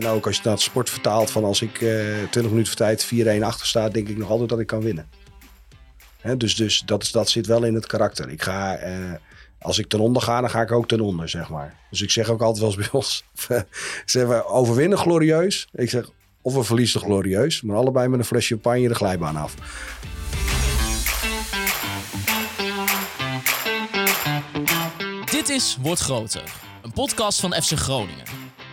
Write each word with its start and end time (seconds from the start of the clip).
En 0.00 0.06
ook 0.06 0.26
als 0.26 0.36
je 0.36 0.42
naar 0.44 0.52
het 0.52 0.62
sport 0.62 0.90
vertaalt 0.90 1.30
van 1.30 1.44
als 1.44 1.62
ik 1.62 1.80
eh 1.80 1.88
20 2.30 2.42
minuten 2.42 2.66
voor 2.66 2.76
tijd 2.76 3.10
4-1 3.40 3.42
achter 3.42 3.66
sta, 3.66 3.88
denk 3.88 4.08
ik 4.08 4.16
nog 4.16 4.30
altijd 4.30 4.48
dat 4.48 4.60
ik 4.60 4.66
kan 4.66 4.80
winnen. 4.80 5.08
Hè, 6.20 6.36
dus 6.36 6.56
dus 6.56 6.82
dat, 6.86 7.28
zit 7.28 7.46
wel 7.46 7.64
in 7.64 7.74
het 7.74 7.86
karakter. 7.86 8.30
Ik 8.30 8.42
ga, 8.42 8.76
eh, 8.76 8.94
als 9.58 9.78
ik 9.78 9.88
ten 9.88 10.00
onder 10.00 10.22
ga, 10.22 10.40
dan 10.40 10.50
ga 10.50 10.60
ik 10.60 10.72
ook 10.72 10.88
ten 10.88 11.00
onder, 11.00 11.28
zeg 11.28 11.48
maar. 11.48 11.74
Dus 11.90 12.02
ik 12.02 12.10
zeg 12.10 12.28
ook 12.28 12.40
altijd 12.40 12.58
wel 12.58 12.68
eens 12.68 12.88
bij 12.88 13.00
ons, 13.00 13.24
zeggen 14.12 14.36
we 14.36 14.44
overwinnen 14.44 14.98
glorieus. 14.98 15.68
Ik 15.72 15.90
zeg, 15.90 16.10
of 16.42 16.54
we 16.54 16.62
verliezen 16.62 17.00
glorieus, 17.00 17.62
maar 17.62 17.76
allebei 17.76 18.08
met 18.08 18.18
een 18.18 18.24
flesje 18.24 18.54
champagne 18.54 18.88
de 18.88 18.94
glijbaan 18.94 19.36
af. 19.36 19.54
Dit 25.30 25.48
is 25.48 25.78
Word 25.80 25.98
Groter, 25.98 26.44
een 26.82 26.92
podcast 26.92 27.40
van 27.40 27.52
FC 27.52 27.72
Groningen. 27.72 28.24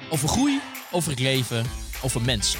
Over 0.09 0.29
groei, 0.29 0.59
over 0.91 1.09
het 1.09 1.19
leven, 1.19 1.65
over 2.03 2.21
mensen. 2.21 2.59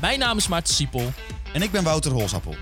Mijn 0.00 0.18
naam 0.18 0.36
is 0.36 0.48
Maarten 0.48 0.74
Siepel. 0.74 1.12
En 1.52 1.62
ik 1.62 1.70
ben 1.70 1.84
Wouter 1.84 2.12
Holsappel. 2.12 2.54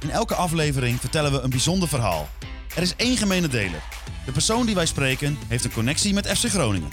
In 0.00 0.10
elke 0.10 0.34
aflevering 0.34 1.00
vertellen 1.00 1.32
we 1.32 1.40
een 1.40 1.50
bijzonder 1.50 1.88
verhaal. 1.88 2.28
Er 2.76 2.82
is 2.82 2.96
één 2.96 3.16
gemene 3.16 3.48
deler. 3.48 3.82
De 4.24 4.32
persoon 4.32 4.66
die 4.66 4.74
wij 4.74 4.86
spreken 4.86 5.38
heeft 5.48 5.64
een 5.64 5.72
connectie 5.72 6.14
met 6.14 6.26
FC 6.26 6.48
Groningen. 6.48 6.88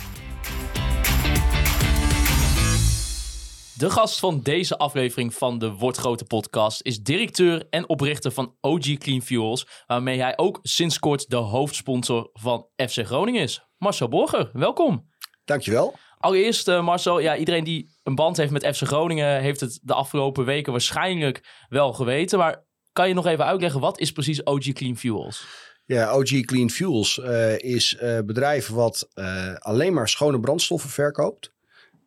De 3.77 3.89
gast 3.89 4.19
van 4.19 4.41
deze 4.41 4.77
aflevering 4.77 5.33
van 5.33 5.57
de 5.57 5.71
Word 5.71 5.97
Groter 5.97 6.27
podcast 6.27 6.81
is 6.81 6.99
directeur 6.99 7.67
en 7.69 7.89
oprichter 7.89 8.31
van 8.31 8.55
OG 8.59 8.97
Clean 8.97 9.21
Fuels, 9.21 9.67
waarmee 9.87 10.21
hij 10.21 10.37
ook 10.37 10.59
sinds 10.61 10.99
kort 10.99 11.29
de 11.29 11.35
hoofdsponsor 11.35 12.29
van 12.33 12.67
FC 12.75 13.05
Groningen 13.05 13.41
is. 13.41 13.61
Marcel 13.77 14.07
Borger, 14.07 14.49
welkom. 14.53 15.09
Dankjewel. 15.45 15.95
Allereerst, 16.21 16.67
eh, 16.67 16.83
Marcel, 16.83 17.19
ja, 17.19 17.37
iedereen 17.37 17.63
die 17.63 17.89
een 18.03 18.15
band 18.15 18.37
heeft 18.37 18.51
met 18.51 18.75
FC 18.75 18.81
Groningen 18.81 19.41
heeft 19.41 19.59
het 19.59 19.79
de 19.81 19.93
afgelopen 19.93 20.45
weken 20.45 20.71
waarschijnlijk 20.71 21.65
wel 21.69 21.93
geweten. 21.93 22.37
Maar 22.37 22.63
kan 22.93 23.07
je 23.07 23.13
nog 23.13 23.25
even 23.25 23.45
uitleggen, 23.45 23.79
wat 23.79 23.99
is 23.99 24.11
precies 24.11 24.43
OG 24.43 24.73
Clean 24.73 24.97
Fuels? 24.97 25.45
Ja, 25.85 26.15
OG 26.15 26.41
Clean 26.41 26.69
Fuels 26.69 27.19
eh, 27.19 27.59
is 27.59 27.95
een 27.99 28.25
bedrijf 28.25 28.67
wat 28.67 29.09
eh, 29.13 29.53
alleen 29.53 29.93
maar 29.93 30.09
schone 30.09 30.39
brandstoffen 30.39 30.89
verkoopt. 30.89 31.51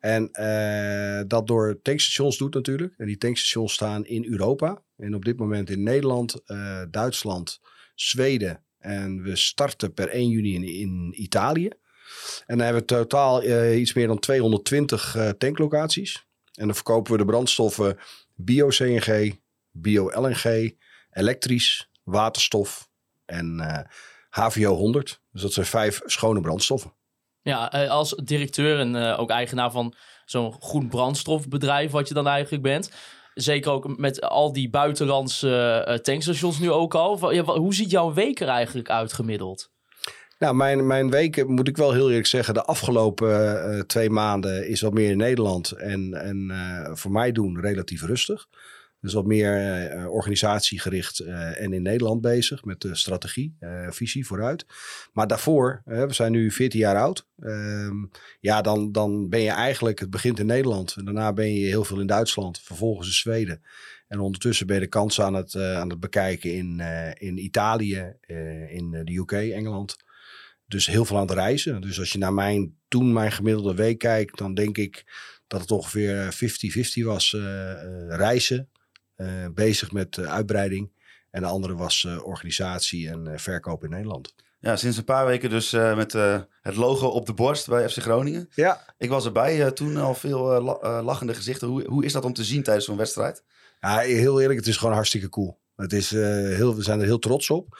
En 0.05 0.31
eh, 0.31 1.23
dat 1.27 1.47
door 1.47 1.79
tankstations 1.81 2.37
doet 2.37 2.53
natuurlijk. 2.53 2.93
En 2.97 3.05
die 3.05 3.17
tankstations 3.17 3.73
staan 3.73 4.05
in 4.05 4.25
Europa. 4.25 4.81
En 4.97 5.15
op 5.15 5.25
dit 5.25 5.37
moment 5.37 5.69
in 5.69 5.83
Nederland, 5.83 6.41
eh, 6.45 6.81
Duitsland, 6.91 7.59
Zweden. 7.95 8.63
En 8.77 9.23
we 9.23 9.35
starten 9.35 9.93
per 9.93 10.09
1 10.09 10.29
juni 10.29 10.53
in, 10.53 10.63
in 10.63 11.13
Italië. 11.21 11.69
En 12.47 12.57
dan 12.57 12.65
hebben 12.65 12.81
we 12.81 12.87
totaal 12.87 13.41
eh, 13.41 13.79
iets 13.79 13.93
meer 13.93 14.07
dan 14.07 14.19
220 14.19 15.15
eh, 15.15 15.29
tanklocaties. 15.29 16.25
En 16.53 16.65
dan 16.65 16.75
verkopen 16.75 17.11
we 17.11 17.17
de 17.17 17.25
brandstoffen 17.25 17.97
bio-CNG, 18.35 19.39
bio-LNG, 19.71 20.77
elektrisch, 21.11 21.89
waterstof 22.03 22.89
en 23.25 23.59
eh, 23.59 23.79
HVO 24.29 24.75
100. 24.75 25.21
Dus 25.31 25.41
dat 25.41 25.53
zijn 25.53 25.65
vijf 25.65 26.01
schone 26.05 26.41
brandstoffen. 26.41 26.93
Ja, 27.45 27.71
eh, 27.71 27.89
als 27.89 28.15
directeur 28.23 28.79
en 28.79 28.95
eh, 28.95 29.19
ook 29.19 29.29
eigenaar 29.29 29.71
van 29.71 29.93
zo'n 30.25 30.55
groen 30.59 30.87
brandstofbedrijf, 30.87 31.91
wat 31.91 32.07
je 32.07 32.13
dan 32.13 32.27
eigenlijk 32.27 32.63
bent. 32.63 32.91
Zeker 33.33 33.71
ook 33.71 33.97
met 33.97 34.21
al 34.21 34.53
die 34.53 34.69
buitenlandse 34.69 35.83
eh, 35.87 35.95
tankstations 35.97 36.59
nu 36.59 36.71
ook 36.71 36.95
al. 36.95 37.33
Hoe 37.43 37.73
ziet 37.73 37.91
jouw 37.91 38.13
week 38.13 38.39
er 38.39 38.47
eigenlijk 38.47 38.89
uit 38.89 39.13
gemiddeld? 39.13 39.71
Nou, 40.39 40.55
mijn, 40.55 40.87
mijn 40.87 41.09
weken, 41.09 41.51
moet 41.51 41.67
ik 41.67 41.77
wel 41.77 41.93
heel 41.93 42.09
eerlijk 42.09 42.27
zeggen, 42.27 42.53
de 42.53 42.63
afgelopen 42.63 43.63
eh, 43.63 43.79
twee 43.79 44.09
maanden 44.09 44.67
is 44.67 44.81
wat 44.81 44.93
meer 44.93 45.09
in 45.09 45.17
Nederland 45.17 45.71
en, 45.71 46.13
en 46.13 46.51
eh, 46.51 46.95
voor 46.95 47.11
mij 47.11 47.31
doen 47.31 47.59
relatief 47.59 48.01
rustig. 48.01 48.47
Dus 48.99 49.13
wat 49.13 49.25
meer 49.25 49.57
eh, 49.57 50.11
organisatiegericht 50.11 51.19
en 51.19 51.73
in 51.73 51.81
Nederland 51.81 52.21
bezig 52.21 52.63
met 52.63 52.81
de 52.81 52.95
strategie, 52.95 53.57
visie 53.89 54.25
vooruit. 54.25 54.65
Maar 55.13 55.27
daarvoor, 55.27 55.81
we 55.85 56.13
zijn 56.13 56.31
nu 56.31 56.51
14 56.51 56.79
jaar 56.79 56.97
oud. 56.97 57.27
ehm, 57.39 58.05
ja, 58.39 58.61
dan, 58.61 58.91
dan 58.91 59.29
ben 59.29 59.41
je 59.41 59.49
eigenlijk, 59.49 59.99
het 59.99 60.09
begint 60.09 60.39
in 60.39 60.45
Nederland. 60.45 60.95
En 60.95 61.05
daarna 61.05 61.33
ben 61.33 61.53
je 61.53 61.65
heel 61.65 61.83
veel 61.83 61.99
in 61.99 62.07
Duitsland, 62.07 62.61
vervolgens 62.61 63.07
in 63.07 63.13
Zweden. 63.13 63.61
En 64.07 64.19
ondertussen 64.19 64.67
ben 64.67 64.75
je 64.75 64.81
de 64.81 64.87
kansen 64.87 65.25
aan 65.25 65.33
het, 65.33 65.55
aan 65.55 65.89
het 65.89 65.99
bekijken 65.99 66.53
in, 66.53 66.79
in 67.17 67.43
Italië, 67.43 68.15
in 68.69 68.91
de 69.03 69.17
UK, 69.17 69.31
Engeland. 69.31 70.03
Dus 70.67 70.85
heel 70.85 71.05
veel 71.05 71.15
aan 71.17 71.21
het 71.27 71.31
reizen. 71.31 71.81
Dus 71.81 71.99
als 71.99 72.11
je 72.11 72.17
naar 72.17 72.33
mijn, 72.33 72.77
toen 72.87 73.13
mijn 73.13 73.31
gemiddelde 73.31 73.73
week 73.75 73.97
kijkt, 73.97 74.37
dan 74.37 74.53
denk 74.53 74.77
ik 74.77 75.03
dat 75.47 75.61
het 75.61 75.71
ongeveer 75.71 76.33
50-50 77.01 77.03
was 77.03 77.33
eh, 77.33 77.71
eh, 77.71 78.15
reizen. 78.15 78.69
eh, 79.15 79.27
bezig 79.53 79.91
met 79.91 80.17
eh, 80.17 80.25
uitbreiding. 80.33 80.91
En 81.31 81.41
de 81.41 81.47
andere 81.47 81.75
was 81.75 82.03
eh, 82.05 82.25
organisatie 82.25 83.09
en 83.09 83.27
eh, 83.27 83.37
verkoop 83.37 83.83
in 83.83 83.89
Nederland. 83.89 84.35
Ja, 84.59 84.75
sinds 84.75 84.97
een 84.97 85.03
paar 85.03 85.25
weken 85.25 85.49
dus 85.49 85.73
eh, 85.73 85.95
met 85.95 86.13
eh, 86.15 86.41
het 86.61 86.75
logo 86.75 87.07
op 87.07 87.25
de 87.25 87.33
borst 87.33 87.67
bij 87.67 87.89
FC 87.89 87.97
Groningen. 87.97 88.49
Ja, 88.55 88.93
Ik 88.97 89.09
was 89.09 89.25
erbij, 89.25 89.61
eh, 89.65 89.67
toen 89.71 89.97
al 89.97 90.13
veel 90.15 90.55
eh, 90.55 90.63
la- 90.63 90.79
eh, 90.97 91.05
lachende 91.05 91.33
gezichten. 91.33 91.67
Hoe, 91.67 91.83
hoe 91.87 92.05
is 92.05 92.13
dat 92.13 92.25
om 92.25 92.33
te 92.33 92.43
zien 92.43 92.63
tijdens 92.63 92.85
zo'n 92.85 92.97
wedstrijd? 92.97 93.43
Ja, 93.79 93.97
heel 93.97 94.41
eerlijk, 94.41 94.59
het 94.59 94.67
is 94.67 94.77
gewoon 94.77 94.93
hartstikke 94.93 95.29
cool. 95.29 95.59
Het 95.75 95.93
is, 95.93 96.11
eh, 96.11 96.21
heel, 96.31 96.75
we 96.75 96.81
zijn 96.83 96.99
er 96.99 97.05
heel 97.05 97.19
trots 97.19 97.49
op. 97.49 97.77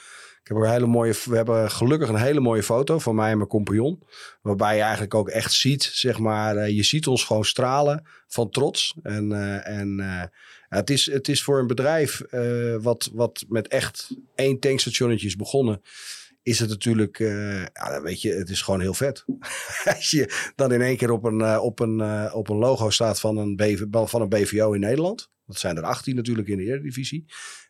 Een 0.50 0.90
mooie, 0.90 1.14
we 1.24 1.36
hebben 1.36 1.72
gelukkig 1.72 2.10
een 2.10 2.16
hele 2.16 2.40
mooie 2.40 2.64
foto 2.64 3.00
van 3.00 3.16
mij 3.16 3.32
en 3.32 3.38
mijn 3.38 3.50
compagnon. 3.50 4.04
Waarbij 4.42 4.76
je 4.76 4.82
eigenlijk 4.82 5.14
ook 5.14 5.30
echt 5.30 5.54
ziet, 5.54 5.84
zeg 5.84 6.20
maar, 6.20 6.58
eh, 6.58 6.76
je 6.76 6.84
ziet 6.84 7.08
ons 7.08 7.24
gewoon 7.24 7.46
stralen 7.46 8.08
van 8.28 8.50
trots. 8.50 8.96
En, 9.04 9.32
eh, 9.32 9.80
en 9.80 10.00
eh, 10.00 10.24
het, 10.70 10.90
is, 10.90 11.06
het 11.06 11.28
is 11.28 11.44
voor 11.44 11.60
een 11.60 11.68
bedrijf 11.68 12.22
wat, 12.82 13.10
wat 13.14 13.46
met 13.48 13.68
echt 13.68 14.16
één 14.36 14.60
tankstationnetje 14.60 15.28
is 15.28 15.36
begonnen. 15.36 15.82
Is 16.44 16.60
het 16.60 16.70
natuurlijk, 16.70 17.18
ja, 17.74 18.02
weet 18.02 18.22
je, 18.22 18.34
het 18.34 18.50
is 18.50 18.62
gewoon 18.62 18.82
heel 18.82 18.94
vet. 18.94 19.26
Als 19.96 20.12
je 20.12 20.52
dan 20.56 20.72
in 20.72 20.82
één 20.82 20.98
keer 20.98 21.12
op 21.12 21.24
een, 21.24 21.60
op 21.60 21.80
een, 21.80 22.32
op 22.32 22.50
een 22.50 22.58
logo 22.58 22.90
staat 22.90 23.20
van 23.20 23.38
een, 23.38 23.56
BV, 23.56 23.84
van 23.92 24.22
een 24.22 24.30
BVO 24.30 24.72
in 24.72 24.80
Nederland. 24.80 25.30
Dat 25.48 25.58
zijn 25.58 25.78
er 25.78 25.84
18 25.84 26.16
natuurlijk 26.16 26.48
in 26.48 26.58
de 26.58 26.64
Eredivisie. 26.64 27.26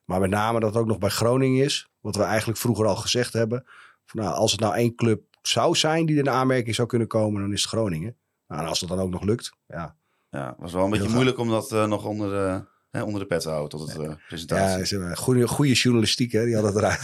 Maar 0.06 0.20
met 0.20 0.30
name 0.30 0.60
dat 0.60 0.70
het 0.74 0.82
ook 0.82 0.88
nog 0.88 0.98
bij 0.98 1.10
Groningen 1.10 1.64
is. 1.64 1.90
Wat 2.00 2.16
we 2.16 2.24
eigenlijk 2.24 2.60
vroeger 2.60 2.86
al 2.86 2.96
gezegd 2.96 3.34
hebben. 3.34 3.64
Van, 4.06 4.22
nou, 4.22 4.36
als 4.36 4.52
het 4.52 4.60
nou 4.62 4.76
één 4.76 4.96
club 4.96 5.22
zou 5.42 5.76
zijn 5.76 6.06
die 6.06 6.18
in 6.18 6.24
de 6.24 6.30
aanmerking 6.30 6.76
zou 6.76 6.88
kunnen 6.88 7.08
komen, 7.08 7.42
dan 7.42 7.54
is 7.54 7.62
het 7.62 7.70
Groningen. 7.70 8.16
Nou, 8.48 8.62
en 8.62 8.68
als 8.68 8.80
dat 8.80 8.90
dan 8.90 9.00
ook 9.00 9.10
nog 9.12 9.24
lukt, 9.24 9.52
ja. 9.68 9.96
Ja, 10.30 10.56
was 10.58 10.74
wel 10.74 10.84
een 10.84 10.90
beetje 10.90 11.10
moeilijk 11.10 11.38
om 11.38 11.50
dat 11.50 11.72
eh, 11.72 11.86
nog 11.86 12.06
onder, 12.06 12.30
de- 12.30 12.66
hè, 12.92 13.04
onder 13.04 13.20
de 13.22 13.28
pet 13.28 13.42
te 13.42 13.50
houden 13.50 13.70
tot 13.80 13.88
het 13.94 14.00
eh, 14.02 14.12
presentatie. 14.28 14.78
Ja, 14.80 14.86
ze 14.86 14.98
hebben 14.98 15.18
goede, 15.18 15.48
goede 15.48 15.74
journalistiek, 15.74 16.32
hè? 16.32 16.46
Die 16.46 16.56
hadden 16.56 16.74
het 16.74 16.82
eruit. 16.84 17.00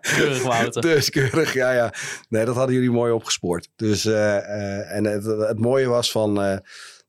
Keurig, 0.16 0.42
Wouter. 0.42 0.82
Dus 0.82 1.10
keurig, 1.10 1.52
ja, 1.52 1.70
ja. 1.72 1.92
Nee, 2.28 2.44
dat 2.44 2.56
hadden 2.56 2.74
jullie 2.74 2.90
mooi 2.90 3.12
opgespoord. 3.12 3.68
Dus, 3.76 4.04
eh, 4.04 4.36
eh, 4.36 4.96
en 4.96 5.04
het, 5.04 5.24
het 5.24 5.58
mooie 5.58 5.86
was 5.86 6.10
van 6.10 6.42
eh, 6.42 6.58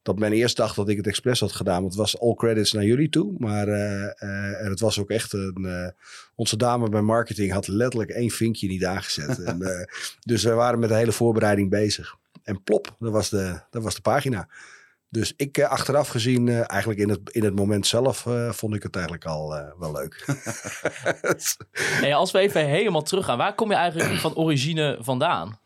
dat 0.09 0.19
men 0.19 0.31
eerst 0.31 0.57
dacht 0.57 0.75
dat 0.75 0.89
ik 0.89 0.97
het 0.97 1.07
expres 1.07 1.39
had 1.39 1.51
gedaan. 1.51 1.81
Want 1.81 1.93
het 1.93 2.01
was 2.01 2.19
all 2.19 2.33
credits 2.33 2.71
naar 2.71 2.83
jullie 2.83 3.09
toe. 3.09 3.35
Maar 3.37 3.67
eh, 3.67 4.03
eh, 4.03 4.61
en 4.61 4.69
het 4.69 4.79
was 4.79 4.99
ook 4.99 5.09
echt 5.09 5.33
een... 5.33 5.65
eh, 5.65 5.87
onze 6.35 6.57
dame 6.57 6.89
bij 6.89 7.01
marketing 7.01 7.51
had 7.51 7.67
letterlijk 7.67 8.09
één 8.09 8.29
vinkje 8.29 8.67
niet 8.67 8.85
aangezet. 8.85 9.39
en, 9.43 9.87
dus 10.19 10.43
we 10.43 10.51
waren 10.51 10.79
met 10.79 10.89
de 10.89 10.95
hele 10.95 11.11
voorbereiding 11.11 11.69
bezig. 11.69 12.15
En 12.43 12.63
plop, 12.63 12.95
dat 12.99 13.11
was 13.11 13.29
de, 13.29 13.59
dat 13.69 13.83
was 13.83 13.95
de 13.95 14.01
pagina. 14.01 14.47
Dus 15.09 15.33
ik 15.35 15.63
achteraf 15.63 16.07
gezien, 16.07 16.49
eigenlijk 16.49 16.99
in 16.99 17.09
het, 17.09 17.19
in 17.31 17.43
het 17.43 17.55
moment 17.55 17.87
zelf, 17.87 18.27
vond 18.49 18.75
ik 18.75 18.83
het 18.83 18.95
eigenlijk 18.95 19.25
al 19.25 19.73
wel 19.79 19.91
leuk. 19.91 20.25
Hey, 22.01 22.15
als 22.15 22.31
we 22.31 22.39
even 22.39 22.65
helemaal 22.65 23.01
teruggaan, 23.01 23.37
waar 23.37 23.55
kom 23.55 23.69
je 23.69 23.75
eigenlijk 23.75 24.19
van 24.19 24.35
origine 24.35 24.97
vandaan? 25.01 25.59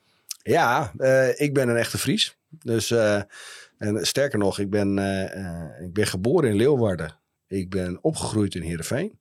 Ja, 0.43 0.91
ik 1.35 1.53
ben 1.53 1.69
een 1.69 1.77
echte 1.77 1.97
Fries. 1.97 2.37
Dus, 2.49 2.93
en 3.83 4.05
sterker 4.05 4.39
nog, 4.39 4.59
ik 4.59 4.69
ben, 4.69 4.97
eh, 4.99 5.35
eh, 5.35 5.81
ik 5.85 5.93
ben 5.93 6.07
geboren 6.07 6.49
in 6.49 6.55
Leeuwarden. 6.55 7.19
Ik 7.47 7.69
ben 7.69 8.03
opgegroeid 8.03 8.55
in 8.55 8.61
Heerenveen. 8.61 9.19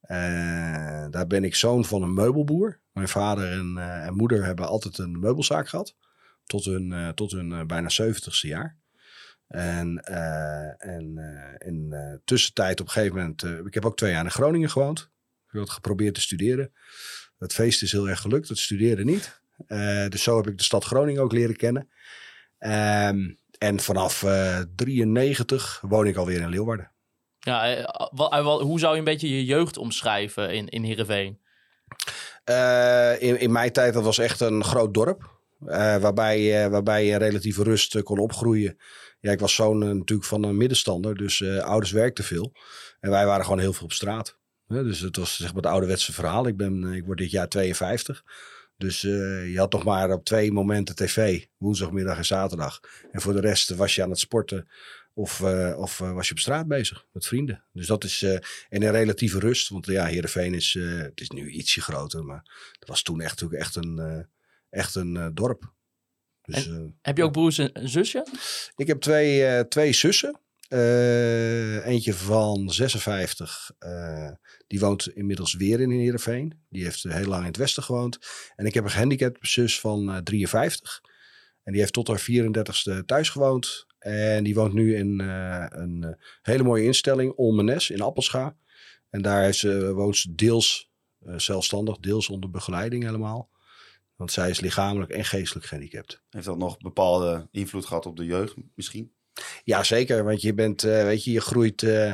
Eh, 0.00 1.06
daar 1.10 1.26
ben 1.26 1.44
ik 1.44 1.54
zoon 1.54 1.84
van 1.84 2.02
een 2.02 2.14
meubelboer. 2.14 2.80
Mijn 2.92 3.08
vader 3.08 3.52
en, 3.52 3.74
eh, 3.78 4.06
en 4.06 4.14
moeder 4.14 4.44
hebben 4.44 4.66
altijd 4.68 4.98
een 4.98 5.18
meubelzaak 5.20 5.68
gehad. 5.68 5.96
Tot 6.44 6.64
hun, 6.64 6.92
eh, 6.92 7.08
tot 7.08 7.30
hun 7.30 7.52
eh, 7.52 7.64
bijna 7.64 7.88
70ste 7.88 8.48
jaar. 8.48 8.76
En, 9.46 9.98
eh, 9.98 10.86
en 10.88 11.18
eh, 11.18 11.68
in 11.68 11.90
de 11.90 12.20
tussentijd 12.24 12.80
op 12.80 12.86
een 12.86 12.92
gegeven 12.92 13.16
moment... 13.16 13.42
eh, 13.42 13.58
ik 13.58 13.74
heb 13.74 13.84
ook 13.84 13.96
twee 13.96 14.10
jaar 14.12 14.24
in 14.24 14.30
Groningen 14.30 14.70
gewoond. 14.70 15.10
Ik 15.52 15.58
had 15.58 15.70
geprobeerd 15.70 16.14
te 16.14 16.20
studeren. 16.20 16.72
Het 17.38 17.52
feest 17.52 17.82
is 17.82 17.92
heel 17.92 18.08
erg 18.08 18.20
gelukt, 18.20 18.48
het 18.48 18.58
studeren 18.58 19.06
niet. 19.06 19.40
Eh, 19.66 20.08
dus 20.08 20.22
zo 20.22 20.36
heb 20.36 20.46
ik 20.46 20.58
de 20.58 20.64
stad 20.64 20.84
Groningen 20.84 21.22
ook 21.22 21.32
leren 21.32 21.56
kennen. 21.56 21.88
Ehm, 22.58 23.34
en 23.58 23.80
vanaf 23.80 24.22
eh 24.22 24.58
93 24.76 25.80
woon 25.88 26.06
ik 26.06 26.16
alweer 26.16 26.40
in 26.40 26.48
Leeuwarden. 26.48 26.90
Ja, 27.38 27.74
eh, 27.74 28.06
wa- 28.10 28.58
hoe 28.58 28.78
zou 28.78 28.92
je 28.92 28.98
een 28.98 29.04
beetje 29.04 29.28
je 29.36 29.44
jeugd 29.44 29.76
omschrijven 29.76 30.54
in, 30.54 30.68
in 30.68 30.82
Heerenveen? 30.84 31.40
Eh, 32.44 33.22
in, 33.22 33.40
in 33.40 33.52
mijn 33.52 33.72
tijd, 33.72 33.94
dat 33.94 34.04
was 34.04 34.18
echt 34.18 34.40
een 34.40 34.64
groot 34.64 34.94
dorp. 34.94 35.34
Eh, 35.66 35.96
waarbij, 35.96 36.64
eh, 36.64 36.70
waarbij 36.70 37.04
je 37.06 37.16
relatieve 37.16 37.62
rust 37.62 37.94
eh, 37.94 38.02
kon 38.02 38.18
opgroeien. 38.18 38.76
Ja, 39.20 39.32
ik 39.32 39.40
was 39.40 39.54
zoon 39.54 39.82
eh, 39.82 39.88
natuurlijk 39.88 40.28
van 40.28 40.42
een 40.42 40.56
middenstander, 40.56 41.14
dus 41.16 41.40
eh, 41.40 41.58
ouders 41.58 41.92
werkten 41.92 42.24
veel. 42.24 42.52
En 43.00 43.10
wij 43.10 43.26
waren 43.26 43.44
gewoon 43.44 43.58
heel 43.60 43.72
veel 43.72 43.84
op 43.84 43.92
straat. 43.92 44.38
Dus 44.68 45.00
het 45.00 45.16
was 45.16 45.36
zeg 45.36 45.46
maar 45.54 45.62
het 45.62 45.70
ouderwetse 45.72 46.12
verhaal. 46.12 46.46
Ik, 46.46 46.56
ben, 46.56 46.84
ik 46.84 47.04
word 47.04 47.18
dit 47.18 47.30
jaar 47.30 47.48
52. 47.48 48.22
Dus 48.76 49.04
eh, 49.04 49.52
je 49.52 49.58
had 49.58 49.72
nog 49.72 49.84
maar 49.84 50.10
op 50.10 50.24
twee 50.24 50.52
momenten 50.52 50.96
tv, 50.96 51.44
woensdagmiddag 51.56 52.16
en 52.16 52.24
zaterdag. 52.24 52.80
En 53.12 53.20
voor 53.20 53.32
de 53.32 53.40
rest 53.40 53.70
was 53.70 53.94
je 53.94 54.02
aan 54.02 54.10
het 54.10 54.18
sporten 54.18 54.68
of, 55.14 55.40
eh, 55.40 55.78
of 55.78 56.00
eh, 56.00 56.12
was 56.12 56.26
je 56.26 56.32
op 56.32 56.38
straat 56.38 56.68
bezig 56.68 57.06
met 57.12 57.26
vrienden. 57.26 57.64
Dus 57.72 57.86
dat 57.86 58.04
is, 58.04 58.22
en 58.68 58.82
in 58.82 58.90
relatieve 58.90 59.38
rust, 59.38 59.68
want 59.68 59.86
ja, 59.86 60.04
Heerenveen 60.04 60.54
is, 60.54 60.72
het 60.80 61.20
is 61.20 61.30
nu 61.30 61.50
ietsje 61.50 61.80
groter, 61.80 62.24
maar 62.24 62.70
het 62.78 62.88
was 62.88 63.02
toen 63.02 63.20
echt, 63.20 63.30
natuurlijk 63.30 63.60
echt 63.60 63.76
een, 63.76 64.26
echt 64.70 64.94
een 64.94 65.34
dorp. 65.34 65.74
Dus, 66.42 66.70
Heb 67.02 67.16
je 67.16 67.24
ook 67.24 67.32
broers 67.32 67.58
en 67.58 67.70
een 67.72 67.88
zusje? 67.88 68.26
ik 68.76 68.86
heb 68.86 69.00
twee, 69.00 69.68
twee 69.68 69.92
zussen. 69.92 70.40
Eh, 70.68 71.86
eentje 71.86 72.14
van 72.14 72.70
56. 72.70 73.70
eh, 73.78 74.30
die 74.66 74.80
woont 74.80 75.08
inmiddels 75.08 75.54
weer 75.54 75.80
in 75.80 75.90
Heerenveen. 75.90 76.64
Die 76.68 76.84
heeft 76.84 77.04
eh, 77.04 77.14
heel 77.14 77.26
lang 77.26 77.40
in 77.40 77.46
het 77.46 77.56
westen 77.56 77.82
gewoond. 77.82 78.18
En 78.56 78.66
ik 78.66 78.74
heb 78.74 78.84
een 78.84 78.90
gehandicapte 78.90 79.46
zus 79.46 79.80
van 79.80 80.10
eh, 80.10 80.16
53. 80.16 81.00
En 81.62 81.72
die 81.72 81.80
heeft 81.80 81.92
tot 81.92 82.08
haar 82.08 82.20
34ste 82.30 83.04
thuis 83.04 83.28
gewoond. 83.28 83.86
En 83.98 84.44
die 84.44 84.54
woont 84.54 84.72
nu 84.72 84.96
in 84.96 85.20
een 85.20 86.16
hele 86.42 86.62
mooie 86.62 86.84
instelling, 86.84 87.32
Olmenes 87.32 87.90
in 87.90 88.00
Appelscha. 88.00 88.56
En 89.10 89.22
daar 89.22 89.54
woont 89.94 90.16
ze 90.16 90.34
deels 90.34 90.90
zelfstandig, 91.36 91.98
deels 91.98 92.28
onder 92.28 92.50
begeleiding 92.50 93.04
helemaal. 93.04 93.50
Want 94.16 94.32
zij 94.32 94.50
is 94.50 94.60
lichamelijk 94.60 95.10
en 95.10 95.24
geestelijk 95.24 95.66
gehandicapt. 95.66 96.22
Heeft 96.30 96.46
dat 96.46 96.58
nog 96.58 96.78
bepaalde 96.78 97.48
invloed 97.50 97.86
gehad 97.86 98.06
op 98.06 98.16
de 98.16 98.24
jeugd 98.24 98.54
misschien? 98.74 99.15
Ja, 99.64 99.82
zeker. 99.82 100.24
Want 100.24 100.40
je 100.40 100.54
bent, 100.54 100.84
eh, 100.84 101.02
weet 101.02 101.24
je, 101.24 101.32
je 101.32 101.40
groeit. 101.40 101.82
eh, 101.82 102.12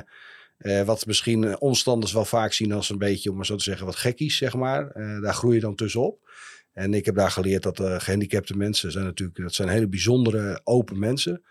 eh, 0.57 0.87
wat 0.87 1.07
misschien 1.07 1.61
omstanders 1.61 2.13
wel 2.13 2.25
vaak 2.25 2.53
zien 2.53 2.73
als 2.73 2.91
een 2.91 2.99
beetje, 2.99 3.31
om 3.31 3.37
maar 3.37 3.47
zo 3.47 3.57
te 3.57 3.63
zeggen, 3.63 3.87
wat 3.87 3.97
gekkies, 3.97 4.37
zeg 4.37 4.55
maar. 4.55 4.93
Daar 5.21 5.35
groei 5.35 5.55
je 5.55 5.61
dan 5.61 5.75
tussenop. 5.75 6.31
En 6.73 6.95
ik 6.95 7.05
heb 7.05 7.15
daar 7.15 7.31
geleerd 7.31 7.63
dat 7.63 7.81
eh, 7.81 8.01
gehandicapte 8.01 8.57
mensen 8.57 8.93
zijn 8.93 9.05
natuurlijk, 9.05 9.39
dat 9.39 9.55
zijn 9.55 9.69
hele 9.69 9.89
bijzondere, 9.89 10.61
open 10.65 10.99
mensen. 10.99 11.43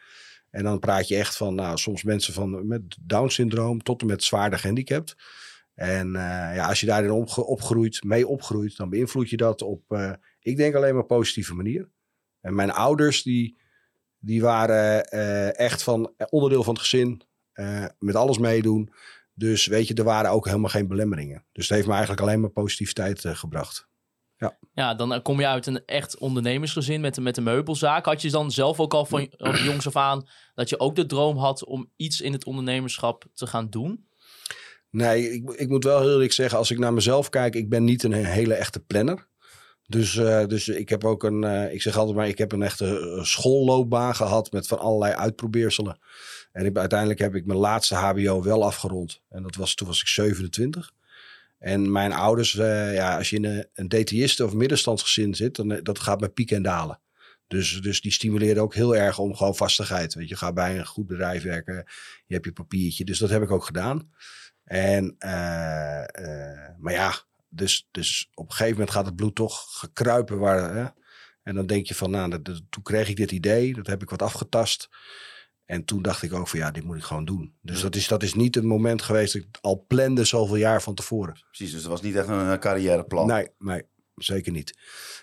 En 0.50 0.64
dan 0.64 0.80
praat 0.80 1.08
je 1.08 1.16
echt 1.16 1.38
van, 1.38 1.56
nou, 1.56 1.78
soms 1.78 2.04
mensen 2.04 2.34
van, 2.34 2.68
met 2.68 2.82
Down-syndroom 3.02 3.84
tot 3.84 4.02
en 4.02 4.08
met 4.08 4.24
zwaarder 4.24 4.60
gehandicapt. 4.60 5.16
En 5.74 6.12
ja, 6.54 6.68
als 6.68 6.80
je 6.80 6.86
daarin 6.86 7.12
opge- 7.12 7.46
opgroeit, 7.46 8.04
mee 8.04 8.28
opgroeit, 8.28 8.78
dan 8.78 8.90
beïnvloed 8.90 9.30
je 9.30 9.38
dat 9.38 9.62
op, 9.62 10.16
ik 10.40 10.58
denk 10.58 10.76
alleen 10.76 10.94
maar 10.94 11.06
positieve 11.06 11.54
manier. 11.54 11.90
En 12.42 12.56
mijn 12.56 12.72
ouders, 12.72 13.24
die, 13.24 13.58
die 14.22 14.42
waren 14.42 15.06
eh, 15.06 15.60
echt 15.60 15.84
van 15.84 16.14
eh, 16.18 16.28
onderdeel 16.30 16.64
van 16.64 16.74
het 16.74 16.82
gezin, 16.82 17.22
eh, 17.52 17.86
met 18.00 18.16
alles 18.16 18.38
meedoen. 18.38 18.94
Dus 19.34 19.66
weet 19.66 19.88
je, 19.88 19.94
er 19.94 20.04
waren 20.04 20.32
ook 20.32 20.46
helemaal 20.46 20.70
geen 20.70 20.88
belemmeringen. 20.88 21.46
Dus 21.52 21.68
het 21.68 21.76
heeft 21.76 21.88
me 21.88 21.94
eigenlijk 21.94 22.22
alleen 22.22 22.40
maar 22.40 22.50
positiviteit 22.50 23.26
gebracht. 23.26 23.90
Ja, 24.74 24.96
dan 24.96 25.14
eh, 25.14 25.22
kom 25.22 25.40
je 25.40 25.48
uit 25.48 25.66
een 25.66 25.86
echt 25.86 26.18
ondernemersgezin 26.18 27.02
met, 27.02 27.20
met 27.20 27.38
een 27.38 27.44
meubelzaak. 27.44 28.06
Had 28.06 28.22
je 28.22 28.30
dan 28.30 28.52
zelf 28.52 28.80
ook 28.80 28.94
al 28.94 29.06
van 29.06 29.28
van 29.38 29.64
jongs 29.64 29.88
af 29.88 29.96
aan 29.96 30.28
dat 30.54 30.70
je 30.70 30.80
ook 30.80 30.96
de 30.96 31.06
droom 31.06 31.38
had 31.38 31.66
om 31.66 31.92
iets 31.96 32.22
in 32.22 32.34
het 32.34 32.46
ondernemerschap 32.46 33.26
te 33.34 33.48
gaan 33.48 33.70
doen? 33.70 34.08
Nee, 34.90 35.32
ik, 35.34 35.50
ik 35.50 35.70
moet 35.70 35.84
wel 35.84 36.00
heel 36.00 36.12
eerlijk 36.12 36.32
zeggen, 36.32 36.58
als 36.58 36.72
ik 36.72 36.80
naar 36.80 36.94
mezelf 36.94 37.30
kijk, 37.30 37.56
ik 37.56 37.70
ben 37.70 37.84
niet 37.84 38.04
een 38.04 38.14
hele 38.14 38.54
echte 38.54 38.80
planner. 38.80 39.30
Dus, 39.92 40.18
eh, 40.18 40.46
dus 40.48 40.68
ik 40.68 40.90
heb 40.90 41.04
ook 41.04 41.24
een, 41.24 41.44
eh, 41.44 41.74
ik 41.74 41.82
zeg 41.82 41.98
altijd 41.98 42.18
maar, 42.18 42.28
ik 42.28 42.38
heb 42.38 42.52
een 42.52 42.62
echte 42.62 43.00
eh, 43.00 43.24
schoolloopbaan 43.24 44.16
gehad 44.16 44.52
met 44.52 44.68
van 44.68 44.80
allerlei 44.80 45.14
uitprobeerselen. 45.14 46.00
En 46.52 46.78
uiteindelijk 46.78 47.20
heb 47.20 47.36
ik 47.36 47.46
mijn 47.46 47.60
laatste 47.60 47.96
HBO 47.96 48.44
wel 48.44 48.64
afgerond. 48.64 49.22
En 49.30 49.44
dat 49.44 49.56
was, 49.56 49.76
toen 49.76 49.88
was 49.88 50.02
ik 50.02 50.08
27. 50.08 50.92
En 51.60 51.92
mijn 51.92 52.12
ouders, 52.14 52.52
ja, 52.52 53.18
als 53.18 53.30
je 53.30 53.36
in 53.36 53.46
een, 53.46 53.68
een 53.74 54.46
of 54.46 54.54
middenstandsgezin 54.54 55.36
zit, 55.36 55.56
dan 55.56 55.80
dat 55.84 56.00
gaat 56.00 56.20
met 56.20 56.34
pieken 56.34 56.56
en 56.56 56.64
dalen. 56.64 57.00
Dus, 57.48 57.82
dus 57.82 58.02
die 58.02 58.12
stimuleren 58.12 58.62
ook 58.62 58.76
heel 58.76 58.96
erg 58.96 59.20
om 59.20 59.36
gewoon 59.36 59.56
vastigheid. 59.56 60.14
Weet 60.14 60.30
je, 60.30 60.36
ga 60.36 60.54
bij 60.54 60.80
een 60.80 60.86
goed 60.86 61.08
bedrijf 61.08 61.44
werken, 61.44 61.84
je 62.26 62.34
hebt 62.34 62.46
je 62.46 62.52
papiertje. 62.52 63.06
Dus 63.06 63.20
dat 63.20 63.30
heb 63.30 63.42
ik 63.42 63.52
ook 63.52 63.66
gedaan. 63.66 64.12
En, 64.64 65.16
maar 66.78 66.94
ja, 66.94 67.14
dus, 67.54 67.88
dus 67.92 68.30
op 68.34 68.46
een 68.46 68.52
gegeven 68.52 68.74
moment 68.74 68.92
gaat 68.92 69.06
het 69.06 69.16
bloed 69.16 69.36
toch 69.36 69.66
gekruipen. 69.80 70.40
Waar, 70.40 70.76
hè? 70.76 70.86
En 71.44 71.56
dan 71.56 71.66
denk 71.66 71.86
je 71.88 71.96
van, 71.96 72.12
nou, 72.12 72.30
dat, 72.30 72.46
dat- 72.46 72.62
toen 72.70 72.84
kreeg 72.84 73.10
ik 73.10 73.16
dit 73.16 73.32
idee, 73.32 73.74
dat 73.74 73.88
heb 73.88 74.02
ik 74.02 74.10
wat 74.10 74.22
afgetast. 74.22 74.90
En 75.66 75.86
toen 75.86 76.02
dacht 76.02 76.24
ik 76.24 76.34
ook 76.34 76.48
van, 76.48 76.60
ja, 76.60 76.72
dit 76.72 76.84
moet 76.84 76.98
ik 76.98 77.04
gewoon 77.04 77.26
doen. 77.26 77.54
Dus 77.62 77.76
Ja. 77.78 77.82
dat, 77.84 77.96
is, 77.96 78.08
dat 78.08 78.24
is 78.24 78.34
niet 78.34 78.56
een 78.56 78.66
moment 78.68 79.02
geweest 79.02 79.34
dat 79.34 79.42
ik 79.42 79.58
al 79.62 79.86
plande 79.88 80.24
zoveel 80.24 80.56
jaar 80.56 80.82
van 80.82 80.96
tevoren. 80.96 81.34
Precies, 81.48 81.72
dus 81.72 81.82
het 81.82 81.90
was 81.92 82.02
niet 82.02 82.16
echt 82.16 82.28
een 82.28 82.60
carrièreplan. 82.60 83.28
Nee, 83.28 83.48
nee, 83.60 83.82
zeker 84.16 84.52
niet. 84.52 84.78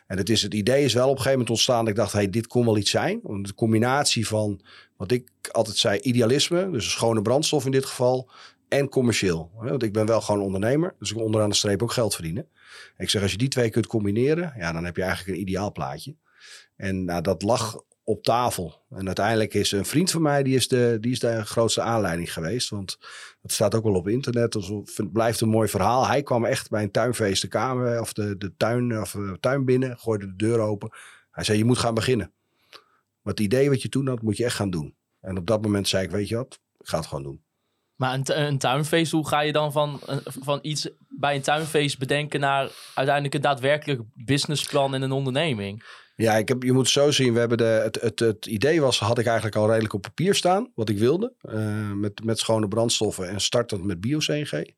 En 0.07 0.17
het, 0.17 0.29
is, 0.31 0.43
het 0.43 0.55
idee 0.55 0.85
is 0.85 0.93
wel 0.95 1.03
op 1.05 1.11
een 1.11 1.17
gegeven 1.17 1.33
moment 1.39 1.51
ontstaan. 1.51 1.81
Dat 1.81 1.89
ik 1.89 1.97
dacht, 1.97 2.13
hey, 2.13 2.31
dit 2.31 2.47
kon 2.47 2.65
wel 2.65 2.77
iets 2.79 2.91
zijn. 2.91 3.21
De 3.23 3.55
combinatie 3.55 4.27
van 4.27 4.61
wat 4.97 5.11
ik 5.11 5.31
altijd 5.53 5.77
zei, 5.77 5.99
idealisme, 5.99 6.71
dus 6.71 6.85
een 6.85 6.91
schone 6.91 7.23
brandstof 7.23 7.65
in 7.65 7.71
dit 7.71 7.85
geval, 7.87 8.31
en 8.69 8.89
commercieel. 8.89 9.51
Want 9.55 9.83
ik 9.83 9.93
ben 9.93 10.07
wel 10.07 10.21
gewoon 10.21 10.41
ondernemer, 10.41 10.95
dus 10.99 11.11
ik 11.11 11.17
wil 11.17 11.25
onderaan 11.25 11.49
de 11.49 11.55
streep 11.55 11.83
ook 11.83 11.93
geld 11.93 12.15
verdienen. 12.15 12.49
Ik 12.97 13.11
zeg, 13.11 13.23
als 13.23 13.31
je 13.31 13.39
die 13.39 13.49
twee 13.49 13.71
kunt 13.71 13.87
combineren, 13.87 14.55
ja, 14.57 14.73
dan 14.73 14.85
heb 14.85 14.97
je 14.97 15.03
eigenlijk 15.03 15.37
een 15.37 15.43
ideaal 15.43 15.73
plaatje. 15.73 16.17
En 16.77 17.05
nou, 17.05 17.23
dat 17.23 17.43
lag 17.43 17.83
op 18.09 18.23
tafel. 18.23 18.85
En 18.91 19.07
uiteindelijk 19.07 19.55
is 19.55 19.73
een 19.73 19.85
vriend 19.85 20.11
van 20.11 20.23
mij, 20.23 20.43
die 20.43 20.55
is 20.55 20.69
de, 20.69 20.97
die 21.01 21.13
is 21.13 21.19
de 21.19 21.45
grootste 21.45 21.81
aanleiding 21.81 22.33
geweest. 22.33 22.69
Want 22.69 22.99
dat 23.43 23.53
staat 23.53 23.75
ook 23.75 23.85
wel 23.85 23.95
op 23.95 24.09
internet. 24.09 24.53
Dus 24.53 24.69
het 24.97 25.13
blijft 25.13 25.41
een 25.41 25.49
mooi 25.49 25.69
verhaal. 25.69 26.07
Hij 26.07 26.23
kwam 26.23 26.45
echt 26.45 26.71
bij 26.71 26.83
een 26.83 26.91
tuinfeest 26.91 27.43
de 27.43 27.49
kamer 27.49 28.01
of 28.01 28.13
de, 28.13 28.37
de 28.37 28.57
tuin, 28.57 29.01
of 29.01 29.11
de 29.11 29.37
tuin 29.41 29.65
binnen, 29.65 29.99
gooide 29.99 30.27
de 30.27 30.37
deur 30.37 30.59
open. 30.59 30.91
Hij 31.31 31.45
zei: 31.45 31.59
Je 31.59 31.65
moet 31.65 31.79
gaan 31.79 31.95
beginnen. 31.95 32.33
Maar 33.23 33.33
het 33.33 33.41
idee 33.41 33.69
wat 33.69 33.83
je 33.83 33.89
toen 33.89 34.09
had, 34.09 34.23
moet 34.23 34.37
je 34.37 34.45
echt 34.45 34.57
gaan 34.57 34.71
doen. 34.71 34.97
En 35.21 35.39
op 35.39 35.47
dat 35.47 35.63
moment 35.63 35.89
zei 35.89 36.05
ik: 36.05 36.11
Weet 36.11 36.29
je 36.29 36.37
wat, 36.37 36.61
ik 36.79 36.89
ga 36.89 36.97
het 36.97 37.07
gewoon 37.07 37.25
doen. 37.25 37.43
Maar 37.99 38.15
een, 38.15 38.47
een 38.47 38.59
tuinfeest, 38.59 39.13
hoe 39.13 39.29
ga 39.29 39.41
je 39.41 39.53
dan 39.53 39.73
van, 39.73 40.01
van 40.25 40.59
iets 40.63 40.89
bij 41.09 41.35
een 41.35 41.43
tuinfeest 41.43 41.99
bedenken 41.99 42.41
naar 42.41 42.71
uiteindelijk 42.95 43.35
een 43.35 43.41
daadwerkelijk 43.41 44.01
businessplan 44.15 44.95
en 44.95 45.03
een 45.03 45.13
onderneming? 45.13 45.85
Ja, 46.15 46.37
ik 46.37 46.49
heb, 46.49 46.63
je 46.63 46.73
moet 46.73 46.89
zo 46.89 47.11
zien. 47.11 47.33
We 47.33 47.39
hebben 47.39 47.59
de, 47.59 47.65
het, 47.65 48.01
het, 48.01 48.19
het 48.19 48.47
idee 48.47 48.81
was, 48.81 48.99
had 48.99 49.19
ik 49.19 49.27
eigenlijk 49.27 49.57
al 49.57 49.69
redelijk 49.69 49.95
op 49.95 50.03
papier 50.03 50.35
staan, 50.35 50.73
wat 50.75 50.89
ik 50.89 50.99
wilde. 50.99 51.35
eh, 51.41 51.93
met, 51.93 52.25
met 52.25 52.39
schone 52.39 52.69
brandstoffen 52.69 53.29
en 53.29 53.41
startend 53.41 53.85
met 53.85 54.01
bio-CNG. 54.01 54.75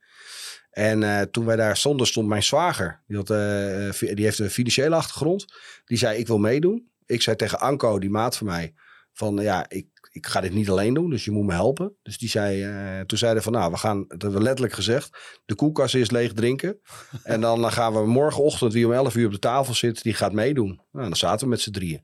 En 0.70 1.02
eh, 1.02 1.20
toen 1.22 1.44
wij 1.44 1.56
daar 1.56 1.76
stonden, 1.76 2.06
stond 2.06 2.28
mijn 2.28 2.42
zwager. 2.42 3.02
Die, 3.06 3.16
had, 3.16 3.30
eh, 3.30 4.14
die 4.14 4.24
heeft 4.24 4.38
een 4.38 4.50
financiële 4.50 4.94
achtergrond. 4.94 5.44
Die 5.84 5.98
zei, 5.98 6.18
ik 6.18 6.26
wil 6.26 6.38
meedoen. 6.38 6.90
Ik 7.06 7.22
zei 7.22 7.36
tegen 7.36 7.60
Anko, 7.60 7.98
die 7.98 8.10
maat 8.10 8.36
van 8.36 8.46
mij, 8.46 8.74
van 9.12 9.36
ja, 9.36 9.64
ik, 9.68 9.86
ik 10.10 10.26
ga 10.26 10.40
dit 10.40 10.52
niet 10.52 10.70
alleen 10.70 10.94
doen, 10.94 11.10
dus 11.10 11.24
je 11.24 11.30
moet 11.30 11.46
me 11.46 11.52
helpen. 11.52 11.96
Dus 12.02 12.18
die 12.18 12.28
zei, 12.28 12.62
eh, 12.62 13.00
toen 13.00 13.18
zeiden 13.18 13.42
van, 13.42 13.52
nou, 13.52 13.70
we 13.70 13.76
gaan, 13.76 14.04
dat 14.08 14.22
hebben 14.22 14.38
we 14.38 14.44
letterlijk 14.44 14.74
gezegd, 14.74 15.40
de 15.44 15.54
koelkast 15.54 15.94
is 15.94 16.10
leeg 16.10 16.32
drinken. 16.32 16.80
en 17.22 17.40
dan 17.40 17.72
gaan 17.72 17.92
we 17.92 18.06
morgenochtend, 18.06 18.72
wie 18.72 18.86
om 18.86 18.92
11 18.92 19.14
uur 19.14 19.26
op 19.26 19.32
de 19.32 19.38
tafel 19.38 19.74
zit, 19.74 20.02
die 20.02 20.14
gaat 20.14 20.32
meedoen. 20.32 20.80
Nou, 20.92 21.08
dan 21.08 21.16
zaten 21.16 21.44
we 21.44 21.50
met 21.50 21.60
z'n 21.60 21.70
drieën. 21.70 22.00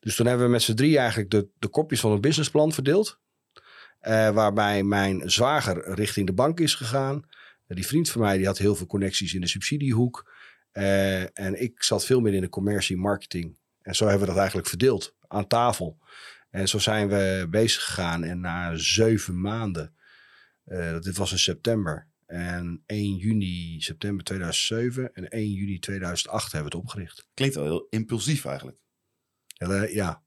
Dus 0.00 0.16
toen 0.16 0.26
hebben 0.26 0.46
we 0.46 0.52
met 0.52 0.62
z'n 0.62 0.74
drieën 0.74 0.98
eigenlijk 0.98 1.30
de, 1.30 1.48
de 1.58 1.68
kopjes 1.68 2.00
van 2.00 2.12
het 2.12 2.20
businessplan 2.20 2.72
verdeeld. 2.72 3.18
Eh, 4.06 4.30
waarbij 4.30 4.82
mijn 4.82 5.30
zwager 5.30 5.94
richting 5.94 6.26
de 6.26 6.32
bank 6.32 6.60
is 6.60 6.74
gegaan. 6.74 7.24
Eh, 7.66 7.76
die 7.76 7.86
vriend 7.86 8.10
van 8.10 8.20
mij 8.20 8.36
die 8.36 8.46
had 8.46 8.58
heel 8.58 8.74
veel 8.74 8.86
connecties 8.86 9.34
in 9.34 9.40
de 9.40 9.48
subsidiehoek. 9.48 10.32
Eh, 10.72 11.38
en 11.38 11.62
ik 11.62 11.82
zat 11.82 12.04
veel 12.04 12.20
meer 12.20 12.34
in 12.34 12.40
de 12.40 12.48
commercie 12.48 12.96
marketing. 12.96 13.58
En 13.82 13.94
zo 13.94 14.04
hebben 14.04 14.20
we 14.20 14.26
dat 14.26 14.36
eigenlijk 14.36 14.68
verdeeld 14.68 15.14
aan 15.28 15.46
tafel. 15.46 15.98
En 16.56 16.68
zo 16.68 16.78
zijn 16.78 17.08
we 17.08 17.46
bezig 17.50 17.84
gegaan. 17.84 18.24
En 18.24 18.40
na 18.40 18.76
zeven 18.76 19.40
maanden, 19.40 19.94
eh, 20.64 21.00
dit 21.00 21.16
was 21.16 21.32
in 21.32 21.38
september. 21.38 22.08
En 22.26 22.82
1 22.86 23.16
juni, 23.16 23.80
september 23.80 24.24
2007 24.24 25.14
en 25.14 25.26
1 25.28 25.52
juni 25.52 25.78
2008 25.78 26.52
hebben 26.52 26.70
we 26.70 26.76
het 26.76 26.86
opgericht. 26.86 27.26
Klinkt 27.34 27.54
wel 27.54 27.64
heel 27.64 27.86
impulsief 27.90 28.44
eigenlijk. 28.44 28.78
Ja, 29.46 29.82
ja. 29.82 30.22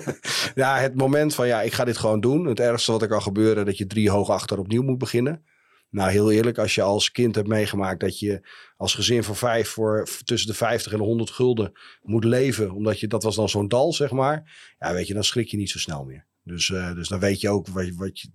ja, 0.54 0.78
het 0.78 0.94
moment 0.94 1.34
van 1.34 1.46
ja, 1.46 1.62
ik 1.62 1.72
ga 1.72 1.84
dit 1.84 1.96
gewoon 1.96 2.20
doen. 2.20 2.46
Het 2.46 2.60
ergste 2.60 2.92
wat 2.92 3.02
er 3.02 3.08
kan 3.08 3.22
gebeuren, 3.22 3.66
dat 3.66 3.78
je 3.78 3.86
drie 3.86 4.10
hoog 4.10 4.30
achter 4.30 4.58
opnieuw 4.58 4.82
moet 4.82 4.98
beginnen. 4.98 5.44
Nou, 5.90 6.10
heel 6.10 6.30
eerlijk, 6.30 6.58
als 6.58 6.74
je 6.74 6.82
als 6.82 7.10
kind 7.10 7.34
hebt 7.34 7.48
meegemaakt 7.48 8.00
dat 8.00 8.18
je 8.18 8.48
als 8.76 8.94
gezin 8.94 9.24
van 9.24 9.36
vijf 9.36 9.68
voor 9.68 10.08
tussen 10.24 10.48
de 10.48 10.56
50 10.56 10.92
en 10.92 10.98
de 10.98 11.04
100 11.04 11.30
gulden 11.30 11.72
moet 12.02 12.24
leven, 12.24 12.70
omdat 12.70 13.00
je 13.00 13.06
dat 13.06 13.22
was 13.22 13.36
dan 13.36 13.48
zo'n 13.48 13.68
dal, 13.68 13.92
zeg 13.92 14.10
maar. 14.10 14.74
Ja, 14.78 14.92
weet 14.92 15.06
je, 15.06 15.14
dan 15.14 15.24
schrik 15.24 15.48
je 15.48 15.56
niet 15.56 15.70
zo 15.70 15.78
snel 15.78 16.04
meer. 16.04 16.26
Dus, 16.42 16.70
eh, 16.70 16.94
dus 16.94 17.08
dan 17.08 17.20
weet 17.20 17.40
je 17.40 17.48
ook 17.48 17.68
wat 17.68 17.86
je, 17.86 17.94
wat 17.94 18.20
je. 18.20 18.30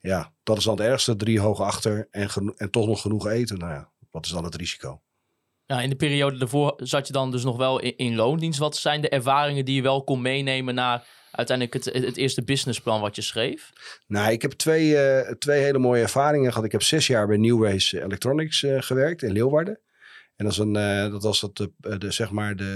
Ja, 0.00 0.32
dat 0.42 0.56
is 0.56 0.64
dan 0.64 0.76
het 0.76 0.86
ergste. 0.86 1.16
Drie 1.16 1.40
hoog 1.40 1.60
achter 1.60 2.08
en, 2.10 2.54
en 2.56 2.70
toch 2.70 2.86
nog 2.86 3.00
genoeg 3.00 3.26
eten. 3.26 3.58
Nou 3.58 3.72
ja, 3.72 3.92
wat 4.10 4.24
is 4.24 4.30
dan 4.30 4.44
het 4.44 4.54
risico? 4.54 5.02
Ja, 5.66 5.80
in 5.80 5.90
de 5.90 5.96
periode 5.96 6.38
daarvoor 6.38 6.74
zat 6.76 7.06
je 7.06 7.12
dan 7.12 7.30
dus 7.30 7.44
nog 7.44 7.56
wel 7.56 7.80
in, 7.80 7.96
in 7.96 8.14
loondienst. 8.14 8.58
Wat 8.58 8.76
zijn 8.76 9.00
de 9.00 9.08
ervaringen 9.08 9.64
die 9.64 9.74
je 9.74 9.82
wel 9.82 10.04
kon 10.04 10.22
meenemen 10.22 10.74
naar 10.74 11.06
uiteindelijk 11.30 11.84
het, 11.84 12.04
het 12.04 12.16
eerste 12.16 12.44
businessplan 12.44 13.00
wat 13.00 13.16
je 13.16 13.22
schreef? 13.22 13.72
Nou, 14.06 14.32
ik 14.32 14.42
heb 14.42 14.52
twee, 14.52 14.96
eh, 14.96 15.32
twee 15.32 15.62
hele 15.62 15.78
mooie 15.78 16.02
ervaringen 16.02 16.50
gehad. 16.50 16.64
Ik 16.64 16.72
heb 16.72 16.82
zes 16.82 17.06
jaar 17.06 17.26
bij 17.26 17.36
Newways 17.36 17.92
Electronics 17.92 18.62
eh, 18.62 18.82
gewerkt 18.82 19.22
in 19.22 19.32
Leeuwarden. 19.32 19.80
En 20.36 20.44
dat, 20.44 20.52
is 20.52 20.58
een, 20.58 20.76
eh, 20.76 21.10
dat 21.10 21.22
was 21.22 21.40
de, 21.52 21.72
de, 21.98 22.10
zeg 22.10 22.30
maar 22.30 22.56
de, 22.56 22.66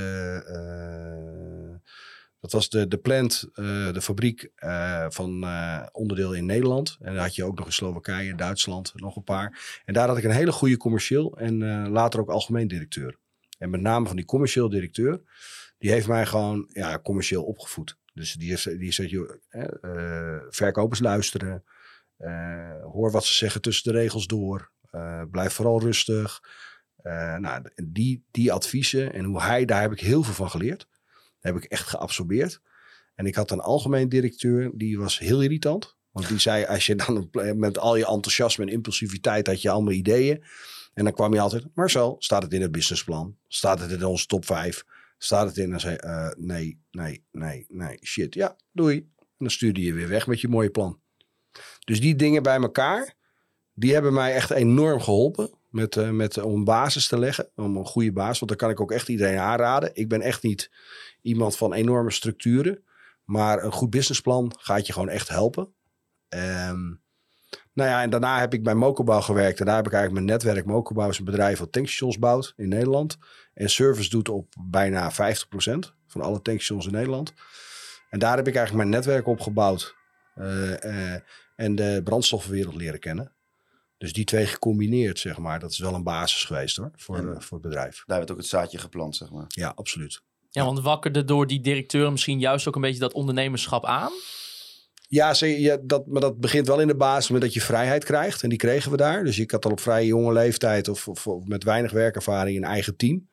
dat 2.40 2.52
was 2.52 2.68
de, 2.68 2.88
de 2.88 2.98
plant, 2.98 3.48
de 3.54 4.00
fabriek 4.00 4.50
van 5.08 5.46
onderdeel 5.92 6.32
in 6.32 6.46
Nederland. 6.46 6.96
En 7.00 7.14
daar 7.14 7.22
had 7.22 7.34
je 7.34 7.44
ook 7.44 7.58
nog 7.58 7.66
in 7.66 7.72
Slowakije, 7.72 8.34
Duitsland, 8.34 8.92
nog 8.94 9.16
een 9.16 9.24
paar. 9.24 9.80
En 9.84 9.94
daar 9.94 10.08
had 10.08 10.16
ik 10.16 10.24
een 10.24 10.30
hele 10.30 10.52
goede 10.52 10.76
commercieel 10.76 11.38
en 11.38 11.88
later 11.88 12.20
ook 12.20 12.30
algemeen 12.30 12.68
directeur. 12.68 13.16
En 13.58 13.70
met 13.70 13.80
name 13.80 14.06
van 14.06 14.16
die 14.16 14.24
commercieel 14.24 14.68
directeur, 14.68 15.22
die 15.78 15.90
heeft 15.90 16.08
mij 16.08 16.26
gewoon 16.26 16.70
ja, 16.72 16.98
commercieel 16.98 17.42
opgevoed. 17.42 17.96
Dus 18.14 18.32
die, 18.32 18.78
die 18.78 18.92
zegt, 18.92 19.10
joh, 19.10 19.30
eh, 19.48 20.38
verkopers 20.48 21.00
luisteren, 21.00 21.64
eh, 22.16 22.82
hoor 22.82 23.10
wat 23.10 23.24
ze 23.24 23.34
zeggen 23.34 23.60
tussen 23.60 23.92
de 23.92 23.98
regels 23.98 24.26
door, 24.26 24.70
eh, 24.90 25.22
blijf 25.30 25.52
vooral 25.52 25.80
rustig. 25.80 26.40
Nou, 27.38 27.62
die, 27.84 28.24
die 28.30 28.52
adviezen 28.52 29.12
en 29.12 29.24
hoe 29.24 29.42
hij, 29.42 29.64
daar 29.64 29.80
heb 29.80 29.92
ik 29.92 30.00
heel 30.00 30.22
veel 30.22 30.34
van 30.34 30.50
geleerd. 30.50 30.88
Heb 31.40 31.56
ik 31.56 31.64
echt 31.64 31.88
geabsorbeerd. 31.88 32.60
En 33.14 33.26
ik 33.26 33.34
had 33.34 33.50
een 33.50 33.60
algemeen 33.60 34.08
directeur, 34.08 34.70
die 34.74 34.98
was 34.98 35.18
heel 35.18 35.42
irritant. 35.42 35.96
Want 36.10 36.28
die 36.28 36.38
zei, 36.38 36.64
als 36.64 36.86
je 36.86 36.94
dan 36.94 37.28
met 37.58 37.78
al 37.78 37.96
je 37.96 38.06
enthousiasme 38.06 38.64
en 38.64 38.72
impulsiviteit 38.72 39.46
had 39.46 39.62
je 39.62 39.70
allemaal 39.70 39.92
ideeën. 39.92 40.44
En 40.94 41.04
dan 41.04 41.12
kwam 41.12 41.34
je 41.34 41.40
altijd, 41.40 41.64
Marcel, 41.74 42.16
staat 42.18 42.42
het 42.42 42.52
in 42.52 42.62
het 42.62 42.72
businessplan? 42.72 43.36
Staat 43.48 43.80
het 43.80 43.90
in 43.90 44.04
onze 44.04 44.26
top 44.26 44.44
5? 44.44 44.84
Staat 45.24 45.46
het 45.46 45.56
in? 45.56 45.72
En 45.72 45.80
zei 45.80 45.96
eh, 45.96 46.28
nee, 46.36 46.80
nee, 46.90 47.24
nee, 47.30 47.66
nee, 47.68 47.98
shit. 48.02 48.34
Ja, 48.34 48.56
doei. 48.72 48.96
En 49.18 49.36
dan 49.38 49.50
stuurde 49.50 49.80
je 49.82 49.92
weer 49.92 50.08
weg 50.08 50.26
met 50.26 50.40
je 50.40 50.48
mooie 50.48 50.70
plan. 50.70 51.00
Dus 51.84 52.00
die 52.00 52.16
dingen 52.16 52.42
bij 52.42 52.56
elkaar, 52.56 53.14
die 53.74 53.92
hebben 53.92 54.12
mij 54.12 54.34
echt 54.34 54.50
enorm 54.50 55.00
geholpen. 55.00 55.50
Met, 55.68 55.96
eh, 55.96 56.10
met, 56.10 56.38
om 56.38 56.54
een 56.54 56.64
basis 56.64 57.08
te 57.08 57.18
leggen, 57.18 57.50
om 57.54 57.76
een 57.76 57.84
goede 57.84 58.12
basis. 58.12 58.38
Want 58.38 58.50
daar 58.50 58.60
kan 58.60 58.70
ik 58.70 58.80
ook 58.80 58.92
echt 58.92 59.08
iedereen 59.08 59.38
aanraden. 59.38 59.90
Ik 59.94 60.08
ben 60.08 60.20
echt 60.20 60.42
niet 60.42 60.70
iemand 61.20 61.56
van 61.56 61.72
enorme 61.72 62.10
structuren. 62.10 62.84
Maar 63.24 63.64
een 63.64 63.72
goed 63.72 63.90
businessplan 63.90 64.54
gaat 64.58 64.86
je 64.86 64.92
gewoon 64.92 65.08
echt 65.08 65.28
helpen. 65.28 65.74
Ehm, 66.28 66.94
nou 67.74 67.90
ja, 67.90 68.02
en 68.02 68.10
daarna 68.10 68.40
heb 68.40 68.54
ik 68.54 68.62
bij 68.62 68.74
Mokobouw 68.74 69.20
gewerkt. 69.20 69.60
En 69.60 69.66
daar 69.66 69.76
heb 69.76 69.86
ik 69.86 69.92
eigenlijk 69.92 70.24
mijn 70.24 70.38
netwerk. 70.38 70.66
Mokobouw 70.66 71.08
is 71.08 71.18
een 71.18 71.24
bedrijf 71.24 71.58
dat 71.58 71.72
tankstations 71.72 72.18
bouwt 72.18 72.52
in 72.56 72.68
Nederland. 72.68 73.18
En 73.54 73.70
service 73.70 74.10
doet 74.10 74.28
op 74.28 74.54
bijna 74.60 75.12
50% 75.12 75.14
van 76.06 76.20
alle 76.20 76.42
tankstations 76.42 76.86
in 76.86 76.92
Nederland. 76.92 77.34
En 78.10 78.18
daar 78.18 78.36
heb 78.36 78.48
ik 78.48 78.56
eigenlijk 78.56 78.88
mijn 78.88 79.02
netwerk 79.02 79.26
opgebouwd. 79.26 79.94
eh, 80.34 81.14
eh, 81.14 81.20
en 81.56 81.74
de 81.74 82.00
brandstoffenwereld 82.04 82.74
leren 82.74 83.00
kennen. 83.00 83.32
Dus 83.98 84.12
die 84.12 84.24
twee 84.24 84.46
gecombineerd, 84.46 85.18
zeg 85.18 85.38
maar. 85.38 85.58
Dat 85.58 85.70
is 85.70 85.78
wel 85.78 85.94
een 85.94 86.02
basis 86.02 86.44
geweest 86.44 86.76
hoor, 86.76 86.90
voor, 86.96 87.16
eh, 87.16 87.40
voor 87.40 87.58
het 87.58 87.68
bedrijf. 87.68 88.02
Daar 88.06 88.18
werd 88.18 88.30
ook 88.30 88.36
het 88.36 88.46
zaadje 88.46 88.78
geplant, 88.78 89.16
zeg 89.16 89.30
maar. 89.30 89.44
Ja, 89.48 89.72
absoluut. 89.76 90.22
Ja, 90.50 90.64
want 90.64 90.80
wakkerde 90.80 91.24
door 91.24 91.46
die 91.46 91.60
directeur 91.60 92.10
misschien 92.10 92.38
juist 92.38 92.68
ook 92.68 92.74
een 92.74 92.80
beetje 92.80 93.00
dat 93.00 93.12
ondernemerschap 93.12 93.84
aan? 93.84 94.12
Ja, 95.12 95.34
ja 95.40 95.78
dat, 95.82 96.06
maar 96.06 96.20
dat 96.20 96.40
begint 96.40 96.66
wel 96.66 96.80
in 96.80 96.86
de 96.86 96.96
basis 96.96 97.30
met 97.30 97.40
dat 97.40 97.54
je 97.54 97.60
vrijheid 97.60 98.04
krijgt. 98.04 98.42
En 98.42 98.48
die 98.48 98.58
kregen 98.58 98.90
we 98.90 98.96
daar. 98.96 99.24
Dus 99.24 99.38
ik 99.38 99.50
had 99.50 99.64
al 99.64 99.70
op 99.70 99.80
vrij 99.80 100.06
jonge 100.06 100.32
leeftijd 100.32 100.88
of, 100.88 101.26
met 101.44 101.64
weinig 101.64 101.92
werkervaring 101.92 102.56
een 102.56 102.64
eigen 102.64 102.96
team. 102.96 103.28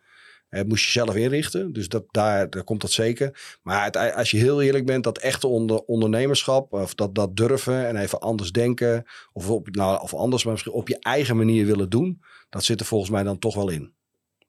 Eh, 0.49 0.63
moest 0.63 0.85
je 0.85 0.91
zelf 0.91 1.15
inrichten. 1.15 1.73
Dus 1.73 1.87
dat, 1.87 2.03
daar, 2.11 2.49
daar 2.49 2.63
komt 2.63 2.81
dat 2.81 2.91
zeker. 2.91 3.57
Maar 3.61 3.83
het, 3.83 4.15
als 4.15 4.31
je 4.31 4.37
heel 4.37 4.61
eerlijk 4.61 4.85
bent, 4.85 5.03
dat 5.03 5.17
echte 5.17 5.47
onder, 5.47 5.79
ondernemerschap, 5.79 6.73
of 6.73 6.95
dat, 6.95 7.15
dat 7.15 7.35
durven 7.35 7.87
en 7.87 7.95
even 7.95 8.19
anders 8.19 8.51
denken, 8.51 9.05
of, 9.33 9.47
nou, 9.63 10.01
of 10.01 10.13
anders, 10.13 10.43
maar 10.43 10.53
misschien 10.53 10.73
op 10.73 10.87
je 10.87 10.99
eigen 10.99 11.37
manier 11.37 11.65
willen 11.65 11.89
doen, 11.89 12.21
dat 12.49 12.63
zit 12.63 12.79
er 12.79 12.85
volgens 12.85 13.11
mij 13.11 13.23
dan 13.23 13.39
toch 13.39 13.55
wel 13.55 13.69
in. 13.69 13.93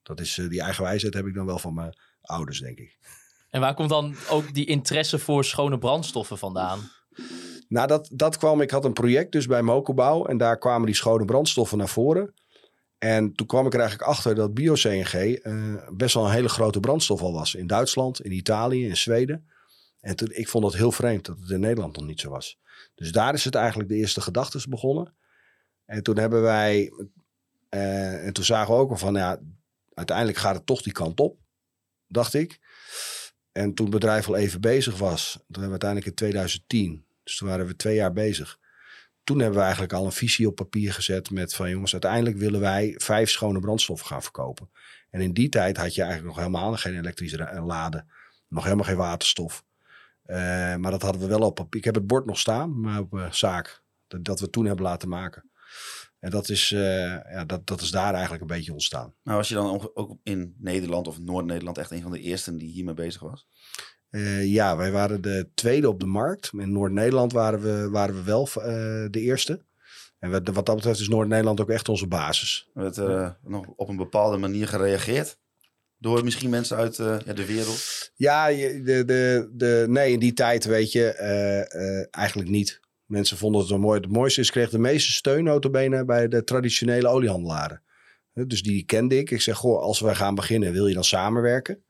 Dat 0.02 0.20
is, 0.20 0.38
eh, 0.38 0.48
die 0.48 0.60
eigen 0.60 0.84
wijsheid 0.84 1.14
heb 1.14 1.26
ik 1.26 1.34
dan 1.34 1.46
wel 1.46 1.58
van 1.58 1.74
mijn 1.74 1.96
ouders, 2.20 2.60
denk 2.60 2.78
ik. 2.78 2.98
En 3.50 3.60
waar 3.60 3.74
komt 3.74 3.88
dan 3.88 4.14
ook 4.30 4.54
die 4.54 4.66
interesse 4.66 5.18
voor 5.18 5.44
schone 5.44 5.78
brandstoffen 5.78 6.38
vandaan? 6.38 6.98
Nou, 7.70 8.00
dat, 8.12 8.36
kwam. 8.36 8.60
Ik 8.60 8.70
had 8.70 8.84
een 8.84 8.92
project 8.92 9.32
dus 9.32 9.46
bij 9.46 9.62
Mokobouw. 9.62 10.26
En 10.26 10.36
daar 10.38 10.58
kwamen 10.58 10.86
die 10.86 10.94
schone 10.94 11.24
brandstoffen 11.24 11.78
naar 11.78 11.88
voren. 11.88 12.34
En 12.98 13.34
toen 13.34 13.46
kwam 13.46 13.66
ik 13.66 13.72
er 13.74 13.80
eigenlijk 13.80 14.10
achter 14.10 14.34
dat 14.34 14.54
bio-CNG 14.54 15.12
eh, 15.14 15.88
best 15.92 16.14
wel 16.14 16.24
een 16.24 16.32
hele 16.32 16.48
grote 16.48 16.80
brandstof 16.80 17.20
al 17.20 17.32
was. 17.32 17.54
In 17.54 17.66
Duitsland, 17.66 18.20
in 18.20 18.32
Italië, 18.32 18.86
in 18.88 18.96
Zweden. 18.96 19.48
En 20.00 20.16
toen, 20.16 20.28
ik 20.32 20.48
vond 20.48 20.64
het 20.64 20.74
heel 20.74 20.92
vreemd 20.92 21.26
dat 21.26 21.38
het 21.40 21.50
in 21.50 21.60
Nederland 21.60 21.96
nog 21.96 22.06
niet 22.06 22.20
zo 22.20 22.30
was. 22.30 22.58
Dus 22.94 23.12
daar 23.12 23.34
is 23.34 23.44
het 23.44 23.54
eigenlijk 23.54 23.88
de 23.88 23.96
eerste 23.96 24.20
gedachtes 24.20 24.66
begonnen. 24.66 25.14
En 25.84 26.02
toen 26.02 26.18
hebben 26.18 26.42
wij... 26.42 26.92
eh, 27.68 28.26
en 28.26 28.32
toen 28.32 28.44
zagen 28.44 28.74
we 28.74 28.80
ook 28.80 28.88
wel 28.88 28.98
van, 28.98 29.14
ja, 29.14 29.40
uiteindelijk 29.94 30.38
gaat 30.38 30.54
het 30.54 30.66
toch 30.66 30.82
die 30.82 30.92
kant 30.92 31.20
op. 31.20 31.38
Dacht 32.06 32.34
ik. 32.34 32.58
En 33.52 33.74
toen 33.74 33.86
het 33.86 33.94
bedrijf 33.94 34.28
al 34.28 34.36
even 34.36 34.60
bezig 34.60 34.98
was. 34.98 35.32
Toen 35.32 35.42
hebben 35.62 35.64
we 35.64 35.70
uiteindelijk 35.70 36.10
in 36.10 36.14
2010 36.14 37.08
dus 37.30 37.38
toen 37.38 37.48
waren 37.48 37.66
we 37.66 37.76
twee 37.76 37.94
jaar 37.94 38.12
bezig. 38.12 38.58
Toen 39.24 39.38
hebben 39.38 39.56
we 39.58 39.62
eigenlijk 39.62 39.92
al 39.92 40.04
een 40.04 40.12
visie 40.12 40.46
op 40.48 40.54
papier 40.54 40.92
gezet 40.92 41.30
met 41.30 41.54
van 41.54 41.70
jongens, 41.70 41.92
uiteindelijk 41.92 42.36
willen 42.36 42.60
wij 42.60 42.94
vijf 42.96 43.30
schone 43.30 43.60
brandstoffen 43.60 44.06
gaan 44.06 44.22
verkopen. 44.22 44.70
En 45.10 45.20
in 45.20 45.32
die 45.32 45.48
tijd 45.48 45.76
had 45.76 45.94
je 45.94 46.02
eigenlijk 46.02 46.34
nog 46.34 46.44
helemaal 46.44 46.76
geen 46.76 46.96
elektrische 46.98 47.36
ra- 47.36 47.64
laden, 47.64 48.10
nog 48.48 48.64
helemaal 48.64 48.84
geen 48.84 48.96
waterstof. 48.96 49.64
Eh, 50.22 50.36
maar 50.76 50.90
dat 50.90 51.02
hadden 51.02 51.20
we 51.20 51.26
wel 51.28 51.40
op 51.40 51.54
papier. 51.54 51.78
Ik 51.78 51.84
heb 51.84 51.94
het 51.94 52.06
bord 52.06 52.26
nog 52.26 52.38
staan, 52.38 52.80
maar 52.80 53.00
op 53.00 53.14
eh, 53.14 53.30
zaak, 53.32 53.82
dat, 54.06 54.40
we 54.40 54.50
toen 54.50 54.64
hebben 54.64 54.84
laten 54.84 55.08
maken. 55.08 55.50
En 56.18 56.30
dat 56.30 56.48
is, 56.48 56.72
eh, 56.72 56.80
ja, 57.32 57.44
dat, 57.44 57.66
dat 57.66 57.80
is 57.80 57.90
daar 57.90 58.12
eigenlijk 58.12 58.40
een 58.42 58.48
beetje 58.56 58.72
ontstaan. 58.72 59.14
Nou, 59.22 59.36
was 59.36 59.48
je 59.48 59.54
dan 59.54 59.70
ook- 59.70 59.90
ook 59.94 60.18
in 60.22 60.54
Nederland 60.58 61.06
of 61.06 61.18
Noord-Nederland 61.20 61.78
echt 61.78 61.90
een 61.90 62.02
van 62.02 62.10
de 62.10 62.20
eersten 62.20 62.56
die 62.58 62.68
hiermee 62.68 62.94
bezig 62.94 63.20
was? 63.20 63.46
Eh, 64.10 64.44
ja, 64.44 64.76
wij 64.76 64.92
waren 64.92 65.20
de 65.20 65.48
tweede 65.54 65.88
op 65.88 66.00
de 66.00 66.06
markt. 66.06 66.50
In 66.58 66.72
Noord-Nederland 66.72 67.32
waren 67.32 67.60
we, 67.60 67.88
waren 67.90 68.14
we 68.14 68.22
wel 68.22 68.48
eh, 68.54 68.62
de 69.10 69.20
eerste. 69.20 69.64
En 70.18 70.30
wat, 70.30 70.48
wat 70.48 70.66
dat 70.66 70.76
betreft 70.76 71.00
is 71.00 71.08
Noord-Nederland 71.08 71.60
ook 71.60 71.70
echt 71.70 71.88
onze 71.88 72.06
basis. 72.06 72.70
Er 72.74 72.82
werd 72.82 72.98
eh, 72.98 73.30
nog 73.42 73.66
op 73.76 73.88
een 73.88 73.96
bepaalde 73.96 74.36
manier 74.36 74.68
gereageerd? 74.68 75.38
Door 75.98 76.24
misschien 76.24 76.50
mensen 76.50 76.76
uit 76.76 76.96
ja, 76.96 77.32
de 77.32 77.46
wereld? 77.46 78.10
Ja, 78.14 78.46
de, 78.46 79.02
de, 79.06 79.50
de, 79.52 79.84
nee, 79.88 80.12
in 80.12 80.18
die 80.18 80.32
tijd 80.32 80.64
weet 80.64 80.92
je 80.92 81.06
eigenlijk 82.10 82.48
niet. 82.48 82.80
Mensen 83.10 83.36
vonden 83.36 83.60
het 83.60 83.70
wel 83.70 83.78
mooi. 83.78 84.00
Het 84.00 84.10
mooiste 84.10 84.40
is, 84.40 84.46
ik 84.46 84.52
kreeg 84.52 84.70
de 84.70 84.78
meeste 84.78 85.12
steun 85.12 85.60
bij 86.06 86.28
de 86.28 86.44
traditionele 86.44 87.08
oliehandelaren. 87.08 87.82
Eh, 88.32 88.44
Dus 88.46 88.62
die 88.62 88.84
kende 88.84 89.18
ik. 89.18 89.30
Ik 89.30 89.40
zeg, 89.40 89.56
goh, 89.56 89.82
als 89.82 90.00
we 90.00 90.14
gaan 90.14 90.34
beginnen, 90.34 90.72
wil 90.72 90.86
je 90.86 90.94
dan 90.94 91.04
samenwerken? 91.04 91.82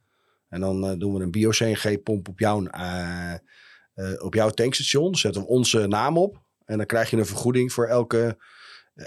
En 0.50 0.60
dan 0.60 0.86
eh, 0.86 0.98
doen 0.98 1.14
we 1.14 1.22
een 1.22 1.30
bio-CNG-pomp 1.30 2.28
op, 2.28 2.38
jouw 2.38 2.66
eh, 2.66 3.32
eh, 3.94 4.22
op 4.22 4.34
jouw 4.34 4.50
tankstation. 4.50 5.16
Zetten 5.16 5.42
we 5.42 5.48
onze 5.48 5.86
naam 5.86 6.18
op. 6.18 6.42
En 6.64 6.76
dan 6.76 6.86
krijg 6.86 7.10
je 7.10 7.16
een 7.16 7.26
vergoeding 7.26 7.72
voor 7.72 7.86
elke 7.86 8.38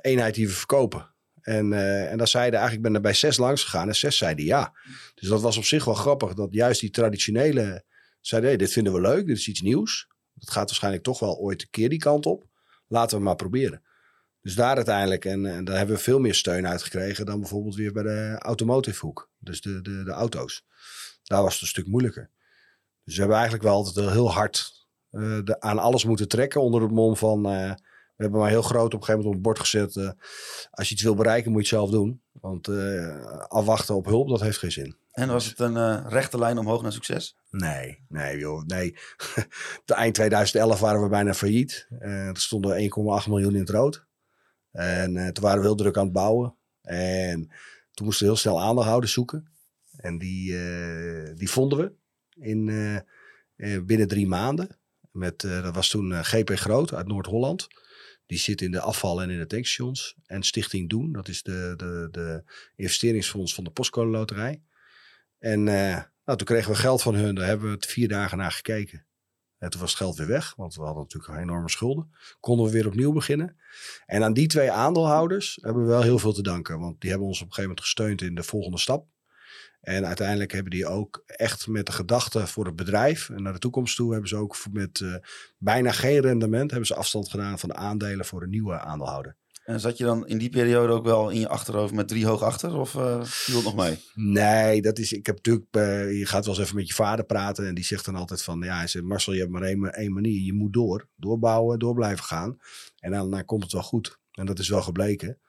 eenheid 0.01 0.35
die 0.35 0.47
we 0.47 0.53
verkopen. 0.53 1.13
En, 1.41 1.73
eh 1.73 2.12
en 2.12 2.17
daar 2.17 2.27
zeiden 2.27 2.59
eigenlijk, 2.59 2.88
ben 2.88 2.95
er 2.95 3.01
bij 3.01 3.13
zes 3.13 3.38
langs 3.38 3.63
gegaan 3.63 3.88
en 3.88 3.95
zes 3.95 4.17
zeiden 4.17 4.45
ja. 4.45 4.73
Dus 5.15 5.29
dat 5.29 5.41
was 5.41 5.57
op 5.57 5.63
zich 5.63 5.85
wel 5.85 5.93
grappig, 5.93 6.33
dat 6.33 6.53
juist 6.53 6.79
die 6.79 6.89
traditionele 6.89 7.83
zeiden, 8.21 8.50
hey, 8.50 8.59
dit 8.59 8.71
vinden 8.71 8.93
we 8.93 9.01
leuk, 9.01 9.25
dit 9.25 9.38
is 9.38 9.47
iets 9.47 9.62
nieuws. 9.62 10.07
Dat 10.33 10.50
gaat 10.50 10.65
waarschijnlijk 10.65 11.03
toch 11.03 11.19
wel 11.19 11.38
ooit 11.38 11.62
een 11.62 11.69
keer 11.69 11.89
die 11.89 12.00
kant 12.00 12.25
op. 12.25 12.45
Laten 12.88 13.17
we 13.17 13.23
maar 13.23 13.35
proberen. 13.35 13.83
Dus 14.41 14.55
daar 14.55 14.75
uiteindelijk, 14.75 15.25
en, 15.25 15.45
en 15.45 15.63
daar 15.63 15.77
hebben 15.77 15.95
we 15.95 16.01
veel 16.01 16.19
meer 16.19 16.35
steun 16.35 16.67
uit 16.67 16.83
gekregen 16.83 17.25
dan 17.25 17.39
bijvoorbeeld 17.39 17.75
weer 17.75 17.91
bij 17.91 18.03
de 18.03 18.35
automotive 18.39 19.05
hoek. 19.05 19.29
Dus 19.39 19.62
de, 19.62 19.81
de, 19.81 20.03
de 20.03 20.12
auto's. 20.12 20.65
Daar 21.23 21.41
was 21.43 21.53
het 21.53 21.61
een 21.61 21.67
stuk 21.67 21.87
moeilijker. 21.87 22.29
Dus 23.03 23.13
we 23.13 23.19
hebben 23.19 23.37
eigenlijk 23.37 23.67
wel 23.67 23.75
altijd 23.75 24.09
heel 24.09 24.31
hard 24.31 24.83
eh, 25.13 25.39
de, 25.43 25.59
aan 25.59 25.79
alles 25.79 26.05
moeten 26.05 26.27
trekken 26.27 26.61
onder 26.61 26.81
het 26.81 26.91
mom 26.91 27.17
van... 27.17 27.45
eh, 27.45 27.73
we 28.15 28.23
hebben 28.23 28.39
maar 28.39 28.49
heel 28.49 28.61
groot 28.61 28.93
op 28.93 28.99
een 28.99 29.05
gegeven 29.05 29.25
moment 29.25 29.27
op 29.27 29.33
het 29.33 29.41
bord 29.41 29.59
gezet. 29.59 29.95
eh, 29.95 30.11
als 30.71 30.87
je 30.87 30.93
iets 30.93 31.03
wil 31.03 31.15
bereiken, 31.15 31.51
moet 31.51 31.67
je 31.67 31.75
het 31.75 31.85
zelf 31.85 31.91
doen. 31.99 32.21
Want 32.31 32.67
afwachten 33.47 33.95
op 33.95 34.05
hulp, 34.05 34.29
dat 34.29 34.41
heeft 34.41 34.57
geen 34.57 34.71
zin. 34.71 34.97
En 35.11 35.27
was 35.27 35.45
het 35.45 35.59
een 35.59 36.09
rechte 36.09 36.37
lijn 36.37 36.57
omhoog 36.57 36.81
naar 36.81 36.91
succes? 36.91 37.37
Nee, 37.49 38.05
nee 38.07 38.37
joh, 38.37 38.63
nee. 38.65 38.97
De 39.85 39.93
eind 39.93 40.13
2011 40.13 40.79
waren 40.79 41.01
we 41.01 41.09
bijna 41.09 41.33
failliet. 41.33 41.87
Er 41.99 42.37
stonden 42.37 42.81
1,8 42.81 42.87
miljoen 43.27 43.53
in 43.53 43.59
het 43.59 43.69
rood. 43.69 44.05
En 44.71 45.33
toen 45.33 45.43
waren 45.43 45.59
we 45.59 45.65
heel 45.65 45.75
druk 45.75 45.97
aan 45.97 46.03
het 46.03 46.13
bouwen. 46.13 46.55
En 46.81 47.51
toen 47.91 48.05
moesten 48.05 48.25
we 48.25 48.31
heel 48.31 48.41
snel 48.41 48.61
aandeelhouders 48.61 49.13
zoeken. 49.13 49.52
En 50.03 50.17
die, 50.17 50.57
eh, 50.57 51.36
die 51.36 51.50
vonden 51.50 51.77
we 51.77 51.93
in, 52.41 52.69
eh, 52.69 52.95
eh, 53.75 53.83
binnen 53.83 54.07
drie 54.07 54.27
maanden. 54.27 54.79
Met, 55.12 55.41
dat 55.41 55.75
was 55.75 55.89
toen 55.89 56.25
GP 56.25 56.50
Groot 56.50 56.93
uit 56.93 57.07
Noord-Holland. 57.07 57.67
Die 58.25 58.38
zit 58.38 58.62
in 58.62 58.72
de 58.72 58.79
afval 58.79 59.22
en 59.22 59.29
in 59.29 59.38
de 59.38 59.45
tankstations. 59.45 60.15
En 60.25 60.43
Stichting 60.43 60.89
Doen, 60.89 61.12
dat 61.12 61.27
is 61.27 61.43
de, 61.43 61.74
de, 61.77 62.07
de 62.12 62.43
investeringsfonds 62.75 63.53
van 63.53 63.63
de 63.63 63.69
Postcode 63.69 64.10
Loterij. 64.10 64.62
En 65.39 65.63
nou, 65.63 66.38
toen 66.38 66.48
kregen 66.48 66.72
we 66.72 66.77
geld 66.77 67.01
van 67.01 67.15
hun. 67.15 67.36
Daar 67.36 67.48
hebben 67.48 67.67
we 67.67 67.74
het 67.74 67.86
vier 67.86 68.07
dagen 68.07 68.38
naar 68.38 68.51
gekeken. 68.51 69.05
En 69.57 69.69
toen 69.69 69.81
was 69.81 69.89
het 69.89 70.00
geld 70.00 70.17
weer 70.17 70.27
weg, 70.27 70.55
want 70.55 70.75
we 70.75 70.81
hadden 70.81 71.03
natuurlijk 71.03 71.39
enorme 71.39 71.69
schulden. 71.69 72.12
Konden 72.39 72.65
we 72.65 72.72
weer 72.72 72.88
opnieuw 72.88 73.12
beginnen. 73.12 73.57
En 74.05 74.24
aan 74.24 74.33
die 74.33 74.48
twee 74.48 74.72
aandeelhouders 74.72 75.57
hebben 75.62 75.83
we 75.83 75.89
wel 75.89 76.01
heel 76.01 76.19
veel 76.19 76.33
te 76.33 76.43
danken. 76.43 76.79
Want 76.79 77.01
die 77.01 77.10
hebben 77.10 77.27
ons 77.27 77.41
op 77.41 77.48
een 77.48 77.53
gegeven 77.53 77.69
moment 77.69 77.86
gesteund 77.86 78.22
in 78.22 78.36
de 78.36 78.43
volgende 78.43 78.77
stap. 78.77 79.12
En 79.81 80.05
uiteindelijk 80.05 80.51
hebben 80.51 80.72
die 80.72 80.88
ook 80.88 81.24
echt 81.25 81.67
met 81.67 81.86
de 81.86 81.91
gedachte 81.91 82.48
voor 82.48 82.65
het 82.65 82.75
bedrijf 82.75 83.29
en 83.29 83.43
naar 83.43 83.53
de 83.53 83.60
toekomst 83.60 83.95
toe 83.95 84.12
hebben 84.12 84.29
ze 84.29 84.36
ook 84.36 84.57
met 84.72 85.00
uh, 85.00 85.15
bijna 85.57 85.91
geen 85.91 86.19
rendement 86.22 86.69
hebben 86.69 86.88
ze 86.88 86.95
afstand 86.95 87.29
gedaan 87.29 87.60
van 87.60 87.69
de 87.69 87.75
aandelen 87.75 88.25
voor 88.25 88.43
een 88.43 88.50
nieuwe 88.50 88.79
aandeelhouder. 88.79 89.36
En 89.63 89.79
zat 89.79 89.98
je 89.98 90.03
dan 90.03 90.27
in 90.27 90.38
die 90.38 90.50
periode 90.50 90.93
ook 90.93 91.05
wel 91.05 91.29
in 91.29 91.39
je 91.39 91.48
achterhoofd 91.48 91.93
met 91.93 92.07
drie 92.07 92.25
hoog 92.25 92.41
achter? 92.41 92.75
Of 92.77 92.93
uh, 92.93 93.24
viel 93.24 93.55
het 93.55 93.63
nog 93.63 93.75
mee? 93.75 94.00
Nee, 94.13 94.81
dat 94.81 95.00
is. 95.00 95.13
Ik 95.13 95.25
heb 95.25 95.36
natuurlijk. 95.36 95.65
Uh, 95.72 96.17
je 96.19 96.25
gaat 96.25 96.45
wel 96.45 96.53
eens 96.53 96.63
even 96.63 96.75
met 96.75 96.88
je 96.88 96.93
vader 96.93 97.25
praten. 97.25 97.67
En 97.67 97.75
die 97.75 97.83
zegt 97.83 98.05
dan 98.05 98.15
altijd 98.15 98.43
van. 98.43 98.62
Ja, 98.62 98.77
hij 98.77 98.88
zegt, 98.88 99.05
Marcel, 99.05 99.33
je 99.33 99.39
hebt 99.39 99.51
maar 99.51 99.62
één, 99.62 99.93
één 99.93 100.13
manier. 100.13 100.41
Je 100.41 100.53
moet 100.53 100.74
door. 100.74 101.07
Doorbouwen, 101.15 101.79
door 101.79 101.93
blijven 101.93 102.24
gaan. 102.24 102.57
En 103.00 103.12
dan, 103.12 103.31
dan 103.31 103.45
komt 103.45 103.63
het 103.63 103.72
wel 103.72 103.83
goed. 103.83 104.19
En 104.31 104.45
dat 104.45 104.60
is 104.60 104.69
wel 104.69 104.81
gebleken. 104.81 105.39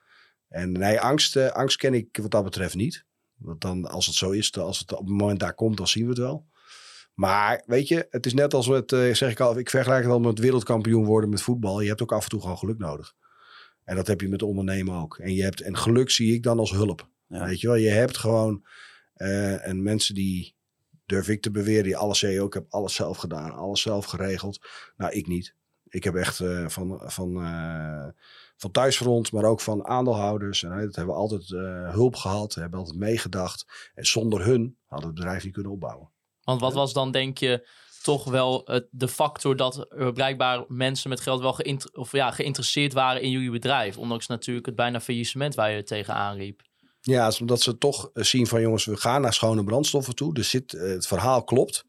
En 0.47 0.71
nee, 0.71 0.99
angst, 0.99 1.35
uh, 1.35 1.47
angst 1.47 1.77
ken 1.77 1.93
ik 1.93 2.17
wat 2.21 2.31
dat 2.31 2.43
betreft 2.43 2.75
niet. 2.75 3.05
Want 3.37 3.61
dan, 3.61 3.85
als 3.85 4.05
het 4.05 4.15
zo 4.15 4.31
is, 4.31 4.53
als 4.53 4.79
het 4.79 4.91
op 4.91 4.97
het 4.97 5.07
moment 5.07 5.39
daar 5.39 5.55
komt, 5.55 5.77
dan 5.77 5.87
zien 5.87 6.03
we 6.03 6.09
het 6.09 6.17
wel. 6.17 6.45
Maar 7.13 7.63
weet 7.65 7.87
je, 7.87 8.07
het 8.09 8.25
is 8.25 8.33
net 8.33 8.53
als 8.53 8.67
met, 8.67 8.89
zeg 8.89 9.31
ik 9.31 9.39
al, 9.39 9.57
ik 9.57 9.69
vergelijk 9.69 10.03
het 10.03 10.11
al 10.11 10.19
met 10.19 10.39
wereldkampioen 10.39 11.05
worden 11.05 11.29
met 11.29 11.41
voetbal. 11.41 11.81
Je 11.81 11.87
hebt 11.87 12.01
ook 12.01 12.11
af 12.11 12.23
en 12.23 12.29
toe 12.29 12.41
gewoon 12.41 12.57
geluk 12.57 12.77
nodig. 12.77 13.13
En 13.83 13.95
dat 13.95 14.07
heb 14.07 14.21
je 14.21 14.27
met 14.27 14.41
ondernemen 14.41 14.95
ook. 14.95 15.17
En, 15.17 15.33
je 15.33 15.43
hebt, 15.43 15.61
en 15.61 15.77
geluk 15.77 16.09
zie 16.09 16.33
ik 16.33 16.43
dan 16.43 16.59
als 16.59 16.71
hulp. 16.71 17.09
Weet 17.27 17.61
je 17.61 17.67
wel, 17.67 17.75
je 17.75 17.89
hebt 17.89 18.17
gewoon 18.17 18.65
uh, 19.15 19.67
en 19.67 19.83
mensen 19.83 20.15
die, 20.15 20.55
durf 21.05 21.29
ik 21.29 21.41
te 21.41 21.51
beweren, 21.51 21.83
die 21.83 21.97
alles 21.97 22.19
zeggen, 22.19 22.45
ik 22.45 22.53
heb 22.53 22.65
alles 22.69 22.93
zelf 22.93 23.17
gedaan, 23.17 23.51
alles 23.51 23.81
zelf 23.81 24.05
geregeld. 24.05 24.67
Nou, 24.97 25.11
ik 25.11 25.27
niet. 25.27 25.55
Ik 25.87 26.03
heb 26.03 26.15
echt 26.15 26.39
uh, 26.39 26.67
van, 26.67 27.01
van, 27.03 27.43
uh, 27.43 28.07
van 28.57 28.71
thuisfront, 28.71 29.31
maar 29.31 29.43
ook 29.43 29.61
van 29.61 29.85
aandeelhouders. 29.85 30.63
En 30.63 30.69
dat 30.69 30.95
hebben 30.95 31.15
we 31.15 31.21
altijd 31.21 31.47
hulp 31.93 32.15
gehad, 32.15 32.53
hebben 32.53 32.79
altijd 32.79 32.97
meegedacht. 32.97 33.91
En 33.93 34.05
zonder 34.05 34.45
hun 34.45 34.77
hadden 34.85 35.09
we 35.09 35.13
het 35.13 35.23
bedrijf 35.23 35.43
niet 35.43 35.53
kunnen 35.53 35.71
opbouwen. 35.71 36.11
Want 36.41 36.61
wat 36.61 36.73
was 36.73 36.93
dan, 36.93 37.11
denk 37.11 37.37
je, 37.37 37.67
toch 38.05 38.23
wel 38.23 38.69
de 38.89 39.07
factor 39.07 39.55
dat 39.55 39.85
er 39.89 40.13
blijkbaar 40.13 40.65
mensen 40.67 41.09
met 41.09 41.19
geld 41.19 41.41
wel 41.41 41.57
of, 41.93 42.11
ja, 42.11 42.31
geïnteresseerd 42.31 42.93
waren 42.93 43.21
in 43.21 43.29
jullie 43.29 43.51
bedrijf. 43.51 43.97
Ondanks 43.97 44.27
natuurlijk 44.27 44.65
het 44.65 44.75
bijna 44.75 45.01
faillissement 45.01 45.55
waar 45.55 45.71
je 45.71 45.83
tegenaan 45.83 46.35
riep. 46.35 46.61
Ja, 47.01 47.31
omdat 47.39 47.61
ze 47.61 47.77
toch 47.77 48.09
eh, 48.13 48.23
zien 48.23 48.47
van 48.47 48.61
jongens, 48.61 48.85
we 48.85 48.97
gaan 48.97 49.21
naar 49.21 49.33
schone 49.33 49.63
brandstoffen 49.63 50.15
toe. 50.15 50.33
Dus 50.33 50.49
zit, 50.49 50.73
eh, 50.73 50.89
het 50.89 51.07
verhaal 51.07 51.43
klopt. 51.43 51.85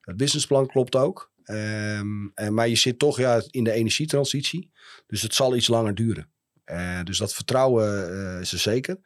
Het 0.00 0.16
businessplan 0.16 0.66
klopt 0.66 0.96
ook. 0.96 1.31
Um, 1.44 2.32
en, 2.34 2.54
maar 2.54 2.68
je 2.68 2.76
zit 2.76 2.98
toch 2.98 3.18
ja, 3.18 3.42
in 3.50 3.64
de 3.64 3.72
energietransitie. 3.72 4.70
Dus 5.06 5.22
het 5.22 5.34
zal 5.34 5.56
iets 5.56 5.68
langer 5.68 5.94
duren. 5.94 6.32
Uh, 6.66 7.02
dus 7.02 7.18
dat 7.18 7.34
vertrouwen 7.34 8.10
uh, 8.10 8.40
is 8.40 8.52
er 8.52 8.58
zeker. 8.58 8.98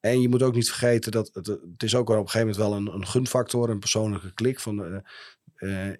En 0.00 0.20
je 0.20 0.28
moet 0.28 0.42
ook 0.42 0.54
niet 0.54 0.68
vergeten 0.68 1.12
dat 1.12 1.30
het, 1.32 1.46
het 1.46 1.82
is 1.82 1.94
ook 1.94 2.08
op 2.08 2.16
een 2.16 2.30
gegeven 2.30 2.40
moment 2.40 2.56
wel 2.56 2.74
een, 2.74 3.00
een 3.00 3.06
gunfactor, 3.06 3.70
een 3.70 3.78
persoonlijke 3.78 4.34
klik. 4.34 4.60
Van, 4.60 5.02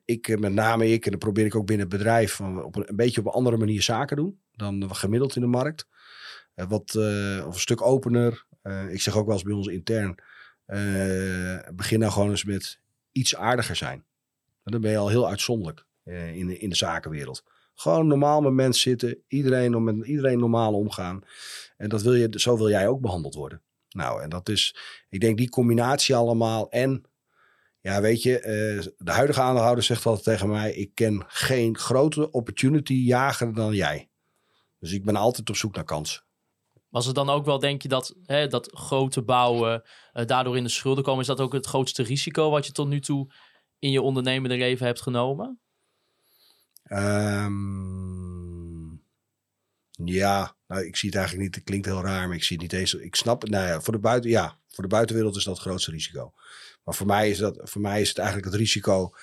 ik, 0.05 0.29
eh, 0.29 0.39
met 0.39 0.53
name 0.53 0.93
ik, 0.93 1.05
en 1.05 1.11
dan 1.11 1.21
probeer 1.21 1.45
ik 1.45 1.55
ook 1.55 1.67
binnen 1.67 1.87
het 1.87 1.97
bedrijf 1.97 2.33
van 2.33 2.65
op 2.65 2.77
een, 2.77 2.97
beetje 2.97 3.21
op 3.21 3.27
een 3.27 3.33
andere 3.33 3.57
manier 3.57 3.83
zaken 3.83 4.17
doen 4.17 4.41
dan 4.53 4.95
gemiddeld 4.95 5.37
in 5.37 5.43
de 5.43 5.49
markt. 5.49 5.87
Wat, 6.55 6.97
of 7.47 7.55
een 7.55 7.61
stuk 7.61 7.83
opener. 7.83 8.47
ik 8.89 9.01
zeg 9.01 9.17
ook 9.17 9.27
wel 9.27 9.35
eens 9.35 9.45
bij 9.45 9.55
ons 9.55 9.67
intern, 9.67 10.15
begin 11.75 11.99
nou 11.99 12.13
gewoon 12.13 12.31
eens 12.31 12.45
met 12.45 12.81
iets 13.13 13.37
aardiger 13.37 13.77
zijn. 13.77 14.05
Dan 14.63 14.81
ben 14.81 14.91
je 14.91 14.97
al 14.97 15.09
heel 15.09 15.29
uitzonderlijk 15.29 15.87
in, 16.05 16.47
de, 16.47 16.59
in 16.59 16.69
de 16.69 16.77
zakenwereld. 16.77 17.45
Gewoon 17.75 18.07
normaal 18.07 18.41
met 18.41 18.53
mensen 18.53 18.83
zitten, 18.83 19.23
iedereen 19.29 19.85
met 19.85 20.07
iedereen 20.07 20.39
normaal 20.39 20.75
omgaan. 20.75 21.23
En 21.77 21.89
dat 21.89 22.03
wil 22.03 22.15
je, 22.15 22.29
zo 22.31 22.57
wil 22.57 22.69
jij 22.69 22.89
ook 22.89 23.01
behandeld 23.01 23.35
worden. 23.35 23.63
Nou, 23.89 24.23
en 24.23 24.29
dat 24.29 24.49
is, 24.49 24.77
ik 25.09 25.21
denk 25.21 25.37
die 25.37 25.49
combinatie 25.49 26.15
allemaal 26.15 26.71
en 26.71 27.07
ja, 27.83 28.01
weet 28.01 28.23
je, 28.23 28.39
uh, 28.39 28.93
de 28.97 29.13
huidige 29.13 29.41
aandeelhouder 29.41 29.85
zegt 29.85 30.07
altijd 30.07 30.25
tegen 30.25 30.49
mij: 30.49 30.73
Ik 30.73 30.95
ken 30.95 31.25
geen 31.27 31.79
grotere 31.79 32.31
opportunity 32.31 32.95
jager 32.95 33.55
dan 33.55 33.75
jij. 33.75 34.11
Dus 34.79 34.93
ik 34.93 35.05
ben 35.05 35.17
altijd 35.17 35.49
op 35.49 35.57
zoek 35.57 35.75
naar 35.75 35.85
kansen. 35.85 36.23
Was 36.89 37.07
het 37.07 37.15
dan 37.15 37.31
ook 37.31 37.45
wel, 37.45 37.59
denk 37.59 37.83
je, 37.83 37.89
dat, 37.89 38.15
hè, 38.25 38.47
dat 38.47 38.71
grote 38.75 39.23
bouwen 39.23 39.83
uh, 40.13 40.25
daardoor 40.25 40.57
in 40.57 40.63
de 40.63 40.69
schulden 40.69 41.05
komen? 41.05 41.21
Is 41.21 41.27
dat 41.27 41.41
ook 41.41 41.53
het 41.53 41.67
grootste 41.67 42.03
risico 42.03 42.51
wat 42.51 42.67
je 42.67 42.73
tot 42.73 42.89
nu 42.89 43.01
toe 43.01 43.33
in 43.83 43.91
je 43.91 44.03
ondernemende 44.03 44.57
leven 44.57 44.87
hebt 44.87 45.03
genomen? 45.03 45.61
Um, 46.91 47.83
ja, 50.05 50.57
nou, 50.67 50.85
ik 50.85 50.97
zie 50.97 51.09
het 51.09 51.19
eigenlijk 51.19 51.47
niet. 51.47 51.55
Het 51.55 51.65
klinkt 51.65 51.87
heel 51.87 52.03
raar, 52.03 52.27
maar 52.27 52.37
ik 52.37 52.43
zie 52.43 52.57
het 52.57 52.73
niet 52.73 52.81
eens. 52.81 52.95
Ik 52.95 53.15
snap 53.15 53.43
het. 53.43 53.51
Nou 53.51 53.67
ja, 53.67 53.81
voor 53.81 53.93
de, 53.93 53.99
buiten, 53.99 54.31
ja, 54.31 54.59
voor 54.69 54.83
de 54.83 54.91
buitenwereld 54.91 55.37
is 55.37 55.45
dat 55.45 55.55
het 55.55 55.63
grootste 55.67 55.91
risico. 55.91 56.33
Maar 56.85 56.95
voor 56.95 57.07
mij 57.07 57.31
is, 57.31 57.39
dat, 57.39 57.61
voor 57.63 57.81
mij 57.81 58.01
is 58.01 58.09
het 58.09 58.19
eigenlijk 58.19 58.49
het 58.49 58.59
risico 58.59 59.15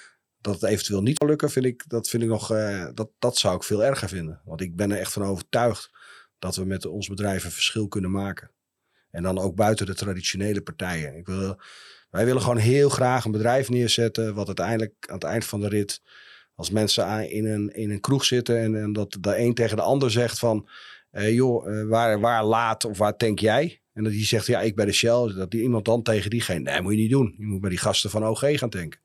dat 0.41 0.62
het 0.62 0.63
eventueel 0.63 1.02
niet 1.02 1.17
zal 1.17 1.28
lukken, 1.28 1.50
vind 1.50 1.65
ik, 1.65 1.84
dat 1.88 2.10
vind 2.10 2.24
ik 2.24 2.30
nog, 2.30 2.52
uh, 2.52 2.88
dat, 2.93 3.10
dat 3.19 3.38
zou 3.38 3.56
ik 3.56 3.63
veel 3.63 3.84
erger 3.84 4.10
vinden. 4.10 4.41
Want 4.45 4.62
ik 4.62 4.76
ben 4.76 4.91
er 4.91 5.00
echt 5.00 5.13
van 5.13 5.24
overtuigd 5.24 5.91
dat 6.39 6.56
we 6.56 6.65
met 6.65 6.86
ons 6.86 7.08
bedrijf 7.08 7.43
een 7.43 7.52
verschil 7.52 7.88
kunnen 7.88 8.12
maken. 8.12 8.52
En 9.12 9.24
dan 9.24 9.39
ook 9.39 9.56
buiten 9.56 9.86
de 9.86 9.95
traditionele 9.95 10.62
partijen. 10.62 11.15
Ik 11.15 11.26
wil, 11.26 11.62
wij 12.10 12.26
willen 12.26 12.41
gewoon 12.41 12.58
heel 12.58 12.89
graag 12.89 13.26
een 13.26 13.32
bedrijf 13.32 13.69
neerzetten, 13.69 14.34
wat 14.34 14.48
uiteindelijk 14.48 14.93
aan 15.08 15.15
het 15.15 15.24
eind 15.24 15.45
van 15.45 15.62
de 15.62 15.67
rit, 15.67 16.02
als 16.56 16.69
mensen 16.69 17.32
in 17.32 17.45
een, 17.45 17.74
in 17.74 17.91
een 17.91 18.00
kroeg 18.00 18.26
zitten 18.26 18.60
en, 18.60 18.76
en 18.76 18.93
dat 18.93 19.17
de 19.19 19.38
een 19.38 19.54
tegen 19.54 19.78
de 19.78 19.84
ander 19.84 20.12
zegt 20.12 20.39
van, 20.39 20.69
joh, 21.12 21.67
uh, 21.67 21.88
waar, 21.88 22.19
waar 22.19 22.45
laat 22.45 22.86
of 22.86 22.98
waar 22.98 23.17
tank 23.17 23.39
jij? 23.39 23.82
En 23.93 24.04
dat 24.04 24.13
die 24.13 24.26
zegt, 24.26 24.45
ja, 24.45 24.62
ik 24.62 24.76
bij 24.76 24.86
de 24.86 24.91
Shell. 24.91 25.34
Dat 25.34 25.52
die 25.52 25.62
iemand 25.62 25.86
dan 25.86 26.02
tegen 26.02 26.30
diegene, 26.30 26.72
nee, 26.72 26.82
moet 26.82 26.91
je 26.91 26.98
niet 26.98 27.10
doen. 27.10 27.36
Je 27.38 27.45
moet 27.45 27.62
bij 27.62 27.69
die 27.69 27.80
gasten 27.80 28.10
van 28.10 28.26
OG 28.26 28.39
gaan 28.39 28.69
tanken. 28.69 29.00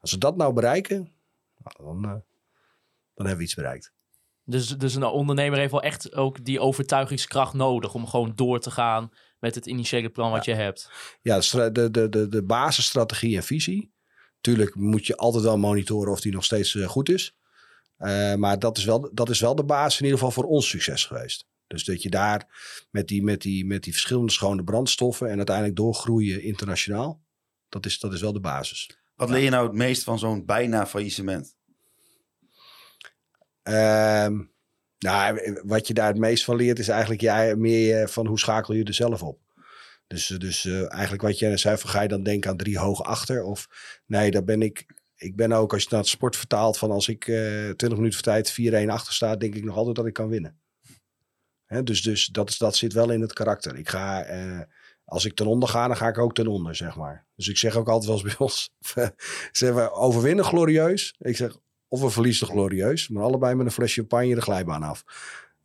Als 0.00 0.10
we 0.10 0.18
dat 0.18 0.36
nou 0.36 0.52
bereiken, 0.52 1.12
nou, 1.58 1.76
dan, 1.78 1.96
uh, 1.96 2.16
dan 3.14 3.26
hebben 3.26 3.36
we 3.36 3.42
iets 3.42 3.54
bereikt. 3.54 3.92
Dus, 4.44 4.68
dus 4.68 4.94
een 4.94 5.04
ondernemer 5.04 5.58
heeft 5.58 5.70
wel 5.70 5.82
echt 5.82 6.14
ook 6.14 6.44
die 6.44 6.60
overtuigingskracht 6.60 7.54
nodig 7.54 7.94
om 7.94 8.06
gewoon 8.06 8.32
door 8.34 8.60
te 8.60 8.70
gaan 8.70 9.10
met 9.40 9.54
het 9.54 9.66
initiële 9.66 10.08
plan 10.08 10.30
wat 10.30 10.44
ja. 10.44 10.54
je 10.54 10.60
hebt. 10.60 10.90
Ja, 11.22 11.38
de, 11.38 11.90
de, 11.90 12.08
de, 12.08 12.28
de 12.28 12.42
basisstrategie 12.42 13.36
en 13.36 13.42
visie. 13.42 13.92
Tuurlijk 14.40 14.74
moet 14.74 15.06
je 15.06 15.16
altijd 15.16 15.44
wel 15.44 15.58
monitoren 15.58 16.12
of 16.12 16.20
die 16.20 16.32
nog 16.32 16.44
steeds 16.44 16.74
uh, 16.74 16.88
goed 16.88 17.08
is. 17.08 17.36
Uh, 17.98 18.34
maar 18.34 18.58
dat 18.58 18.78
is, 18.78 18.84
wel, 18.84 19.10
dat 19.12 19.28
is 19.28 19.40
wel 19.40 19.54
de 19.54 19.64
basis 19.64 19.98
in 19.98 20.04
ieder 20.04 20.18
geval 20.18 20.34
voor 20.34 20.50
ons 20.50 20.68
succes 20.68 21.04
geweest. 21.04 21.48
Dus 21.66 21.84
dat 21.84 22.02
je 22.02 22.10
daar 22.10 22.46
met 22.90 23.08
die, 23.08 23.22
met 23.22 23.42
die, 23.42 23.66
met 23.66 23.82
die 23.82 23.92
verschillende 23.92 24.32
schone 24.32 24.64
brandstoffen 24.64 25.30
en 25.30 25.36
uiteindelijk 25.36 25.76
doorgroeien 25.76 26.42
internationaal. 26.42 27.22
Dat 27.68 27.86
is, 27.86 27.98
dat 27.98 28.12
is 28.12 28.20
wel 28.20 28.32
de 28.32 28.40
basis. 28.40 28.98
Wat 29.14 29.30
leer 29.30 29.42
je 29.42 29.50
nou 29.50 29.66
het 29.66 29.76
meest 29.76 30.02
van 30.02 30.18
zo'n 30.18 30.44
bijna 30.44 30.86
faillissement? 30.86 31.56
Um, 33.62 34.52
nou, 35.00 35.60
wat 35.64 35.86
je 35.86 35.94
daar 35.94 36.08
het 36.08 36.18
meest 36.18 36.44
van 36.44 36.56
leert 36.56 36.78
is 36.78 36.88
eigenlijk 36.88 37.20
ja, 37.20 37.56
meer 37.56 38.08
van 38.08 38.26
hoe 38.26 38.38
schakel 38.38 38.74
je 38.74 38.84
er 38.84 38.94
zelf 38.94 39.22
op. 39.22 39.38
Dus, 40.06 40.26
dus 40.26 40.64
uh, 40.64 40.92
eigenlijk 40.92 41.22
wat 41.22 41.38
jij 41.38 41.56
zei, 41.56 41.78
van 41.78 41.90
ga 41.90 42.00
je 42.00 42.08
dan 42.08 42.22
denken 42.22 42.50
aan 42.50 42.56
drie 42.56 42.78
hoog 42.78 43.02
achter? 43.02 43.42
Of 43.42 43.68
nee, 44.06 44.30
daar 44.30 44.44
ben 44.44 44.62
ik. 44.62 44.98
Ik 45.16 45.36
ben 45.36 45.52
ook, 45.52 45.72
als 45.72 45.82
je 45.82 45.88
naar 45.90 46.00
het 46.00 46.08
sport 46.08 46.36
vertaalt, 46.36 46.78
van 46.78 46.90
als 46.90 47.08
ik 47.08 47.26
uh, 47.26 47.36
20 47.56 47.88
minuten 47.88 48.12
voor 48.12 48.22
tijd 48.22 48.86
4-1 48.86 48.88
achter 48.88 49.14
sta, 49.14 49.36
denk 49.36 49.54
ik 49.54 49.64
nog 49.64 49.76
altijd 49.76 49.96
dat 49.96 50.06
ik 50.06 50.12
kan 50.12 50.28
winnen. 50.28 50.60
He, 51.64 51.82
dus 51.82 52.02
dus 52.02 52.26
dat, 52.26 52.48
is, 52.48 52.58
dat 52.58 52.76
zit 52.76 52.92
wel 52.92 53.10
in 53.10 53.20
het 53.20 53.32
karakter. 53.32 53.76
Ik 53.76 53.88
ga, 53.88 54.26
als 55.04 55.24
ik 55.24 55.34
ten 55.34 55.46
onder 55.46 55.68
ga, 55.68 55.86
dan 55.86 55.96
ga 55.96 56.08
ik 56.08 56.18
ook 56.18 56.34
ten 56.34 56.46
onder, 56.46 56.74
zeg 56.76 56.96
maar. 56.96 57.26
Dus 57.36 57.48
ik 57.48 57.58
zeg 57.58 57.76
ook 57.76 57.88
altijd 57.88 58.10
wel 58.10 58.22
bij 58.22 58.34
ons, 58.38 58.70
we 59.58 59.90
overwinnen 59.92 60.44
glorieus. 60.44 61.14
Ik 61.18 61.36
zeg, 61.36 61.56
of 61.90 62.00
we 62.00 62.10
verliezen 62.10 62.46
glorieus, 62.46 63.08
maar 63.08 63.22
allebei 63.22 63.54
met 63.54 63.66
een 63.66 63.72
flesje 63.72 64.00
champagne 64.00 64.34
de 64.34 64.40
glijbaan 64.40 64.82
af. 64.82 65.04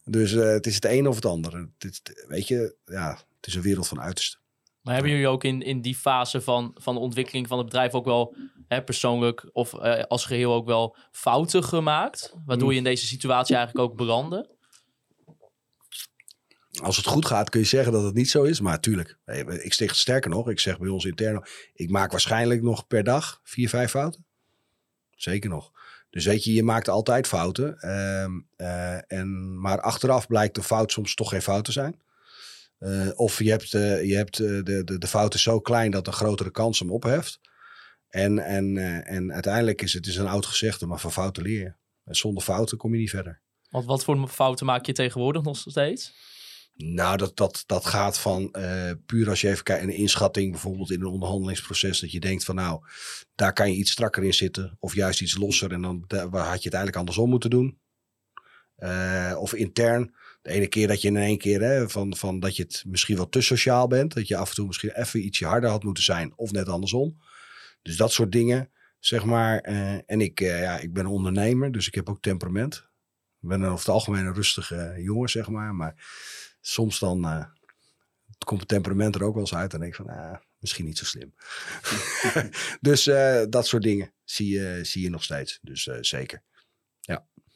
Dus 0.03 0.33
uh, 0.33 0.43
het 0.43 0.65
is 0.65 0.75
het 0.75 0.85
een 0.85 1.07
of 1.07 1.15
het 1.15 1.25
andere. 1.25 1.69
Het, 1.77 2.25
weet 2.27 2.47
je, 2.47 2.75
ja, 2.85 3.09
het 3.09 3.47
is 3.47 3.55
een 3.55 3.61
wereld 3.61 3.87
van 3.87 4.01
uiterste. 4.01 4.37
Maar 4.81 4.93
hebben 4.93 5.11
jullie 5.11 5.27
ook 5.27 5.43
in, 5.43 5.61
in 5.61 5.81
die 5.81 5.95
fase 5.95 6.41
van, 6.41 6.71
van 6.75 6.93
de 6.95 7.01
ontwikkeling 7.01 7.47
van 7.47 7.57
het 7.57 7.67
bedrijf 7.67 7.93
ook 7.93 8.05
wel 8.05 8.35
hè, 8.67 8.83
persoonlijk 8.83 9.49
of 9.53 9.73
uh, 9.73 10.03
als 10.03 10.25
geheel 10.25 10.53
ook 10.53 10.65
wel 10.65 10.95
fouten 11.11 11.63
gemaakt? 11.63 12.33
Waardoor 12.45 12.71
je 12.71 12.77
in 12.77 12.83
deze 12.83 13.05
situatie 13.05 13.55
eigenlijk 13.55 13.89
ook 13.89 13.97
belandde? 13.97 14.53
Als 16.81 16.97
het 16.97 17.05
goed 17.05 17.25
gaat 17.25 17.49
kun 17.49 17.59
je 17.59 17.65
zeggen 17.65 17.91
dat 17.91 18.03
het 18.03 18.13
niet 18.13 18.29
zo 18.29 18.43
is. 18.43 18.59
Maar 18.59 18.79
tuurlijk, 18.79 19.17
ik 19.63 19.73
zeg 19.73 19.95
sterker 19.95 20.29
nog, 20.29 20.49
ik 20.49 20.59
zeg 20.59 20.79
bij 20.79 20.89
ons 20.89 21.05
intern, 21.05 21.45
ik 21.73 21.89
maak 21.89 22.11
waarschijnlijk 22.11 22.61
nog 22.61 22.87
per 22.87 23.03
dag 23.03 23.39
vier, 23.43 23.69
vijf 23.69 23.91
fouten. 23.91 24.25
Zeker 25.15 25.49
nog. 25.49 25.71
Dus 26.15 26.25
weet 26.25 26.43
je, 26.43 26.53
je 26.53 26.63
maakt 26.63 26.89
altijd 26.89 27.27
fouten. 27.27 27.79
Ehm, 27.79 28.31
eh, 28.55 29.11
en, 29.11 29.59
maar 29.59 29.81
achteraf 29.81 30.27
blijkt 30.27 30.55
de 30.55 30.63
fout 30.63 30.91
soms 30.91 31.15
toch 31.15 31.29
geen 31.29 31.41
fout 31.41 31.65
te 31.65 31.71
zijn. 31.71 32.01
Eh, 32.77 33.09
of 33.15 33.39
je 33.39 33.49
hebt, 33.49 33.73
eh, 33.73 34.03
je 34.03 34.15
hebt 34.15 34.37
de, 34.37 34.83
de, 34.83 34.97
de 34.97 35.07
fout 35.07 35.33
is 35.33 35.41
zo 35.41 35.59
klein 35.59 35.91
dat 35.91 36.07
een 36.07 36.13
grotere 36.13 36.51
kans 36.51 36.79
hem 36.79 36.91
opheft. 36.91 37.39
En, 38.09 38.39
en, 38.39 38.77
en 39.05 39.33
uiteindelijk 39.33 39.81
is 39.81 39.93
het 39.93 40.07
is 40.07 40.15
een 40.15 40.27
oud 40.27 40.45
gezegde, 40.45 40.85
maar 40.85 40.99
van 40.99 41.11
fouten 41.11 41.43
leer 41.43 41.59
je. 41.59 41.73
En 42.03 42.15
zonder 42.15 42.43
fouten 42.43 42.77
kom 42.77 42.93
je 42.93 42.99
niet 42.99 43.09
verder. 43.09 43.41
Want 43.69 43.85
wat 43.85 44.03
voor 44.03 44.27
fouten 44.27 44.65
maak 44.65 44.85
je 44.85 44.93
tegenwoordig 44.93 45.43
nog 45.43 45.57
steeds? 45.57 46.13
Nou, 46.77 47.17
dat, 47.17 47.37
dat, 47.37 47.63
dat 47.65 47.85
gaat 47.85 48.19
van 48.19 48.51
eh, 48.51 48.91
puur 49.05 49.29
als 49.29 49.41
je 49.41 49.49
even 49.49 49.63
kijkt, 49.63 49.83
een 49.83 49.89
inschatting 49.89 50.51
bijvoorbeeld 50.51 50.91
in 50.91 51.01
een 51.01 51.07
onderhandelingsproces, 51.07 51.99
dat 51.99 52.11
je 52.11 52.19
denkt 52.19 52.43
van 52.43 52.55
nou, 52.55 52.81
daar 53.35 53.53
kan 53.53 53.71
je 53.71 53.77
iets 53.77 53.91
strakker 53.91 54.23
in 54.23 54.33
zitten, 54.33 54.77
of 54.79 54.95
juist 54.95 55.21
iets 55.21 55.37
losser 55.37 55.71
en 55.71 55.81
dan 55.81 56.05
had 56.07 56.31
je 56.31 56.39
het 56.41 56.73
eigenlijk 56.73 56.95
andersom 56.95 57.29
moeten 57.29 57.49
doen. 57.49 57.79
Eh, 58.75 59.35
of 59.39 59.53
intern, 59.53 60.15
de 60.41 60.49
ene 60.49 60.67
keer 60.67 60.87
dat 60.87 61.01
je 61.01 61.07
in 61.07 61.17
één 61.17 61.37
keer 61.37 61.61
hè, 61.61 61.89
van, 61.89 62.15
van 62.15 62.39
dat 62.39 62.55
je 62.55 62.63
het 62.63 62.83
misschien 62.87 63.17
wat 63.17 63.31
te 63.31 63.41
sociaal 63.41 63.87
bent, 63.87 64.13
dat 64.13 64.27
je 64.27 64.37
af 64.37 64.49
en 64.49 64.55
toe 64.55 64.67
misschien 64.67 64.95
even 64.95 65.25
ietsje 65.25 65.45
harder 65.45 65.69
had 65.69 65.83
moeten 65.83 66.03
zijn, 66.03 66.33
of 66.35 66.51
net 66.51 66.69
andersom. 66.69 67.17
Dus 67.81 67.97
dat 67.97 68.11
soort 68.11 68.31
dingen, 68.31 68.71
zeg 68.99 69.23
maar. 69.23 69.59
eh, 69.59 69.93
en 70.05 70.21
ik, 70.21 70.39
ja, 70.39 70.77
ik 70.79 70.93
ben 70.93 71.05
ondernemer, 71.05 71.71
dus 71.71 71.87
ik 71.87 71.95
heb 71.95 72.09
ook 72.09 72.21
temperament. 72.21 72.89
Ik 73.41 73.49
ben 73.51 73.63
over 73.63 73.77
het 73.77 73.87
algemeen 73.87 74.25
een 74.25 74.33
rustige 74.33 74.95
jongen, 74.97 75.29
zeg 75.29 75.49
maar, 75.49 75.75
maar 75.75 75.93
soms 76.67 76.99
dan 76.99 77.25
eh, 77.25 77.45
komt 78.45 78.59
het 78.59 78.69
temperament 78.69 79.15
er 79.15 79.23
ook 79.23 79.33
wel 79.33 79.41
eens 79.43 79.55
uit. 79.55 79.73
En 79.73 79.79
denk 79.79 79.91
ik 79.91 80.05
van, 80.05 80.09
ah, 80.09 80.35
misschien 80.59 80.85
niet 80.85 80.97
zo 80.97 81.05
slim. 81.05 81.33
dus 82.89 83.07
eh, 83.07 83.43
dat 83.49 83.67
soort 83.67 83.83
dingen 83.83 84.13
zie 84.23 84.49
je, 84.59 84.79
zie 84.83 85.01
je 85.03 85.09
nog 85.09 85.23
steeds. 85.23 85.59
Dus 85.61 85.87
eh, 85.87 85.97
zeker. 86.01 86.43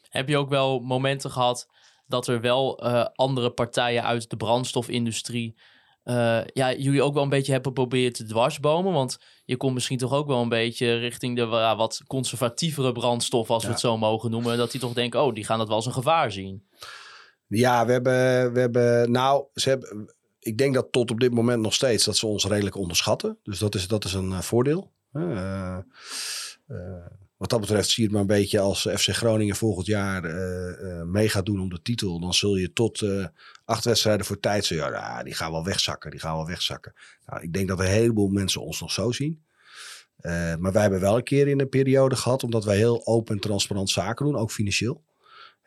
Heb 0.08 0.28
je 0.28 0.36
ook 0.36 0.48
wel 0.48 0.80
momenten 0.80 1.30
gehad 1.30 1.66
dat 2.06 2.26
er 2.26 2.40
wel 2.40 2.78
eh, 2.82 3.06
andere 3.14 3.50
partijen 3.50 4.04
uit 4.04 4.30
de 4.30 4.36
brandstofindustrie... 4.36 5.58
eh, 6.02 6.44
ja, 6.46 6.72
jullie 6.74 7.02
ook 7.02 7.14
wel 7.14 7.22
een 7.22 7.28
beetje 7.28 7.52
hebben 7.52 7.72
proberen 7.72 8.12
te 8.12 8.24
dwarsbomen? 8.24 8.92
Want 8.92 9.18
je 9.44 9.56
komt 9.56 9.74
misschien 9.74 9.98
toch 9.98 10.12
ook 10.12 10.26
wel 10.26 10.42
een 10.42 10.48
beetje 10.48 10.94
richting 10.94 11.36
de 11.36 11.42
ja, 11.42 11.76
wat 11.76 12.02
conservatievere 12.06 12.92
brandstof, 12.92 13.50
als 13.50 13.62
we 13.62 13.68
Ja. 13.68 13.72
het 13.74 13.82
zo 13.82 13.96
mogen 13.98 14.30
noemen. 14.30 14.56
Dat 14.56 14.70
die 14.70 14.80
toch 14.80 14.92
denken, 14.92 15.22
oh, 15.22 15.34
die 15.34 15.44
gaan 15.44 15.58
dat 15.58 15.66
wel 15.66 15.76
als 15.76 15.86
een 15.86 15.92
gevaar 15.92 16.32
zien. 16.32 16.68
Ja, 17.58 17.86
we 17.86 17.92
hebben, 17.92 18.52
we 18.52 18.60
hebben 18.60 19.10
nou, 19.10 19.44
ze 19.54 19.68
hebben, 19.68 20.14
ik 20.38 20.58
denk 20.58 20.74
dat 20.74 20.92
tot 20.92 21.10
op 21.10 21.20
dit 21.20 21.32
moment 21.32 21.62
nog 21.62 21.74
steeds 21.74 22.04
dat 22.04 22.16
ze 22.16 22.26
ons 22.26 22.44
redelijk 22.46 22.76
onderschatten. 22.76 23.38
Dus 23.42 23.58
dat 23.58 23.74
is, 23.74 23.88
dat 23.88 24.04
is 24.04 24.12
een 24.12 24.32
eh, 24.32 24.40
voordeel. 24.40 24.90
Eh, 25.12 25.76
eh, 26.66 27.06
wat 27.36 27.50
dat 27.50 27.60
betreft 27.60 27.88
zie 27.88 27.96
je 27.96 28.02
het 28.02 28.12
maar 28.12 28.20
een 28.20 28.40
beetje 28.40 28.60
als 28.60 28.80
FC 28.80 29.08
Groningen 29.08 29.56
volgend 29.56 29.86
jaar 29.86 30.22
mee 31.06 31.28
gaat 31.28 31.46
doen 31.46 31.60
om 31.60 31.68
de 31.68 31.82
titel. 31.82 32.20
Dan 32.20 32.34
zul 32.34 32.56
je 32.56 32.72
tot 32.72 33.04
acht 33.64 33.84
wedstrijden 33.84 34.26
voor 34.26 34.40
tijd 34.40 34.64
zeggen, 34.64 34.92
ja, 34.92 35.18
ah, 35.18 35.24
die 35.24 35.34
gaan 35.34 35.52
wel 35.52 35.64
wegzakken, 35.64 36.10
die 36.10 36.20
gaan 36.20 36.36
wel 36.36 36.46
wegzakken. 36.46 36.94
Nou, 37.26 37.42
ik 37.42 37.52
denk 37.52 37.68
dat 37.68 37.78
een 37.78 37.86
heleboel 37.86 38.28
mensen 38.28 38.60
ons 38.60 38.80
nog 38.80 38.92
zo 38.92 39.12
zien. 39.12 39.42
Maar 40.58 40.72
wij 40.72 40.82
hebben 40.82 41.00
wel 41.00 41.16
een 41.16 41.22
keer 41.22 41.48
in 41.48 41.60
een 41.60 41.68
periode 41.68 42.16
gehad, 42.16 42.42
omdat 42.42 42.64
wij 42.64 42.76
heel 42.76 43.06
open 43.06 43.34
en 43.34 43.40
transparant 43.40 43.90
zaken 43.90 44.26
doen, 44.26 44.36
ook 44.36 44.50
financieel 44.50 45.02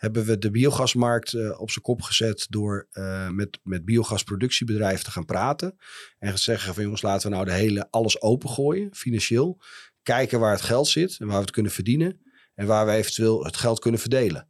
hebben 0.03 0.25
we 0.25 0.37
de 0.37 0.51
biogasmarkt 0.51 1.33
eh, 1.33 1.61
op 1.61 1.71
zijn 1.71 1.83
kop 1.83 2.01
gezet 2.01 2.45
door 2.49 2.87
eh, 2.91 3.29
met, 3.29 3.59
met 3.63 3.85
biogasproductiebedrijven 3.85 5.03
te 5.03 5.11
gaan 5.11 5.25
praten. 5.25 5.77
En 6.19 6.35
te 6.35 6.41
zeggen 6.41 6.73
van 6.73 6.83
jongens, 6.83 7.01
laten 7.01 7.29
we 7.29 7.35
nou 7.35 7.45
de 7.45 7.53
hele 7.53 7.87
alles 7.89 8.21
opengooien, 8.21 8.95
financieel. 8.95 9.61
Kijken 10.01 10.39
waar 10.39 10.51
het 10.51 10.61
geld 10.61 10.87
zit 10.87 11.17
en 11.19 11.25
waar 11.25 11.35
we 11.35 11.41
het 11.41 11.51
kunnen 11.51 11.71
verdienen. 11.71 12.21
En 12.55 12.67
waar 12.67 12.85
we 12.85 12.91
eventueel 12.91 13.45
het 13.45 13.57
geld 13.57 13.79
kunnen 13.79 13.99
verdelen. 13.99 14.47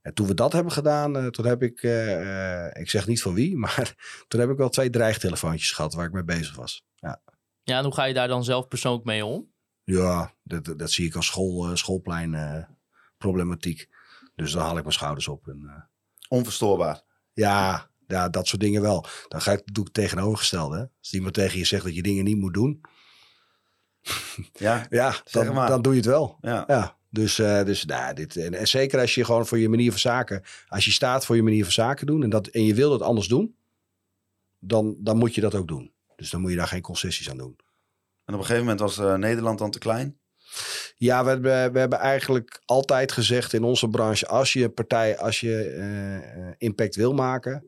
En 0.00 0.14
toen 0.14 0.26
we 0.26 0.34
dat 0.34 0.52
hebben 0.52 0.72
gedaan, 0.72 1.16
eh, 1.16 1.26
toen 1.26 1.46
heb 1.46 1.62
ik, 1.62 1.82
ik 2.72 2.90
zeg 2.90 3.06
niet 3.06 3.22
van 3.22 3.34
wie, 3.34 3.56
maar 3.64 3.94
toen 4.28 4.40
heb 4.40 4.50
ik 4.50 4.56
wel 4.56 4.68
twee 4.68 4.90
dreigtelefoontjes 4.90 5.72
gehad 5.72 5.94
waar 5.94 6.06
ik 6.06 6.12
mee 6.12 6.24
bezig 6.24 6.56
was. 6.56 6.84
Ja, 6.94 7.22
Ja, 7.62 7.78
en 7.78 7.84
hoe 7.84 7.94
ga 7.94 8.04
je 8.04 8.14
daar 8.14 8.28
dan 8.28 8.44
zelf 8.44 8.68
persoonlijk 8.68 9.04
mee 9.04 9.24
om? 9.24 9.52
ja 9.84 10.34
dat, 10.42 10.78
dat, 10.78 10.90
zie 10.90 11.06
ik 11.06 11.14
als 11.14 11.26
school, 11.26 11.76
schoolplein 11.76 12.66
problematiek. 13.18 13.88
Dus 14.38 14.52
dan 14.52 14.62
haal 14.62 14.76
ik 14.76 14.82
mijn 14.82 14.92
schouders 14.94 15.28
op 15.28 15.48
en... 15.48 15.62
eh, 15.66 15.82
Onverstoorbaar. 16.28 17.02
Ja, 17.32 17.90
ja, 18.06 18.28
dat 18.28 18.46
soort 18.46 18.60
dingen 18.60 18.82
wel. 18.82 19.06
Dan 19.28 19.40
ga 19.42 19.52
ik, 19.52 19.62
doe 19.64 19.86
ik 19.86 19.94
het 19.94 20.04
tegenovergestelde. 20.04 20.76
Hè? 20.76 20.84
Als 20.98 21.12
iemand 21.12 21.34
tegen 21.34 21.58
je 21.58 21.64
zegt 21.64 21.84
dat 21.84 21.94
je 21.94 22.02
dingen 22.02 22.24
niet 22.24 22.36
moet 22.36 22.54
doen. 22.54 22.80
Ja, 24.52 24.86
Ja, 24.90 25.12
Zeg 25.24 25.44
dan, 25.44 25.54
maar. 25.54 25.68
dan 25.68 25.82
doe 25.82 25.92
je 25.92 25.98
het 25.98 26.08
wel. 26.08 26.38
ja. 26.40 26.64
Ja, 26.66 26.96
dus, 27.10 27.38
eh, 27.38 27.64
dus 27.64 27.84
nou, 27.84 28.14
dit, 28.14 28.36
en, 28.36 28.54
en 28.54 28.68
zeker 28.68 29.00
als 29.00 29.14
je 29.14 29.24
gewoon 29.24 29.46
voor 29.46 29.58
je 29.58 29.68
manier 29.68 29.90
van 29.90 30.00
zaken... 30.00 30.42
Als 30.68 30.84
je 30.84 30.90
staat 30.90 31.26
voor 31.26 31.36
je 31.36 31.42
manier 31.42 31.62
van 31.64 31.72
zaken 31.72 32.06
doen 32.06 32.22
en, 32.22 32.30
dat, 32.30 32.46
en 32.46 32.64
je 32.64 32.74
wil 32.74 32.92
het 32.92 33.02
anders 33.02 33.28
doen... 33.28 33.56
Dan, 34.58 34.96
dan 34.98 35.16
moet 35.16 35.34
je 35.34 35.40
dat 35.40 35.54
ook 35.54 35.68
doen. 35.68 35.92
Dus 36.16 36.30
dan 36.30 36.40
moet 36.40 36.50
je 36.50 36.56
daar 36.56 36.66
geen 36.68 36.80
concessies 36.82 37.30
aan 37.30 37.36
doen. 37.36 37.56
En 38.24 38.34
op 38.34 38.40
een 38.40 38.46
gegeven 38.46 38.62
moment 38.62 38.80
was 38.80 38.98
eh, 38.98 39.14
Nederland 39.14 39.58
dan 39.58 39.70
te 39.70 39.78
klein. 39.78 40.17
Ja, 40.96 41.40
we 41.40 41.48
hebben, 41.48 41.98
eigenlijk 41.98 42.62
altijd 42.64 43.12
gezegd 43.12 43.52
in 43.52 43.62
onze 43.62 43.88
branche... 43.88 44.26
als 44.26 44.52
je 44.52 44.68
partij, 44.68 45.18
als 45.18 45.40
je 45.40 45.62
eh, 45.62 46.52
impact 46.58 46.96
wil 46.96 47.14
maken... 47.14 47.64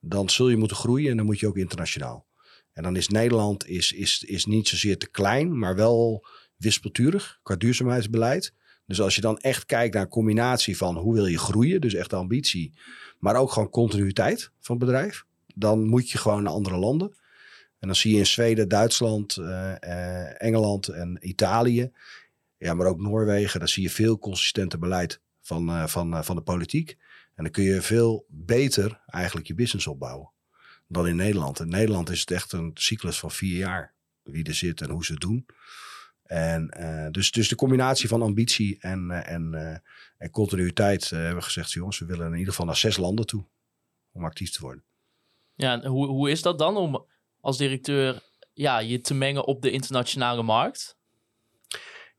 dan 0.00 0.30
zul 0.30 0.48
je 0.48 0.56
moeten 0.56 0.76
groeien 0.76 1.10
en 1.10 1.16
dan 1.16 1.26
moet 1.26 1.40
je 1.40 1.46
ook 1.46 1.56
internationaal. 1.56 2.26
En 2.72 2.82
dan 2.82 2.96
is 2.96 3.08
Nederland 3.08 3.68
is, 3.68 3.92
is, 3.92 4.24
is 4.26 4.44
niet 4.46 4.68
zozeer 4.68 4.98
te 4.98 5.10
klein... 5.10 5.58
maar 5.58 5.76
wel 5.76 6.26
wispelturig 6.56 7.38
qua 7.42 7.56
duurzaamheidsbeleid. 7.56 8.54
Dus 8.86 9.00
als 9.00 9.14
je 9.14 9.20
dan 9.20 9.38
echt 9.38 9.66
kijkt 9.66 9.94
naar 9.94 10.02
een 10.02 10.08
combinatie 10.08 10.76
van... 10.76 10.96
hoe 10.96 11.14
wil 11.14 11.26
je 11.26 11.38
groeien, 11.38 11.80
dus 11.80 11.94
echt 11.94 12.12
ambitie... 12.12 12.72
maar 13.18 13.36
ook 13.36 13.52
gewoon 13.52 13.70
continuïteit 13.70 14.50
van 14.60 14.76
het 14.76 14.84
bedrijf... 14.84 15.24
dan 15.54 15.86
moet 15.86 16.10
je 16.10 16.18
gewoon 16.18 16.42
naar 16.42 16.52
andere 16.52 16.76
landen... 16.76 17.20
En 17.82 17.88
dan 17.88 17.96
zie 17.96 18.12
je 18.12 18.18
in 18.18 18.26
Zweden, 18.26 18.68
Duitsland, 18.68 19.36
eh, 19.36 19.82
eh, 19.82 20.42
Engeland 20.42 20.88
en 20.88 21.18
Italië 21.20 21.90
ja, 22.62 22.74
maar 22.74 22.86
ook 22.86 23.00
Noorwegen, 23.00 23.58
daar 23.58 23.68
zie 23.68 23.82
je 23.82 23.90
veel 23.90 24.18
consistenter 24.18 24.78
beleid 24.78 25.20
van, 25.40 25.68
eh, 25.68 25.86
van, 25.86 26.14
eh, 26.14 26.22
van 26.22 26.36
de 26.36 26.42
politiek. 26.42 26.96
En 27.34 27.44
dan 27.44 27.52
kun 27.52 27.64
je 27.64 27.82
veel 27.82 28.26
beter 28.28 29.00
eigenlijk 29.06 29.46
je 29.46 29.54
business 29.54 29.86
opbouwen 29.86 30.30
dan 30.86 31.06
in 31.06 31.16
Nederland. 31.16 31.60
In 31.60 31.68
Nederland 31.68 32.10
is 32.10 32.20
het 32.20 32.30
echt 32.30 32.52
een 32.52 32.70
cyclus 32.74 33.18
van 33.18 33.30
vier 33.30 33.56
jaar. 33.56 33.94
Wie 34.22 34.44
er 34.44 34.54
zit 34.54 34.80
en 34.80 34.90
hoe 34.90 35.04
ze 35.04 35.12
het 35.12 35.20
doen. 35.20 35.46
En 36.22 36.68
eh, 36.68 37.10
dus, 37.10 37.30
dus 37.30 37.48
de 37.48 37.54
combinatie 37.54 38.08
van 38.08 38.22
ambitie 38.22 38.78
en, 38.80 39.10
en, 39.10 39.82
en 40.18 40.30
continuïteit 40.30 41.10
hebben 41.10 41.34
we 41.34 41.42
gezegd, 41.42 41.72
jongens, 41.72 41.98
we 41.98 42.06
willen 42.06 42.26
in 42.26 42.38
ieder 42.38 42.50
geval 42.50 42.66
naar 42.66 42.76
zes 42.76 42.96
landen 42.96 43.26
toe 43.26 43.44
om 44.12 44.24
actief 44.24 44.50
te 44.50 44.60
worden. 44.60 44.84
Ja, 45.54 45.80
hoe, 45.80 46.06
hoe 46.06 46.30
is 46.30 46.42
dat 46.42 46.58
dan 46.58 46.76
om 46.76 47.06
als 47.40 47.56
directeur 47.58 48.22
ja, 48.52 48.78
je 48.78 49.00
te 49.00 49.14
mengen 49.14 49.46
op 49.46 49.62
de 49.62 49.70
internationale 49.70 50.42
markt? 50.42 51.00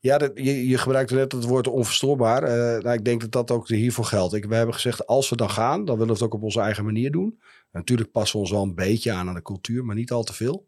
Ja, 0.04 0.20
je, 0.34 0.68
je 0.68 0.78
gebruikte 0.78 1.16
net 1.16 1.32
het 1.32 1.44
woord 1.44 1.68
onverstoorbaar. 1.68 2.44
Eh, 2.44 2.84
nou, 2.84 2.98
ik 2.98 3.06
denk 3.06 3.22
dat 3.22 3.32
dat 3.32 3.52
ook 3.52 3.68
hiervoor 3.68 4.06
geldt. 4.06 4.34
Ik, 4.34 4.46
we 4.46 4.56
hebben 4.56 4.74
gezegd, 4.74 5.08
als 5.08 5.30
we 5.30 5.36
dan 5.36 5.50
gaan, 5.50 5.86
dan 5.86 5.98
willen 5.98 6.08
we 6.08 6.14
het 6.14 6.24
ook 6.24 6.34
op 6.34 6.44
onze 6.44 6.60
eigen 6.60 6.86
manier 6.86 7.12
doen. 7.12 7.40
natuurlijk 7.72 8.12
passen 8.12 8.36
we 8.36 8.42
ons 8.42 8.52
wel 8.52 8.64
een 8.64 8.76
beetje 8.76 9.12
aan 9.12 9.28
aan 9.28 9.34
de 9.34 9.42
cultuur, 9.42 9.86
maar 9.86 9.96
niet 9.96 10.12
al 10.12 10.24
te 10.24 10.34
veel. 10.34 10.68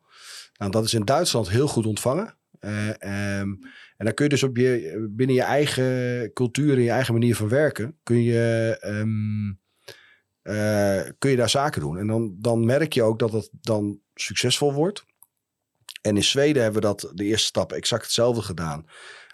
Nou, 0.58 0.71
dat 0.71 0.86
is 0.86 0.93
in 0.93 1.06
Duitsland 1.06 1.50
heel 1.50 1.67
goed 1.67 1.86
ontvangen. 1.86 2.38
Eh, 2.60 2.89
ehm, 2.89 3.50
en 3.98 4.06
dan 4.06 4.13
kun 4.13 4.26
je 4.26 4.32
dus 4.32 4.43
op 4.43 4.58
je, 4.58 5.08
binnen 5.10 5.36
je 5.36 5.41
eigen 5.41 6.34
cultuur 6.34 6.74
en 6.74 6.84
je 6.84 6.89
eigen 6.89 7.13
manier 7.13 7.36
van 7.36 7.50
werken, 7.50 7.98
kun 8.04 8.24
je, 8.24 8.78
ehm, 8.80 9.54
eh, 10.41 11.12
kun 11.17 11.30
je 11.30 11.38
daar 11.38 11.50
zaken 11.50 11.82
doen. 11.82 11.98
En 11.98 12.08
dan, 12.08 12.36
dan 12.39 12.65
merk 12.65 12.93
je 12.93 13.04
ook 13.04 13.19
dat 13.19 13.32
het 13.32 13.50
dan 13.62 14.00
succesvol 14.13 14.74
wordt. 14.74 15.06
En 16.02 16.15
in 16.15 16.24
Zweden 16.24 16.63
hebben 16.63 16.82
we 16.82 16.88
dat 16.88 17.12
de 17.13 17.24
eerste 17.24 17.48
stap 17.48 17.71
exact 17.71 18.04
hetzelfde 18.04 18.41
gedaan. 18.41 18.86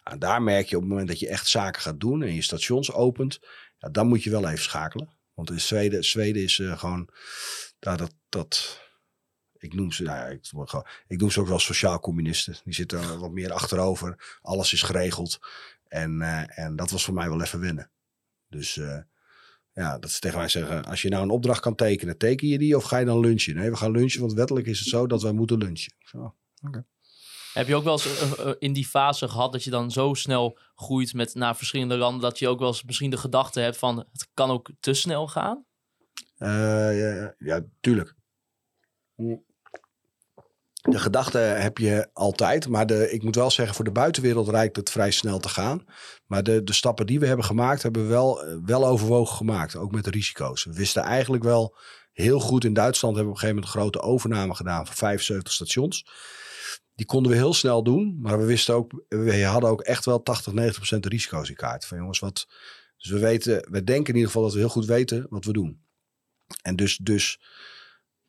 En 0.03 0.19
daar 0.19 0.41
merk 0.41 0.67
je 0.67 0.75
op 0.75 0.81
het 0.81 0.91
moment 0.91 1.07
dat 1.07 1.19
je 1.19 1.27
echt 1.27 1.47
zaken 1.47 1.81
gaat 1.81 1.99
doen 1.99 2.21
en 2.21 2.33
je 2.33 2.41
stations 2.41 2.91
opent, 2.91 3.39
ja, 3.77 3.89
dan 3.89 4.07
moet 4.07 4.23
je 4.23 4.29
wel 4.29 4.47
even 4.47 4.63
schakelen. 4.63 5.09
Want 5.33 5.49
in 5.49 5.61
Zweden, 5.61 6.03
Zweden 6.03 6.43
is 6.43 6.59
eh, 6.59 6.79
gewoon, 6.79 7.09
nou, 7.79 7.97
dat, 7.97 8.13
dat, 8.29 8.79
ik 9.57 9.73
noem 9.73 9.91
ze, 9.91 10.03
nou 10.03 10.17
ja, 10.17 10.25
ik, 10.25 10.51
ik 11.07 11.19
noem 11.19 11.31
ze 11.31 11.39
ook 11.39 11.47
wel 11.47 11.59
sociaal-communisten. 11.59 12.55
Die 12.63 12.73
zitten 12.73 13.19
wat 13.19 13.31
meer 13.31 13.51
achterover. 13.51 14.37
Alles 14.41 14.73
is 14.73 14.81
geregeld. 14.81 15.39
En, 15.87 16.21
eh, 16.21 16.59
en 16.59 16.75
dat 16.75 16.91
was 16.91 17.03
voor 17.03 17.13
mij 17.13 17.29
wel 17.29 17.41
even 17.41 17.59
winnen. 17.59 17.91
Dus 18.47 18.77
eh, 18.77 18.99
ja, 19.73 19.99
dat 19.99 20.11
ze 20.11 20.19
tegen 20.19 20.37
mij 20.37 20.47
zeggen, 20.47 20.85
als 20.85 21.01
je 21.01 21.09
nou 21.09 21.23
een 21.23 21.29
opdracht 21.29 21.59
kan 21.59 21.75
tekenen, 21.75 22.17
teken 22.17 22.47
je 22.47 22.57
die 22.57 22.75
of 22.75 22.83
ga 22.83 22.97
je 22.97 23.05
dan 23.05 23.19
lunchen? 23.19 23.55
Nee, 23.55 23.69
we 23.69 23.77
gaan 23.77 23.91
lunchen, 23.91 24.19
want 24.19 24.33
wettelijk 24.33 24.67
is 24.67 24.79
het 24.79 24.87
zo 24.87 25.07
dat 25.07 25.21
wij 25.21 25.31
moeten 25.31 25.57
lunchen. 25.57 25.93
Zo. 25.99 26.35
Heb 27.53 27.67
je 27.67 27.75
ook 27.75 27.83
wel 27.83 27.93
eens 27.93 28.19
eh, 28.19 28.49
eh, 28.49 28.55
in 28.59 28.73
die 28.73 28.85
fase 28.85 29.27
gehad 29.27 29.51
dat 29.51 29.63
je 29.63 29.69
dan 29.69 29.91
zo 29.91 30.13
snel 30.13 30.57
groeit 30.75 31.13
met 31.13 31.35
naar 31.35 31.55
verschillende 31.55 31.97
landen, 31.97 32.21
dat 32.21 32.39
je 32.39 32.47
ook 32.47 32.59
wel 32.59 32.67
eens 32.67 32.83
misschien 32.83 33.09
de 33.09 33.17
gedachte 33.17 33.59
hebt 33.59 33.77
van 33.77 33.97
het 33.97 34.27
kan 34.33 34.49
ook 34.49 34.69
te 34.79 34.93
snel 34.93 35.27
gaan? 35.27 35.65
Eh, 36.37 36.99
ja, 36.99 37.33
ja, 37.37 37.61
tuurlijk. 37.79 38.15
De 40.81 40.99
gedachte 40.99 41.37
heb 41.37 41.77
je 41.77 42.09
altijd, 42.13 42.67
maar 42.67 42.85
de, 42.85 43.11
ik 43.11 43.23
moet 43.23 43.35
wel 43.35 43.51
zeggen, 43.51 43.75
voor 43.75 43.85
de 43.85 43.91
buitenwereld 43.91 44.49
rijdt 44.49 44.75
het 44.75 44.89
vrij 44.89 45.11
snel 45.11 45.39
te 45.39 45.49
gaan. 45.49 45.85
Maar 46.25 46.43
de, 46.43 46.63
de 46.63 46.73
stappen 46.73 47.05
die 47.05 47.19
we 47.19 47.25
hebben 47.25 47.45
gemaakt, 47.45 47.83
hebben 47.83 48.03
we 48.03 48.07
wel, 48.07 48.43
eh, 48.43 48.55
wel 48.65 48.85
overwogen 48.85 49.35
gemaakt. 49.35 49.75
Ook 49.75 49.91
met 49.91 50.07
risico's. 50.07 50.63
We 50.63 50.73
wisten 50.73 51.03
eigenlijk 51.03 51.43
wel 51.43 51.77
heel 52.11 52.39
goed 52.39 52.63
in 52.63 52.73
Duitsland 52.73 53.15
hebben 53.15 53.33
we 53.33 53.39
op 53.39 53.43
een 53.43 53.49
gegeven 53.49 53.71
moment 53.75 53.93
een 53.93 54.01
grote 54.01 54.13
overname 54.13 54.55
gedaan 54.55 54.85
van 54.85 54.95
75 54.95 55.53
stations. 55.53 56.05
Die 57.01 57.09
konden 57.09 57.31
we 57.31 57.37
heel 57.37 57.53
snel 57.53 57.83
doen, 57.83 58.17
maar 58.19 58.39
we 58.39 58.45
wisten 58.45 58.75
ook, 58.75 59.03
we 59.07 59.43
hadden 59.43 59.69
ook 59.69 59.81
echt 59.81 60.05
wel 60.05 60.23
80, 60.23 60.53
90 60.53 60.75
procent 60.75 61.05
risico's 61.05 61.49
in 61.49 61.55
kaart. 61.55 61.85
Van 61.85 61.97
jongens, 61.97 62.19
wat. 62.19 62.47
Dus 62.97 63.09
we 63.09 63.19
weten, 63.19 63.67
we 63.71 63.83
denken 63.83 64.07
in 64.07 64.15
ieder 64.15 64.27
geval 64.27 64.41
dat 64.41 64.53
we 64.53 64.59
heel 64.59 64.69
goed 64.69 64.85
weten 64.85 65.25
wat 65.29 65.45
we 65.45 65.53
doen. 65.53 65.81
En 66.61 66.75
dus, 66.75 66.97
dus 66.97 67.39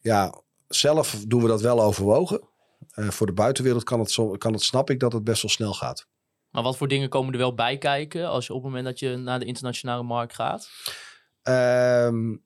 ja, 0.00 0.42
zelf 0.68 1.24
doen 1.26 1.42
we 1.42 1.48
dat 1.48 1.60
wel 1.60 1.82
overwogen. 1.82 2.48
Uh, 2.94 3.08
voor 3.08 3.26
de 3.26 3.32
buitenwereld 3.32 3.84
kan 3.84 4.00
het, 4.00 4.10
zo, 4.10 4.30
kan 4.30 4.52
het, 4.52 4.62
snap 4.62 4.90
ik 4.90 5.00
dat 5.00 5.12
het 5.12 5.24
best 5.24 5.42
wel 5.42 5.50
snel 5.50 5.74
gaat. 5.74 6.06
Maar 6.50 6.62
wat 6.62 6.76
voor 6.76 6.88
dingen 6.88 7.08
komen 7.08 7.32
er 7.32 7.38
wel 7.38 7.54
bij 7.54 7.78
kijken 7.78 8.28
als 8.28 8.46
je 8.46 8.52
op 8.52 8.62
het 8.62 8.68
moment 8.68 8.84
dat 8.84 8.98
je 8.98 9.16
naar 9.16 9.38
de 9.38 9.44
internationale 9.44 10.02
markt 10.02 10.34
gaat? 10.34 10.68
Um, 11.42 12.44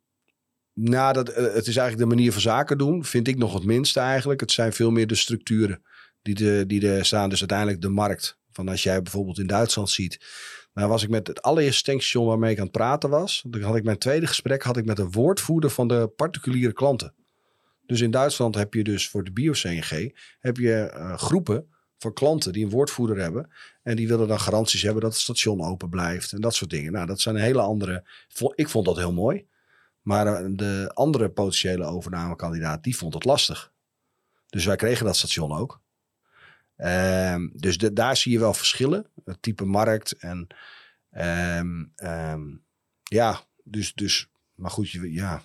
nou, 0.73 1.13
dat, 1.13 1.29
uh, 1.29 1.37
het 1.37 1.67
is 1.67 1.77
eigenlijk 1.77 1.99
de 1.99 2.17
manier 2.17 2.33
van 2.33 2.41
zaken 2.41 2.79
doen, 2.79 3.05
vind 3.05 3.29
ik 3.29 3.39
nog 3.39 3.55
het 3.55 3.65
minste 3.65 4.01
eigenlijk. 4.01 4.41
Het 4.41 4.53
zijn 4.53 4.73
veel 4.73 4.91
meer 4.91 5.07
de 5.07 5.15
structuren 5.15 5.83
die, 6.35 6.67
die 6.67 6.89
er 6.89 7.05
staan. 7.05 7.29
Dus 7.29 7.41
uiteindelijk 7.41 7.81
de 7.81 7.89
markt. 7.89 8.39
Van 8.51 8.69
als 8.69 8.83
jij 8.83 9.03
bijvoorbeeld 9.03 9.39
in 9.39 9.47
Duitsland 9.47 9.91
ziet. 9.91 10.21
Nou 10.75 10.89
was 10.89 11.03
ik 11.03 11.09
met 11.09 11.27
het 11.27 11.43
allereerste 11.43 11.83
tankstation 11.83 12.27
waarmee 12.27 12.53
ik 12.53 12.59
aan 12.59 12.63
het 12.63 12.73
praten 12.73 13.11
was. 13.11 13.45
Dan 13.47 13.63
had 13.63 13.77
ik 13.77 13.85
mijn 13.85 13.99
tweede 13.99 14.27
gesprek 14.27 14.63
had 14.63 14.77
ik 14.77 14.85
met 14.85 14.99
een 14.99 15.11
woordvoerder 15.11 15.71
van 15.71 15.89
de 15.89 16.13
particuliere 16.17 16.73
klanten. 16.73 17.15
Dus 17.87 18.01
in 18.01 18.11
Duitsland 18.11 18.55
heb 18.55 18.75
je 18.75 18.85
dus 18.85 19.09
voor 19.09 19.25
de 19.25 19.33
bio-CNG 19.33 20.19
heb 20.41 20.57
je 20.57 20.93
uh, 20.95 21.17
groepen 21.17 21.69
van 21.99 22.13
klanten 22.13 22.53
die 22.53 22.65
een 22.65 22.71
woordvoerder 22.71 23.19
hebben. 23.19 23.51
En 23.83 23.97
die 23.97 24.09
willen 24.09 24.29
dan 24.29 24.41
garanties 24.41 24.83
hebben 24.83 25.03
dat 25.03 25.13
het 25.13 25.21
station 25.21 25.61
open 25.61 25.89
blijft 25.89 26.33
en 26.33 26.41
dat 26.41 26.55
soort 26.55 26.71
dingen. 26.71 26.93
Nou, 26.93 27.07
dat 27.07 27.21
zijn 27.21 27.37
hele 27.37 27.61
andere. 27.61 28.05
Ik 28.55 28.69
vond 28.69 28.85
dat 28.87 28.97
heel 28.97 29.13
mooi. 29.13 29.47
Maar 30.03 30.27
eh, 30.27 30.47
de 30.51 30.91
andere 30.95 31.29
potentiële 31.29 31.85
overnamekandidaat, 31.85 32.83
die 32.83 32.97
vond 32.97 33.15
het 33.15 33.25
lastig. 33.25 33.73
Dus 34.47 34.65
wij 34.65 34.77
kregen 34.77 35.07
dat 35.07 35.17
station 35.17 35.53
ook. 35.53 35.81
Um, 36.77 37.53
dus 37.55 37.79
daar 37.79 38.17
zie 38.17 38.33
je 38.33 38.39
wel 38.39 38.55
verschillen. 38.55 39.07
Het 39.25 39.43
type 39.43 39.65
markt 39.65 40.13
en 40.13 40.47
um, 41.11 41.93
um, 41.97 42.65
ja, 43.03 43.45
dus, 43.65 43.95
dus, 43.95 44.29
maar 44.55 44.71
goed, 44.71 44.91
ja, 44.91 45.43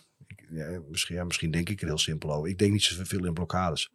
ja, 0.50 0.82
misschien, 0.90 1.28
misschien 1.28 1.52
denk 1.52 1.70
ik 1.70 1.82
er 1.82 1.88
heel 1.88 1.98
simpel 1.98 2.34
over. 2.34 2.50
Ik 2.50 2.58
denk 2.58 2.72
niet 2.72 2.84
zoveel 2.84 3.26
in 3.26 3.34
blokkades. 3.34 3.92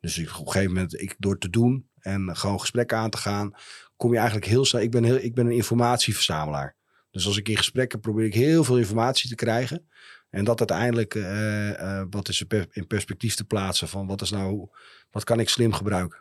Dus 0.00 0.18
ik, 0.18 0.38
op 0.38 0.46
een 0.46 0.52
gegeven 0.52 0.74
moment, 0.74 1.00
ik, 1.00 1.14
door 1.18 1.38
te 1.38 1.50
doen 1.50 1.88
en 1.98 2.36
gewoon 2.36 2.60
gesprekken 2.60 2.98
aan 2.98 3.10
te 3.10 3.18
gaan, 3.18 3.54
kom 3.96 4.12
je 4.12 4.16
eigenlijk 4.16 4.46
heel 4.46 4.64
snel. 4.64 4.82
Ik 4.82 4.90
ben, 4.90 5.04
heel, 5.04 5.16
ik 5.16 5.34
ben 5.34 5.46
een 5.46 5.52
informatieverzamelaar. 5.52 6.76
Dus 7.10 7.26
als 7.26 7.36
ik 7.36 7.48
in 7.48 7.56
gesprekken 7.56 8.00
probeer 8.00 8.24
ik 8.24 8.34
heel 8.34 8.64
veel 8.64 8.78
informatie 8.78 9.28
te 9.28 9.34
krijgen. 9.34 9.88
En 10.30 10.44
dat 10.44 10.58
uiteindelijk 10.58 11.14
uh, 11.14 11.70
uh, 11.70 12.02
wat 12.10 12.28
is 12.28 12.44
in 12.70 12.86
perspectief 12.86 13.34
te 13.34 13.44
plaatsen 13.44 13.88
van 13.88 14.06
wat 14.06 14.20
is 14.20 14.30
nou, 14.30 14.68
wat 15.10 15.24
kan 15.24 15.40
ik 15.40 15.48
slim 15.48 15.72
gebruiken. 15.72 16.18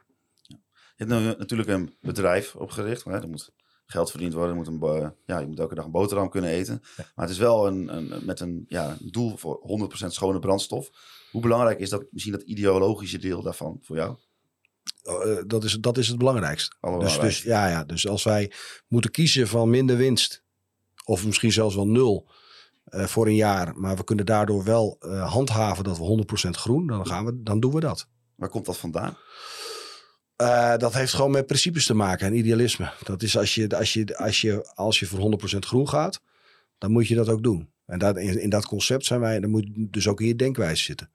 Je 0.96 1.06
hebt 1.06 1.38
natuurlijk 1.38 1.70
een 1.70 1.96
bedrijf 2.02 2.56
opgericht. 2.56 3.04
Hè? 3.04 3.12
Er 3.12 3.30
moet 3.30 3.54
geld 3.86 4.12
verdiend 4.12 4.34
worden. 4.34 4.64
Je 4.64 4.72
moet, 4.72 4.82
een, 4.82 5.14
ja, 5.26 5.40
je 5.40 5.48
moet 5.48 5.60
elke 5.60 5.76
dag 5.76 5.86
een 5.86 5.92
boterham 5.92 6.30
kunnen 6.30 6.50
eten. 6.50 6.82
Ja. 6.98 7.12
Maar 7.16 7.26
het 7.26 7.34
is 7.34 7.42
wel 7.42 7.68
een, 7.68 7.96
een, 7.96 8.26
met 8.26 8.40
een 8.40 8.66
ja, 8.68 8.98
doel 9.00 9.38
voor 9.38 9.90
100% 10.04 10.06
schone 10.08 10.40
brandstof. 10.40 10.90
Hoe 11.32 11.42
belangrijk 11.42 11.80
is 11.80 11.90
dat 11.90 12.06
misschien 12.10 12.34
dat 12.34 12.42
ideologische 12.42 13.18
deel 13.18 13.42
daarvan 13.42 13.80
voor 13.82 13.96
jou? 13.96 14.18
Uh, 15.04 15.38
dat, 15.48 15.64
is, 15.64 15.74
dat 15.74 15.98
is 15.98 16.08
het 16.08 16.18
belangrijkste. 16.18 16.76
Dus, 17.00 17.20
dus, 17.20 17.42
ja, 17.42 17.68
ja, 17.68 17.84
dus 17.84 18.08
als 18.08 18.24
wij 18.24 18.52
moeten 18.88 19.12
kiezen 19.12 19.48
van 19.48 19.70
minder 19.70 19.98
winst, 19.98 20.44
of 21.04 21.26
misschien 21.26 21.52
zelfs 21.52 21.76
wel 21.76 21.88
nul 21.88 22.30
uh, 22.90 23.04
voor 23.04 23.28
een 23.28 23.36
jaar, 23.36 23.78
maar 23.78 23.96
we 23.96 24.04
kunnen 24.04 24.26
daardoor 24.26 24.64
wel 24.64 24.98
uh, 25.00 25.32
handhaven 25.32 25.84
dat 25.84 25.98
we 25.98 26.26
100% 26.48 26.50
groen, 26.50 26.88
dan, 26.88 27.08
gaan 27.08 27.26
we, 27.26 27.44
dan 27.44 27.60
doen 27.60 27.74
we 27.74 27.80
dat. 27.80 28.08
Waar 28.36 28.50
komt 28.50 28.66
dat 28.66 28.78
vandaan? 28.78 29.18
Uh, 30.42 30.78
dat 30.78 30.94
heeft 30.94 31.14
gewoon 31.14 31.32
met 31.32 31.46
principes 31.46 31.86
te 31.86 31.94
maken 31.94 32.28
en 32.28 32.38
idealisme. 32.38 32.92
Dat 33.04 33.24
is 33.24 33.38
als 33.38 33.56
je, 33.56 33.78
als 33.78 33.94
je, 33.94 34.18
als 34.18 34.42
je, 34.42 34.74
als 34.74 35.00
je 35.00 35.06
voor 35.06 35.40
100% 35.56 35.58
groen 35.60 35.90
gaat, 35.90 36.22
dan 36.78 36.92
moet 36.92 37.08
je 37.08 37.16
dat 37.16 37.30
ook 37.30 37.44
doen. 37.44 37.70
En 37.86 38.00
dat, 38.00 38.18
in, 38.18 38.50
dat 38.50 38.66
concept 38.66 39.06
zijn 39.06 39.20
wij, 39.20 39.40
dan 39.40 39.50
moet 39.50 39.68
dus 39.74 40.08
ook 40.08 40.22
in 40.22 40.28
je 40.28 40.36
denkwijze 40.36 40.84
zitten. 40.84 41.10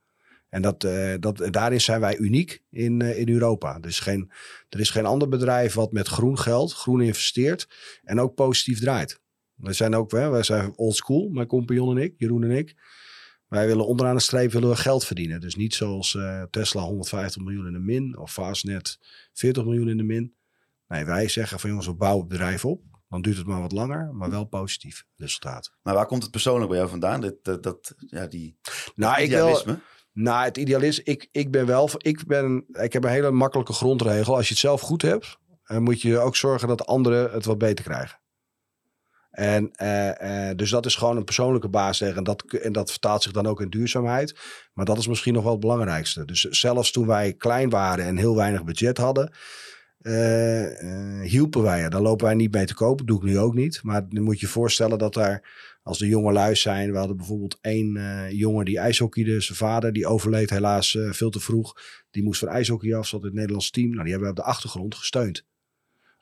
En 0.48 0.62
dat, 0.62 0.84
uh, 0.84 1.14
dat, 1.20 1.48
daarin 1.50 1.80
zijn 1.80 2.00
wij 2.00 2.16
uniek 2.16 2.62
in, 2.70 3.00
uh, 3.00 3.18
in 3.18 3.28
Europa. 3.28 3.78
Er 3.80 3.88
is, 3.88 4.00
geen, 4.00 4.30
er 4.68 4.80
is 4.80 4.90
geen 4.90 5.06
ander 5.06 5.28
bedrijf 5.28 5.74
wat 5.74 5.92
met 5.92 6.08
groen 6.08 6.38
geld, 6.38 6.72
groen 6.72 7.00
investeert 7.00 7.68
en 8.04 8.20
ook 8.20 8.34
positief 8.34 8.80
draait. 8.80 9.20
Wij 9.54 9.72
zijn 9.72 9.94
ook, 9.94 10.10
wij 10.10 10.42
zijn 10.42 10.72
old 10.76 10.96
school, 10.96 11.28
mijn 11.28 11.46
compagnon 11.46 11.96
en 11.96 12.02
ik, 12.02 12.14
Jeroen 12.16 12.44
en 12.44 12.50
ik. 12.50 12.74
Wij 13.50 13.66
willen 13.66 13.86
onderaan 13.86 14.14
de 14.14 14.20
streep 14.20 14.52
willen 14.52 14.68
we 14.68 14.76
geld 14.76 15.04
verdienen. 15.04 15.40
Dus 15.40 15.54
niet 15.54 15.74
zoals 15.74 16.14
uh, 16.14 16.42
Tesla 16.50 16.82
150 16.82 17.42
miljoen 17.42 17.66
in 17.66 17.72
de 17.72 17.78
min 17.78 18.18
of 18.18 18.32
Fastnet 18.32 18.98
40 19.32 19.64
miljoen 19.64 19.88
in 19.88 19.96
de 19.96 20.02
min. 20.02 20.34
Nee, 20.88 21.04
wij 21.04 21.28
zeggen 21.28 21.60
van 21.60 21.70
jongens, 21.70 21.88
we 21.88 21.94
bouwen 21.94 22.20
het 22.20 22.28
bedrijf 22.28 22.64
op. 22.64 22.82
Dan 23.08 23.22
duurt 23.22 23.36
het 23.36 23.46
maar 23.46 23.60
wat 23.60 23.72
langer, 23.72 24.14
maar 24.14 24.30
wel 24.30 24.44
positief 24.44 25.04
resultaat. 25.16 25.72
Maar 25.82 25.94
waar 25.94 26.06
komt 26.06 26.22
het 26.22 26.30
persoonlijk 26.30 26.68
bij 26.68 26.78
jou 26.78 26.90
vandaan? 26.90 27.20
Dat, 27.20 27.34
dat, 27.42 27.62
dat 27.62 27.94
ja, 27.96 28.26
die 28.26 28.58
nou, 28.94 29.22
idealisme? 29.22 29.72
Ik 29.72 29.78
nou, 30.12 30.44
het 30.44 30.56
idealisme, 30.56 31.04
ik, 31.04 31.28
ik 31.32 31.50
ben 31.50 31.66
wel, 31.66 31.90
ik, 31.96 32.26
ben, 32.26 32.64
ik 32.72 32.92
heb 32.92 33.04
een 33.04 33.10
hele 33.10 33.30
makkelijke 33.30 33.72
grondregel. 33.72 34.36
Als 34.36 34.46
je 34.46 34.52
het 34.52 34.62
zelf 34.62 34.80
goed 34.80 35.02
hebt, 35.02 35.38
dan 35.64 35.82
moet 35.82 36.02
je 36.02 36.18
ook 36.18 36.36
zorgen 36.36 36.68
dat 36.68 36.86
anderen 36.86 37.30
het 37.30 37.44
wat 37.44 37.58
beter 37.58 37.84
krijgen. 37.84 38.20
En 39.30 39.70
uh, 39.82 40.08
uh, 40.08 40.50
dus 40.56 40.70
dat 40.70 40.86
is 40.86 40.94
gewoon 40.94 41.16
een 41.16 41.24
persoonlijke 41.24 41.68
basis. 41.68 42.14
En 42.14 42.24
dat, 42.24 42.42
en 42.42 42.72
dat 42.72 42.90
vertaalt 42.90 43.22
zich 43.22 43.32
dan 43.32 43.46
ook 43.46 43.60
in 43.60 43.70
duurzaamheid. 43.70 44.38
Maar 44.72 44.84
dat 44.84 44.98
is 44.98 45.06
misschien 45.06 45.34
nog 45.34 45.42
wel 45.42 45.52
het 45.52 45.60
belangrijkste. 45.60 46.24
Dus 46.24 46.40
zelfs 46.40 46.90
toen 46.90 47.06
wij 47.06 47.32
klein 47.32 47.70
waren 47.70 48.04
en 48.04 48.16
heel 48.16 48.36
weinig 48.36 48.64
budget 48.64 48.98
hadden, 48.98 49.32
uh, 50.00 51.20
hielpen 51.22 51.62
wij 51.62 51.82
er. 51.82 51.90
Daar 51.90 52.00
lopen 52.00 52.26
wij 52.26 52.34
niet 52.34 52.52
mee 52.52 52.66
te 52.66 52.74
kopen. 52.74 53.06
doe 53.06 53.18
ik 53.18 53.24
nu 53.24 53.38
ook 53.38 53.54
niet. 53.54 53.80
Maar 53.82 54.06
nu 54.08 54.20
moet 54.20 54.40
je 54.40 54.46
je 54.46 54.52
voorstellen 54.52 54.98
dat 54.98 55.14
daar, 55.14 55.48
als 55.82 55.98
de 55.98 56.08
jonge 56.08 56.32
luis 56.32 56.60
zijn. 56.60 56.92
We 56.92 56.98
hadden 56.98 57.16
bijvoorbeeld 57.16 57.58
één 57.60 57.98
jongen 58.36 58.64
die 58.64 58.78
ijshockeyde. 58.78 59.40
Zijn 59.40 59.58
vader, 59.58 59.92
die 59.92 60.06
overleed 60.06 60.50
helaas 60.50 60.98
veel 61.10 61.30
te 61.30 61.40
vroeg. 61.40 61.74
Die 62.10 62.22
moest 62.22 62.40
van 62.40 62.48
ijshockey 62.48 62.94
af, 62.94 63.06
zat 63.06 63.20
in 63.20 63.26
het 63.26 63.34
Nederlands 63.34 63.70
team. 63.70 63.90
Nou, 63.90 64.02
die 64.02 64.12
hebben 64.12 64.32
we 64.32 64.38
op 64.38 64.44
de 64.44 64.50
achtergrond 64.50 64.94
gesteund. 64.94 65.46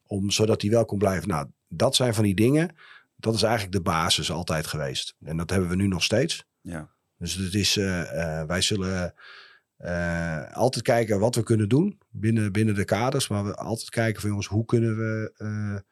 Om, 0.07 0.31
zodat 0.31 0.63
hij 0.63 0.71
wel 0.71 0.85
kon 0.85 0.99
blijven. 0.99 1.29
Nou, 1.29 1.47
dat 1.69 1.95
zijn 1.95 2.15
van 2.15 2.25
die 2.25 2.35
dingen 2.35 2.75
dat 3.21 3.35
is 3.35 3.43
eigenlijk 3.43 3.73
de 3.73 3.83
basis 3.83 4.31
altijd 4.31 4.67
geweest. 4.67 5.17
En 5.21 5.37
dat 5.37 5.51
hebben 5.51 5.69
we 5.69 5.77
nu 5.77 5.87
nog 5.87 6.03
steeds. 6.03 6.47
Ja. 6.61 6.91
Dus 7.17 7.35
het 7.35 7.55
is, 7.55 7.77
uh, 7.77 8.01
uh, 8.01 8.43
wij 8.43 8.61
zullen 8.61 9.15
uh, 9.79 10.53
altijd 10.53 10.85
kijken 10.85 11.21
wat 11.21 11.35
we 11.35 11.43
kunnen 11.43 11.69
doen 11.69 12.01
binnen, 12.09 12.53
binnen 12.53 12.75
de 12.75 12.85
kaders. 12.85 13.29
Maar 13.29 13.45
we 13.45 13.55
altijd 13.55 13.91
kijken 13.91 14.21
van 14.21 14.31
jongens, 14.31 14.47
hoe 14.47 14.65
kunnen 14.65 14.97
we 14.97 15.85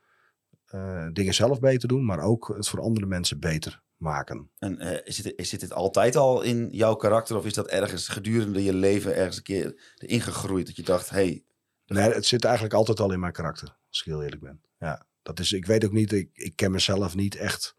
dingen 1.13 1.35
zelf 1.35 1.61
beter 1.61 1.89
doen. 1.89 2.05
Maar 2.05 2.21
ook 2.21 2.53
het 2.57 2.69
voor 2.69 2.81
andere 2.81 3.07
mensen 3.07 3.41
beter 3.41 3.83
maken. 3.97 4.51
En 4.59 5.05
is, 5.05 5.19
het, 5.19 5.33
is 5.37 5.51
dit 5.51 5.73
altijd 5.73 6.17
al 6.17 6.43
in 6.43 6.69
jouw 6.71 6.95
karakter? 6.95 7.37
Of 7.37 7.47
is 7.47 7.55
dat 7.55 7.67
ergens 7.67 8.09
gedurende 8.09 8.65
je 8.65 8.75
leven 8.75 9.17
ergens 9.17 9.37
een 9.37 9.43
keer 9.43 9.95
erin 9.97 10.21
gegroeid? 10.21 10.67
Dat 10.67 10.77
je 10.77 10.83
dacht, 10.83 11.11
hey... 11.11 11.45
Nee, 11.87 12.13
het 12.13 12.27
zit 12.27 12.45
eigenlijk 12.45 12.75
altijd 12.75 13.01
al 13.01 13.13
in 13.13 13.21
mijn 13.21 13.33
karakter. 13.33 13.77
Als 13.89 13.99
ik 13.99 14.05
heel 14.05 14.23
eerlijk 14.23 14.43
ben. 14.43 14.61
Ja. 14.79 15.07
Dat 15.27 15.41
is, 15.41 15.53
ik 15.53 15.67
weet 15.67 15.85
ook 15.85 15.93
niet, 15.93 16.13
ik, 16.13 16.31
ik 16.33 16.57
ken 16.57 16.71
mezelf 16.71 17.15
niet 17.15 17.37
echt 17.37 17.77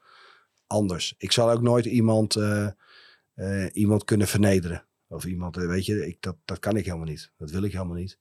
anders. 0.68 1.14
Ik 1.18 1.32
zal 1.32 1.52
ook 1.52 1.62
nooit 1.62 1.86
iemand, 1.86 2.36
uh, 2.36 2.68
uh, 3.36 3.66
iemand 3.74 4.04
kunnen 4.04 4.28
vernederen. 4.28 4.86
Of 5.08 5.26
iemand, 5.26 5.58
uh, 5.58 5.68
weet 5.68 5.86
je, 5.86 6.08
ik, 6.08 6.18
dat, 6.20 6.36
dat 6.46 6.60
kan 6.60 6.78
ik 6.78 6.86
helemaal 6.86 7.06
niet. 7.06 7.32
Dat 7.38 7.52
wil 7.52 7.64
ik 7.64 7.72
helemaal 7.72 7.96
niet. 7.96 8.20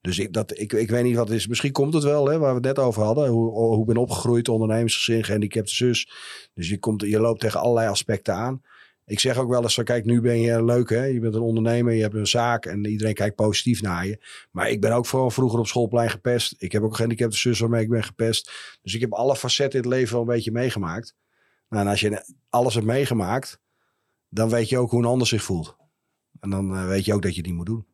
Dus 0.00 0.18
ik, 0.18 0.32
dat, 0.32 0.58
ik, 0.58 0.72
ik 0.72 0.90
weet 0.90 1.04
niet 1.04 1.16
wat 1.16 1.28
het 1.28 1.36
is. 1.36 1.46
Misschien 1.46 1.72
komt 1.72 1.94
het 1.94 2.02
wel, 2.02 2.26
hè, 2.26 2.38
waar 2.38 2.48
we 2.48 2.68
het 2.68 2.76
net 2.76 2.78
over 2.78 3.02
hadden. 3.02 3.28
Hoe, 3.28 3.50
hoe 3.50 3.84
ben 3.84 3.96
opgegroeid, 3.96 4.48
ondernemersgezin, 4.48 5.24
gehandicapte 5.24 5.74
zus. 5.74 6.10
Dus 6.54 6.68
je, 6.68 6.78
komt, 6.78 7.02
je 7.02 7.20
loopt 7.20 7.40
tegen 7.40 7.60
allerlei 7.60 7.88
aspecten 7.88 8.34
aan. 8.34 8.62
Ik 9.04 9.20
zeg 9.20 9.36
ook 9.36 9.48
wel 9.48 9.62
eens 9.62 9.74
van, 9.74 9.84
kijk, 9.84 10.04
nu 10.04 10.20
ben 10.20 10.40
je 10.40 10.64
leuk, 10.64 10.90
hè? 10.90 11.04
Je 11.04 11.20
bent 11.20 11.34
een 11.34 11.40
ondernemer, 11.40 11.92
je 11.92 12.02
hebt 12.02 12.14
een 12.14 12.26
zaak 12.26 12.66
en 12.66 12.86
iedereen 12.86 13.14
kijkt 13.14 13.36
positief 13.36 13.82
naar 13.82 14.06
je. 14.06 14.24
Maar 14.50 14.70
ik 14.70 14.80
ben 14.80 14.92
ook 14.92 15.06
vooral 15.06 15.30
vroeger 15.30 15.58
op 15.58 15.66
schoolplein 15.66 16.10
gepest. 16.10 16.54
Ik 16.58 16.72
heb 16.72 16.82
ook 16.82 16.88
geen 16.88 16.94
gehandicapte 16.96 17.36
zus 17.36 17.58
waarmee 17.58 17.82
ik 17.82 17.88
ben 17.88 18.04
gepest. 18.04 18.52
Dus 18.82 18.94
ik 18.94 19.00
heb 19.00 19.12
alle 19.12 19.36
facetten 19.36 19.82
in 19.82 19.86
het 19.86 19.94
leven 19.94 20.12
wel 20.12 20.20
een 20.20 20.34
beetje 20.34 20.52
meegemaakt. 20.52 21.14
Nou, 21.68 21.84
en 21.84 21.90
als 21.90 22.00
je 22.00 22.34
alles 22.48 22.74
hebt 22.74 22.86
meegemaakt, 22.86 23.60
dan 24.28 24.48
weet 24.48 24.68
je 24.68 24.78
ook 24.78 24.90
hoe 24.90 25.00
een 25.00 25.08
ander 25.08 25.26
zich 25.26 25.42
voelt. 25.42 25.76
En 26.40 26.50
dan 26.50 26.74
uh, 26.74 26.86
weet 26.86 27.04
je 27.04 27.14
ook 27.14 27.22
dat 27.22 27.30
je 27.30 27.36
het 27.36 27.46
niet 27.46 27.56
moet 27.56 27.66
doen. 27.66 27.86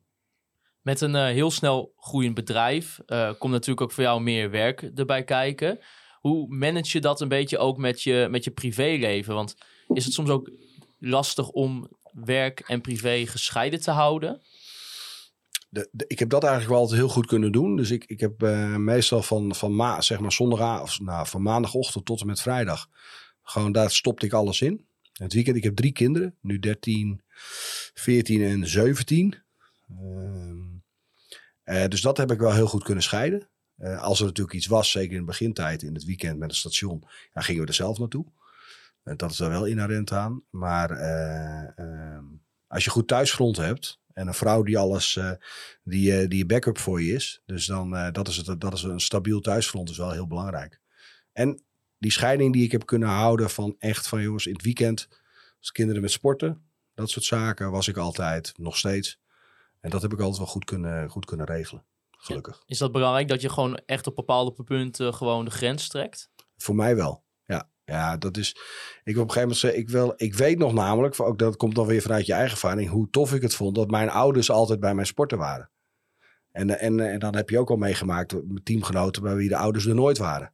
Met 0.81 1.01
een 1.01 1.15
uh, 1.15 1.25
heel 1.25 1.51
snel 1.51 1.93
groeiend 1.97 2.35
bedrijf 2.35 2.99
uh, 3.07 3.33
komt 3.37 3.53
natuurlijk 3.53 3.81
ook 3.81 3.91
voor 3.91 4.03
jou 4.03 4.21
meer 4.21 4.49
werk 4.49 4.81
erbij 4.95 5.23
kijken. 5.23 5.79
Hoe 6.19 6.55
manage 6.55 6.89
je 6.91 6.99
dat 6.99 7.21
een 7.21 7.27
beetje 7.27 7.57
ook 7.57 7.77
met 7.77 8.01
je, 8.01 8.27
met 8.31 8.43
je 8.43 8.51
privéleven? 8.51 9.33
Want 9.33 9.55
is 9.87 10.05
het 10.05 10.13
soms 10.13 10.29
ook 10.29 10.51
lastig 10.99 11.49
om 11.49 11.89
werk 12.11 12.59
en 12.59 12.81
privé 12.81 13.25
gescheiden 13.27 13.81
te 13.81 13.91
houden? 13.91 14.41
de, 15.69 16.05
ik 16.07 16.19
heb 16.19 16.29
dat 16.29 16.43
eigenlijk 16.43 16.71
wel 16.73 16.81
altijd 16.81 16.99
heel 16.99 17.09
goed 17.09 17.25
kunnen 17.25 17.51
doen. 17.51 17.75
Dus 17.75 17.91
ik, 17.91 18.05
ik 18.05 18.19
heb 18.19 18.43
eh, 18.43 18.75
meestal 18.75 19.23
van, 19.23 19.55
van, 19.55 19.75
ma, 19.75 20.01
zeg 20.01 20.19
maar 20.19 20.31
zondag, 20.31 20.81
of, 20.81 20.99
nou, 20.99 21.27
van 21.27 21.41
maandagochtend 21.41 22.05
tot 22.05 22.21
en 22.21 22.27
met 22.27 22.41
vrijdag. 22.41 22.89
Gewoon 23.43 23.71
daar 23.71 23.91
stopte 23.91 24.25
ik 24.25 24.33
alles 24.33 24.61
in. 24.61 24.85
Het 25.13 25.33
weekend, 25.33 25.55
ik 25.55 25.63
heb 25.63 25.75
drie 25.75 25.91
kinderen. 25.91 26.35
Nu 26.41 26.59
13, 26.59 27.21
14 27.93 28.41
en 28.43 28.67
17. 28.67 29.35
Ehm, 29.89 30.57
eh, 31.63 31.87
dus 31.87 32.01
dat 32.01 32.17
heb 32.17 32.31
ik 32.31 32.39
wel 32.39 32.53
heel 32.53 32.67
goed 32.67 32.83
kunnen 32.83 33.03
scheiden. 33.03 33.49
Eh, 33.77 34.01
als 34.01 34.19
er 34.19 34.25
natuurlijk 34.25 34.55
iets 34.55 34.67
was, 34.67 34.91
zeker 34.91 35.13
in 35.13 35.19
de 35.19 35.25
begintijd, 35.25 35.83
in 35.83 35.93
het 35.93 36.03
weekend 36.03 36.39
met 36.39 36.49
het 36.49 36.59
station, 36.59 37.03
dan 37.33 37.43
gingen 37.43 37.61
we 37.61 37.67
er 37.67 37.73
zelf 37.73 37.99
naartoe. 37.99 38.25
Dat 39.17 39.31
is 39.31 39.39
er 39.39 39.49
wel 39.49 39.65
inherent 39.65 40.11
aan. 40.11 40.43
Maar 40.49 40.91
eh, 40.91 41.77
ehm, 41.77 42.25
als 42.67 42.83
je 42.83 42.89
goed 42.89 43.07
thuisfront 43.07 43.57
hebt 43.57 43.99
en 44.13 44.27
een 44.27 44.33
vrouw 44.33 44.63
die 44.63 44.77
alles, 44.77 45.15
eh, 45.15 45.31
die, 45.83 46.17
eh, 46.17 46.27
die 46.27 46.45
backup 46.45 46.77
voor 46.77 47.01
je 47.01 47.13
is, 47.13 47.41
dus 47.45 47.65
dan 47.65 48.11
dat 48.11 48.27
is 48.27 48.37
het, 48.37 48.61
dat 48.61 48.73
is 48.73 48.83
een 48.83 48.99
stabiel 48.99 49.39
thuisfront 49.39 49.89
is 49.89 49.97
wel 49.97 50.11
heel 50.11 50.27
belangrijk. 50.27 50.79
En 51.31 51.63
die 51.97 52.11
scheiding 52.11 52.53
die 52.53 52.63
ik 52.63 52.71
heb 52.71 52.85
kunnen 52.85 53.09
houden 53.09 53.49
van 53.49 53.75
echt 53.79 54.07
van 54.07 54.21
jongens 54.21 54.45
in 54.45 54.53
het 54.53 54.63
weekend, 54.63 55.07
als 55.59 55.71
kinderen 55.71 56.01
met 56.01 56.11
sporten, 56.11 56.69
dat 56.93 57.09
soort 57.09 57.25
zaken 57.25 57.71
was 57.71 57.87
ik 57.87 57.97
altijd, 57.97 58.53
nog 58.57 58.77
steeds. 58.77 59.19
En 59.79 59.89
dat 59.89 60.01
heb 60.01 60.13
ik 60.13 60.19
altijd 60.19 60.37
wel 60.37 60.47
goed 60.47 60.65
kunnen, 60.65 61.09
goed 61.09 61.25
kunnen 61.25 61.45
regelen. 61.45 61.85
Gelukkig. 62.09 62.63
Is 62.65 62.77
dat 62.77 62.91
belangrijk 62.91 63.27
dat 63.27 63.41
je 63.41 63.49
gewoon 63.49 63.81
echt 63.85 64.07
op 64.07 64.15
bepaalde 64.15 64.63
punten 64.63 65.13
gewoon 65.13 65.45
de 65.45 65.51
grens 65.51 65.87
trekt? 65.87 66.29
Voor 66.57 66.75
mij 66.75 66.95
wel. 66.95 67.23
Ja, 67.89 68.17
dat 68.17 68.37
is. 68.37 68.49
Ik 69.03 69.17
op 69.17 69.23
een 69.23 69.31
gegeven 69.31 69.41
moment 69.41 69.57
zei, 69.57 69.73
ik 69.73 69.89
wil. 69.89 70.13
Ik 70.15 70.35
weet 70.35 70.57
nog 70.57 70.73
namelijk, 70.73 71.19
ook 71.19 71.39
dat 71.39 71.57
komt 71.57 71.75
dan 71.75 71.85
weer 71.85 72.01
vanuit 72.01 72.25
je 72.25 72.33
eigen 72.33 72.51
ervaring, 72.51 72.89
hoe 72.89 73.09
tof 73.09 73.33
ik 73.33 73.41
het 73.41 73.55
vond 73.55 73.75
dat 73.75 73.91
mijn 73.91 74.09
ouders 74.09 74.51
altijd 74.51 74.79
bij 74.79 74.93
mijn 74.95 75.07
sporten 75.07 75.37
waren. 75.37 75.69
En, 76.51 76.79
en, 76.79 76.99
en 76.99 77.19
dan 77.19 77.35
heb 77.35 77.49
je 77.49 77.59
ook 77.59 77.69
al 77.69 77.75
meegemaakt 77.75 78.33
met 78.47 78.65
teamgenoten 78.65 79.21
bij 79.21 79.35
wie 79.35 79.49
de 79.49 79.57
ouders 79.57 79.85
er 79.85 79.95
nooit 79.95 80.17
waren. 80.17 80.53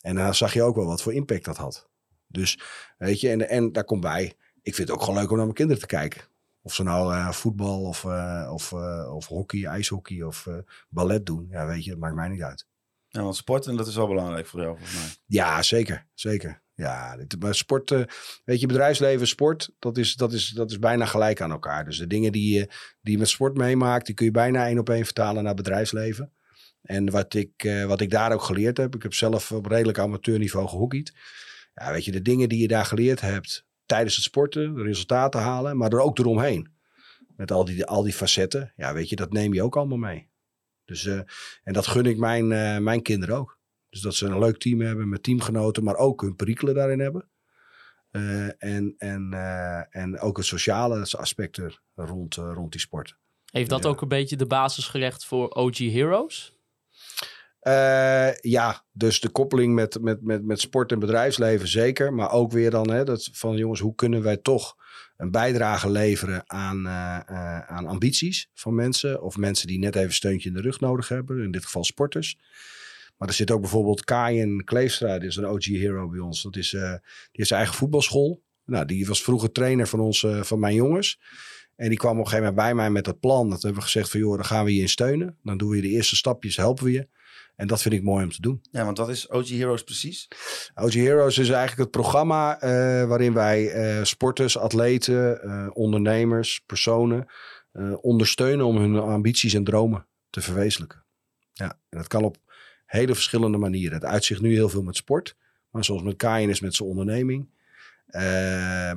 En 0.00 0.14
dan 0.14 0.34
zag 0.34 0.52
je 0.52 0.62
ook 0.62 0.76
wel 0.76 0.86
wat 0.86 1.02
voor 1.02 1.12
impact 1.14 1.44
dat 1.44 1.56
had. 1.56 1.88
Dus 2.26 2.60
weet 2.98 3.20
je, 3.20 3.30
en, 3.30 3.48
en 3.48 3.72
daar 3.72 3.84
komt 3.84 4.00
bij. 4.00 4.34
Ik 4.62 4.74
vind 4.74 4.88
het 4.88 4.96
ook 4.96 5.04
gewoon 5.04 5.20
leuk 5.20 5.30
om 5.30 5.36
naar 5.36 5.44
mijn 5.44 5.56
kinderen 5.56 5.82
te 5.82 5.88
kijken. 5.88 6.22
Of 6.62 6.74
ze 6.74 6.82
nou 6.82 7.14
eh, 7.14 7.30
voetbal 7.30 7.82
of, 7.82 8.04
eh, 8.04 8.50
of, 8.52 8.72
eh, 8.72 9.14
of 9.14 9.26
hockey, 9.26 9.64
ijshockey 9.64 10.22
of 10.22 10.46
eh, 10.46 10.54
ballet 10.88 11.26
doen. 11.26 11.46
Ja, 11.50 11.66
weet 11.66 11.84
je, 11.84 11.90
dat 11.90 11.98
maakt 11.98 12.14
mij 12.14 12.28
niet 12.28 12.42
uit. 12.42 12.66
Ja, 13.18 13.24
want 13.24 13.36
sporten, 13.36 13.76
dat 13.76 13.86
is 13.86 13.94
wel 13.94 14.06
belangrijk 14.06 14.46
voor 14.46 14.60
jou, 14.60 14.76
volgens 14.76 14.98
mij. 14.98 15.08
Ja, 15.26 15.62
zeker. 15.62 16.06
Zeker. 16.14 16.62
Ja, 16.74 17.16
dit, 17.16 17.40
maar 17.40 17.54
sport, 17.54 17.90
eh, 17.90 18.02
weet 18.44 18.60
je, 18.60 18.66
bedrijfsleven, 18.66 19.26
sport, 19.26 19.70
dat 19.78 19.96
is, 19.96 20.14
dat, 20.14 20.32
is, 20.32 20.48
dat 20.48 20.70
is 20.70 20.78
bijna 20.78 21.04
gelijk 21.04 21.40
aan 21.40 21.50
elkaar. 21.50 21.84
Dus 21.84 21.98
de 21.98 22.06
dingen 22.06 22.32
die 22.32 22.58
je, 22.58 22.68
die 23.00 23.18
met 23.18 23.28
sport 23.28 23.56
meemaakt, 23.56 24.06
die 24.06 24.14
kun 24.14 24.26
je 24.26 24.32
bijna 24.32 24.66
één 24.66 24.78
op 24.78 24.88
één 24.88 25.04
vertalen 25.04 25.44
naar 25.44 25.54
bedrijfsleven. 25.54 26.32
En 26.82 27.10
wat 27.10 27.34
ik, 27.34 27.50
eh, 27.56 27.84
wat 27.84 28.00
ik 28.00 28.10
daar 28.10 28.32
ook 28.32 28.42
geleerd 28.42 28.76
heb, 28.76 28.94
ik 28.94 29.02
heb 29.02 29.14
zelf 29.14 29.52
op 29.52 29.66
redelijk 29.66 29.98
amateurniveau 29.98 30.68
gehockeyd. 30.68 31.12
Ja, 31.74 31.92
weet 31.92 32.04
je, 32.04 32.12
de 32.12 32.22
dingen 32.22 32.48
die 32.48 32.60
je 32.60 32.68
daar 32.68 32.86
geleerd 32.86 33.20
hebt 33.20 33.66
tijdens 33.86 34.14
het 34.14 34.24
sporten, 34.24 34.74
de 34.74 34.82
resultaten 34.82 35.40
halen, 35.40 35.76
maar 35.76 35.92
er 35.92 36.00
ook 36.00 36.18
eromheen. 36.18 36.72
Met 37.36 37.50
al 37.50 37.64
die, 37.64 37.84
al 37.84 38.02
die 38.02 38.12
facetten, 38.12 38.72
ja, 38.76 38.92
weet 38.92 39.08
je, 39.08 39.16
dat 39.16 39.32
neem 39.32 39.54
je 39.54 39.62
ook 39.62 39.76
allemaal 39.76 39.98
mee. 39.98 40.28
Dus, 40.88 41.06
eh, 41.06 41.20
en 41.62 41.72
dat 41.72 41.86
gun 41.86 42.06
ik 42.06 42.18
mijn, 42.18 42.52
eh, 42.52 42.78
mijn 42.78 43.02
kinderen 43.02 43.36
ook. 43.36 43.58
Dus 43.90 44.00
dat 44.00 44.14
ze 44.14 44.26
een 44.26 44.38
leuk 44.38 44.58
team 44.58 44.80
hebben 44.80 45.08
met 45.08 45.22
teamgenoten, 45.22 45.84
maar 45.84 45.96
ook 45.96 46.20
hun 46.20 46.36
perikelen 46.36 46.74
daarin 46.74 47.00
hebben. 47.00 47.28
Eh, 48.10 48.62
en, 48.62 48.94
en, 48.98 49.32
en 49.90 50.20
ook 50.20 50.36
het 50.36 50.46
sociale 50.46 51.06
aspect 51.10 51.56
er 51.56 51.80
rond, 51.94 52.34
rond 52.34 52.72
die 52.72 52.80
sport. 52.80 53.16
Heeft 53.50 53.70
dat 53.70 53.82
Ja. 53.82 53.88
ook 53.88 54.00
een 54.00 54.08
beetje 54.08 54.36
de 54.36 54.46
basis 54.46 54.86
gelegd 54.86 55.24
voor 55.24 55.48
OG 55.48 55.78
Heroes? 55.78 56.56
Ja, 58.40 58.84
dus 58.92 59.20
de 59.20 59.28
koppeling 59.28 59.74
met, 59.74 60.00
met, 60.00 60.22
met, 60.22 60.44
met 60.44 60.60
sport 60.60 60.92
en 60.92 60.98
bedrijfsleven 60.98 61.68
zeker. 61.68 62.12
Maar 62.14 62.30
ook 62.30 62.52
weer 62.52 62.70
dan 62.70 62.90
hè, 62.90 63.04
dat 63.04 63.28
van 63.32 63.56
jongens, 63.56 63.80
hoe 63.80 63.94
kunnen 63.94 64.22
wij 64.22 64.36
toch 64.36 64.76
een 65.18 65.30
bijdrage 65.30 65.90
leveren 65.90 66.42
aan, 66.46 66.86
eh, 66.86 67.20
eh, 67.26 67.60
aan 67.60 67.86
ambities 67.86 68.50
van 68.54 68.74
mensen. 68.74 69.22
Of 69.22 69.36
mensen 69.36 69.66
die 69.66 69.78
net 69.78 69.96
even 69.96 70.14
steuntje 70.14 70.48
in 70.48 70.54
de 70.54 70.60
rug 70.60 70.80
nodig 70.80 71.08
hebben. 71.08 71.42
In 71.42 71.50
dit 71.50 71.64
geval 71.64 71.84
sporters. 71.84 72.38
Maar 73.16 73.28
er 73.28 73.34
zit 73.34 73.50
ook 73.50 73.60
bijvoorbeeld 73.60 74.04
Kaaien 74.04 74.64
Kleefstra, 74.64 75.18
die 75.18 75.28
is 75.28 75.36
een 75.36 75.46
OG 75.46 75.64
hero 75.64 76.08
bij 76.08 76.18
ons. 76.18 76.42
Dat 76.42 76.56
is, 76.56 76.74
eh, 76.74 76.90
die 76.90 77.00
heeft 77.32 77.48
zijn 77.48 77.60
eigen 77.60 77.78
voetbalschool. 77.78 78.42
Nou, 78.64 78.84
die 78.84 79.06
was 79.06 79.22
vroeger 79.22 79.52
trainer 79.52 79.86
van, 79.86 80.00
ons, 80.00 80.26
van 80.40 80.58
mijn 80.58 80.74
jongens. 80.74 81.20
En 81.76 81.88
die 81.88 81.98
kwam 81.98 82.12
op 82.12 82.18
een 82.18 82.24
gegeven 82.24 82.46
moment 82.46 82.66
bij 82.66 82.74
mij 82.74 82.90
met 82.90 83.04
dat 83.04 83.20
plan. 83.20 83.50
Dat 83.50 83.62
hebben 83.62 83.80
we 83.80 83.86
gezegd 83.86 84.10
van, 84.10 84.20
joh, 84.20 84.34
dan 84.34 84.44
gaan 84.44 84.64
we 84.64 84.74
je 84.74 84.80
in 84.80 84.88
steunen. 84.88 85.38
Dan 85.42 85.58
doen 85.58 85.68
we 85.68 85.76
je 85.76 85.82
de 85.82 85.88
eerste 85.88 86.16
stapjes, 86.16 86.56
helpen 86.56 86.84
we 86.84 86.92
je. 86.92 87.08
En 87.58 87.66
dat 87.66 87.82
vind 87.82 87.94
ik 87.94 88.02
mooi 88.02 88.24
om 88.24 88.30
te 88.30 88.40
doen. 88.40 88.60
Ja, 88.70 88.84
want 88.84 88.98
wat 88.98 89.08
is 89.08 89.28
OG 89.28 89.48
Heroes 89.48 89.84
precies? 89.84 90.28
OG 90.74 90.92
Heroes 90.92 91.38
is 91.38 91.48
eigenlijk 91.48 91.80
het 91.80 91.90
programma 91.90 92.60
eh, 92.60 92.70
waarin 93.08 93.32
wij 93.32 93.70
eh, 93.70 94.04
sporters, 94.04 94.58
atleten, 94.58 95.42
eh, 95.42 95.66
ondernemers, 95.72 96.62
personen 96.66 97.26
ondersteunen 98.00 98.66
om 98.66 98.76
hun 98.76 98.96
ambities 98.96 99.54
en 99.54 99.64
dromen 99.64 100.06
te 100.30 100.40
verwezenlijken. 100.40 101.04
Ja, 101.52 101.78
en 101.88 101.98
dat 101.98 102.06
kan 102.06 102.24
op 102.24 102.36
hele 102.86 103.14
verschillende 103.14 103.58
manieren. 103.58 103.94
Het 103.94 104.04
uitzicht 104.04 104.40
nu 104.40 104.52
heel 104.54 104.68
veel 104.68 104.82
met 104.82 104.96
sport, 104.96 105.36
maar 105.70 105.84
zoals 105.84 106.02
met 106.02 106.16
Kain 106.16 106.48
is 106.48 106.60
met 106.60 106.74
zijn 106.74 106.88
onderneming. 106.88 107.48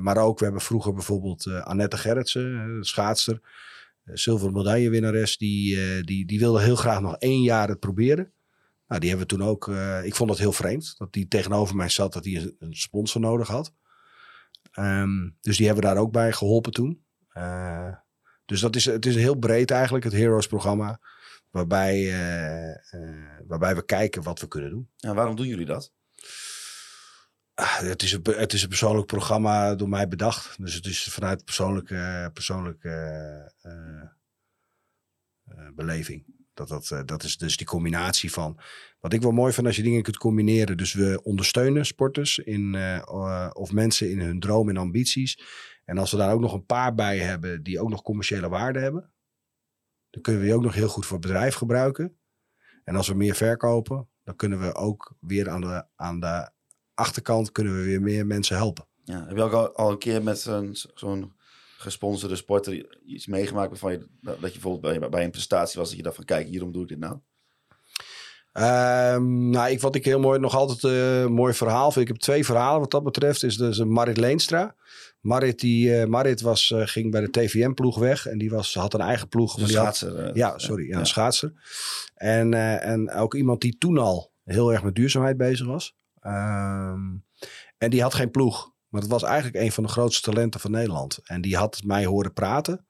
Maar 0.00 0.16
ook, 0.16 0.38
we 0.38 0.44
hebben 0.44 0.62
vroeger 0.62 0.92
bijvoorbeeld 0.92 1.46
Annette 1.46 1.96
Gerritsen, 1.96 2.78
schaatster, 2.80 3.40
zilveren 4.04 4.52
medaillewinnares, 4.52 5.36
die, 5.36 6.02
die, 6.02 6.26
die 6.26 6.38
wilde 6.38 6.62
heel 6.62 6.76
graag 6.76 7.00
nog 7.00 7.16
één 7.16 7.42
jaar 7.42 7.68
het 7.68 7.80
proberen. 7.80 8.32
Nou, 8.92 9.04
die 9.04 9.12
hebben 9.12 9.28
we 9.28 9.36
toen 9.36 9.48
ook. 9.48 9.68
eh, 9.68 10.04
ik 10.04 10.14
vond 10.14 10.28
dat 10.28 10.38
heel 10.38 10.52
vreemd. 10.52 10.94
Dat 10.98 11.12
die 11.12 11.28
tegenover 11.28 11.76
mij 11.76 11.88
zat, 11.88 12.12
dat 12.12 12.24
hij 12.24 12.54
een, 12.58 12.74
sponsor 12.74 13.20
nodig 13.20 13.48
had. 13.48 13.72
Ehm, 14.72 15.30
dus 15.40 15.56
die 15.56 15.66
hebben 15.66 15.84
we 15.84 15.90
daar 15.90 16.02
ook 16.02 16.12
bij 16.12 16.32
geholpen 16.32 16.72
toen. 16.72 17.04
Eh, 17.28 17.94
dus 18.44 18.60
dat 18.60 18.76
is, 18.76 18.84
het 18.84 19.06
is 19.06 19.14
heel 19.14 19.34
breed 19.34 19.70
eigenlijk, 19.70 20.04
het 20.04 20.12
Heroes-programma. 20.12 21.00
Waarbij, 21.50 22.12
eh, 22.12 22.76
waarbij 23.46 23.74
we 23.74 23.84
kijken 23.84 24.22
wat 24.22 24.40
we 24.40 24.48
kunnen 24.48 24.70
doen. 24.70 24.90
Ja, 24.96 25.14
waarom 25.14 25.36
doen 25.36 25.46
jullie 25.46 25.66
dat? 25.66 25.92
Ah, 27.54 27.78
het, 27.78 28.02
is 28.02 28.12
een, 28.12 28.22
het 28.24 28.52
is 28.52 28.62
een 28.62 28.68
persoonlijk 28.68 29.06
programma 29.06 29.74
door 29.74 29.88
mij 29.88 30.08
bedacht. 30.08 30.56
Dus 30.58 30.74
het 30.74 30.86
is 30.86 31.02
vanuit 31.02 31.44
persoonlijke, 31.44 32.30
persoonlijke 32.32 33.52
beleving. 35.74 36.41
Dat, 36.54 36.68
dat, 36.68 36.90
eh, 36.90 37.00
dat 37.04 37.22
is 37.22 37.36
dus 37.36 37.56
die 37.56 37.66
combinatie 37.66 38.32
van. 38.32 38.60
Wat 39.00 39.12
ik 39.12 39.22
wel 39.22 39.30
mooi 39.30 39.52
vind 39.52 39.66
als 39.66 39.76
je 39.76 39.82
dingen 39.82 40.02
kunt 40.02 40.16
combineren. 40.16 40.76
Dus 40.76 40.92
we 40.92 41.20
ondersteunen 41.22 41.86
sporters 41.86 42.38
in, 42.38 42.74
eh, 42.74 42.96
eh, 42.96 43.50
of 43.52 43.72
mensen 43.72 44.10
in 44.10 44.20
hun 44.20 44.40
droom 44.40 44.68
en 44.68 44.76
ambities. 44.76 45.42
En 45.84 45.98
als 45.98 46.10
we 46.10 46.16
daar 46.16 46.32
ook 46.32 46.40
nog 46.40 46.52
een 46.52 46.66
paar 46.66 46.94
bij 46.94 47.18
hebben 47.18 47.62
die 47.62 47.80
ook 47.80 47.88
nog 47.88 48.02
commerciële 48.02 48.48
waarde 48.48 48.78
hebben. 48.78 49.12
Dan 50.10 50.22
kunnen 50.22 50.40
we 50.40 50.46
die 50.46 50.56
ook 50.56 50.62
nog 50.62 50.74
heel 50.74 50.88
goed 50.88 51.06
voor 51.06 51.18
het 51.18 51.26
bedrijf 51.26 51.54
gebruiken. 51.54 52.16
En 52.84 52.96
als 52.96 53.08
we 53.08 53.14
meer 53.14 53.34
verkopen, 53.34 54.08
dan 54.24 54.36
kunnen 54.36 54.60
we 54.60 54.74
ook 54.74 55.14
weer 55.20 55.48
aan 55.50 55.60
de, 55.60 55.86
aan 55.96 56.20
de 56.20 56.50
achterkant 56.94 57.52
kunnen 57.52 57.76
we 57.76 57.82
weer 57.82 58.02
meer 58.02 58.26
mensen 58.26 58.56
helpen. 58.56 58.86
Ja, 59.04 59.26
heb 59.26 59.36
je 59.36 59.42
ook 59.42 59.52
al, 59.52 59.74
al 59.74 59.90
een 59.90 59.98
keer 59.98 60.22
met 60.22 60.38
zo'n 60.38 60.76
zo'n 60.94 61.32
gesponsorde 61.82 62.36
sporter 62.36 63.00
iets 63.06 63.26
meegemaakt 63.26 63.68
waarvan 63.68 63.92
je, 63.92 64.06
dat 64.20 64.34
je 64.40 64.40
bijvoorbeeld 64.60 64.98
bij, 65.00 65.08
bij 65.08 65.24
een 65.24 65.30
prestatie 65.30 65.78
was 65.78 65.88
dat 65.88 65.96
je 65.96 66.02
dacht 66.02 66.16
van 66.16 66.24
kijk, 66.24 66.46
hierom 66.46 66.72
doe 66.72 66.82
ik 66.82 66.88
dit 66.88 66.98
nou? 66.98 67.18
Ehm, 68.52 69.50
nou, 69.50 69.70
ik, 69.70 69.80
wat 69.80 69.94
ik 69.94 70.04
heel 70.04 70.20
mooi, 70.20 70.38
nog 70.38 70.54
altijd 70.56 70.82
een 70.82 71.32
mooi 71.32 71.54
verhaal 71.54 71.90
vind. 71.92 72.04
Ik 72.08 72.12
heb 72.12 72.20
twee 72.22 72.44
verhalen 72.44 72.80
wat 72.80 72.90
dat 72.90 73.02
betreft. 73.04 73.42
Is 73.42 73.56
dus 73.56 73.78
Marit 73.84 74.16
Leenstra. 74.16 74.74
Marit, 75.20 75.60
die, 75.60 75.96
eh, 76.00 76.06
Marit 76.06 76.40
was, 76.40 76.70
eh, 76.70 76.80
ging 76.86 77.10
bij 77.10 77.20
de 77.20 77.30
TVM-ploeg 77.30 77.98
weg. 77.98 78.26
En 78.26 78.38
die 78.38 78.50
was, 78.50 78.74
had 78.74 78.94
een 78.94 79.00
eigen 79.00 79.28
ploeg. 79.28 79.54
Een 79.56 79.60
had- 79.62 79.70
schaatser. 79.70 80.18
eh, 80.18 80.34
ja, 80.34 80.58
sorry. 80.58 80.88
Ja, 80.88 80.98
een 80.98 81.06
schaatser. 81.06 81.52
En, 82.14 82.54
eh, 82.54 82.86
en 82.86 83.10
ook 83.10 83.34
iemand 83.34 83.60
die 83.60 83.78
toen 83.78 83.98
al 83.98 84.32
heel 84.44 84.72
erg 84.72 84.82
met 84.82 84.94
duurzaamheid 84.94 85.36
bezig 85.36 85.66
was. 85.66 85.96
Ehm, 86.20 87.00
en 87.78 87.90
die 87.90 88.02
had 88.02 88.14
geen 88.14 88.30
ploeg. 88.30 88.71
Maar 88.92 89.00
dat 89.00 89.10
was 89.10 89.22
eigenlijk 89.22 89.64
een 89.64 89.72
van 89.72 89.82
de 89.82 89.88
grootste 89.88 90.30
talenten 90.30 90.60
van 90.60 90.70
Nederland. 90.70 91.18
En 91.24 91.40
die 91.40 91.56
had 91.56 91.82
mij 91.84 92.04
horen 92.04 92.32
praten. 92.32 92.84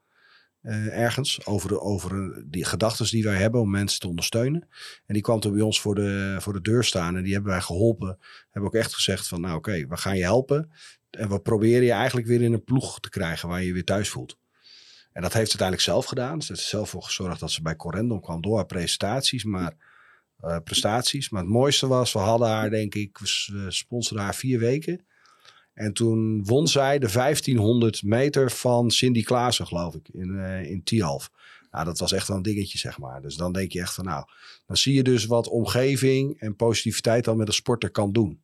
eh, 0.62 0.98
ergens 0.98 1.46
over, 1.46 1.68
de, 1.68 1.80
over 1.80 2.42
die 2.50 2.64
gedachten 2.64 3.06
die 3.06 3.24
wij 3.24 3.36
hebben 3.36 3.60
om 3.60 3.70
mensen 3.70 4.00
te 4.00 4.08
ondersteunen. 4.08 4.68
En 5.06 5.14
die 5.14 5.22
kwam 5.22 5.40
toen 5.40 5.52
bij 5.52 5.62
ons 5.62 5.80
voor 5.80 5.94
de, 5.94 6.36
voor 6.40 6.52
de 6.52 6.60
deur 6.60 6.84
staan 6.84 7.16
en 7.16 7.22
die 7.22 7.32
hebben 7.32 7.50
wij 7.52 7.60
geholpen. 7.60 8.18
Hebben 8.50 8.70
ook 8.70 8.76
echt 8.76 8.94
gezegd 8.94 9.28
van 9.28 9.40
nou 9.40 9.56
oké, 9.56 9.86
we 9.86 9.96
gaan 9.96 10.16
je 10.16 10.22
helpen. 10.22 10.70
En 11.10 11.28
we 11.28 11.40
proberen 11.40 11.84
je 11.84 11.90
eigenlijk 11.92 12.26
weer 12.26 12.42
in 12.42 12.52
een 12.52 12.64
ploeg 12.64 13.00
te 13.00 13.08
krijgen 13.08 13.48
waar 13.48 13.60
je 13.60 13.66
je 13.66 13.72
weer 13.72 13.84
thuis 13.84 14.08
voelt. 14.08 14.36
En 15.12 15.22
dat 15.22 15.32
heeft 15.32 15.50
ze 15.50 15.58
uiteindelijk 15.58 15.80
zelf 15.82 16.04
gedaan. 16.06 16.42
Ze 16.42 16.52
heeft 16.52 16.64
er 16.64 16.68
zelf 16.70 16.90
voor 16.90 17.02
gezorgd 17.02 17.40
dat 17.40 17.50
ze 17.50 17.62
bij 17.62 17.76
Corendon 17.76 18.20
kwam 18.20 18.40
door 18.42 18.56
haar 18.56 18.66
presentaties. 18.66 19.44
Maar, 19.44 19.72
eh, 20.40 20.56
prestaties. 20.64 21.30
maar 21.30 21.42
het 21.42 21.50
mooiste 21.50 21.86
was, 21.86 22.12
we 22.12 22.18
hadden 22.18 22.48
haar 22.48 22.70
denk 22.70 22.94
ik, 22.94 23.18
we 23.18 23.26
s- 23.26 23.48
we 23.52 23.70
sponsoren 23.70 24.22
haar 24.24 24.34
vier 24.34 24.58
weken. 24.58 25.04
En 25.74 25.92
toen 25.92 26.44
won 26.44 26.68
zij 26.68 26.98
de 26.98 27.12
1500 27.12 28.02
meter 28.02 28.50
van 28.50 28.90
Cindy 28.90 29.22
Klaassen, 29.22 29.66
geloof 29.66 29.94
ik, 29.94 30.08
in, 30.08 30.38
eh 30.38 30.70
in 30.70 30.82
Tialf. 30.84 31.30
Nou, 31.70 31.84
dat 31.84 31.98
was 31.98 32.12
echt 32.12 32.28
wel 32.28 32.36
een 32.36 32.42
dingetje, 32.42 32.78
zeg 32.78 32.98
maar. 32.98 33.22
Dus 33.22 33.34
dan 33.36 33.52
denk 33.52 33.72
je 33.72 33.80
echt 33.80 33.94
van, 33.94 34.04
nou, 34.04 34.24
dan 34.66 34.76
zie 34.76 34.94
je 34.94 35.02
dus 35.02 35.24
wat 35.26 35.48
omgeving 35.48 36.40
en 36.40 36.56
positiviteit 36.56 37.24
dan 37.24 37.36
met 37.36 37.48
een 37.48 37.54
sporter 37.54 37.90
kan 37.90 38.12
doen. 38.12 38.42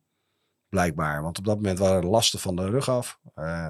Blijkbaar. 0.69 1.21
Want 1.21 1.37
op 1.37 1.45
dat 1.45 1.55
moment 1.55 1.79
waren 1.79 2.01
de 2.01 2.07
lasten 2.07 2.39
van 2.39 2.55
de 2.55 2.69
rug 2.69 2.89
af. 2.89 3.19
eh, 3.33 3.69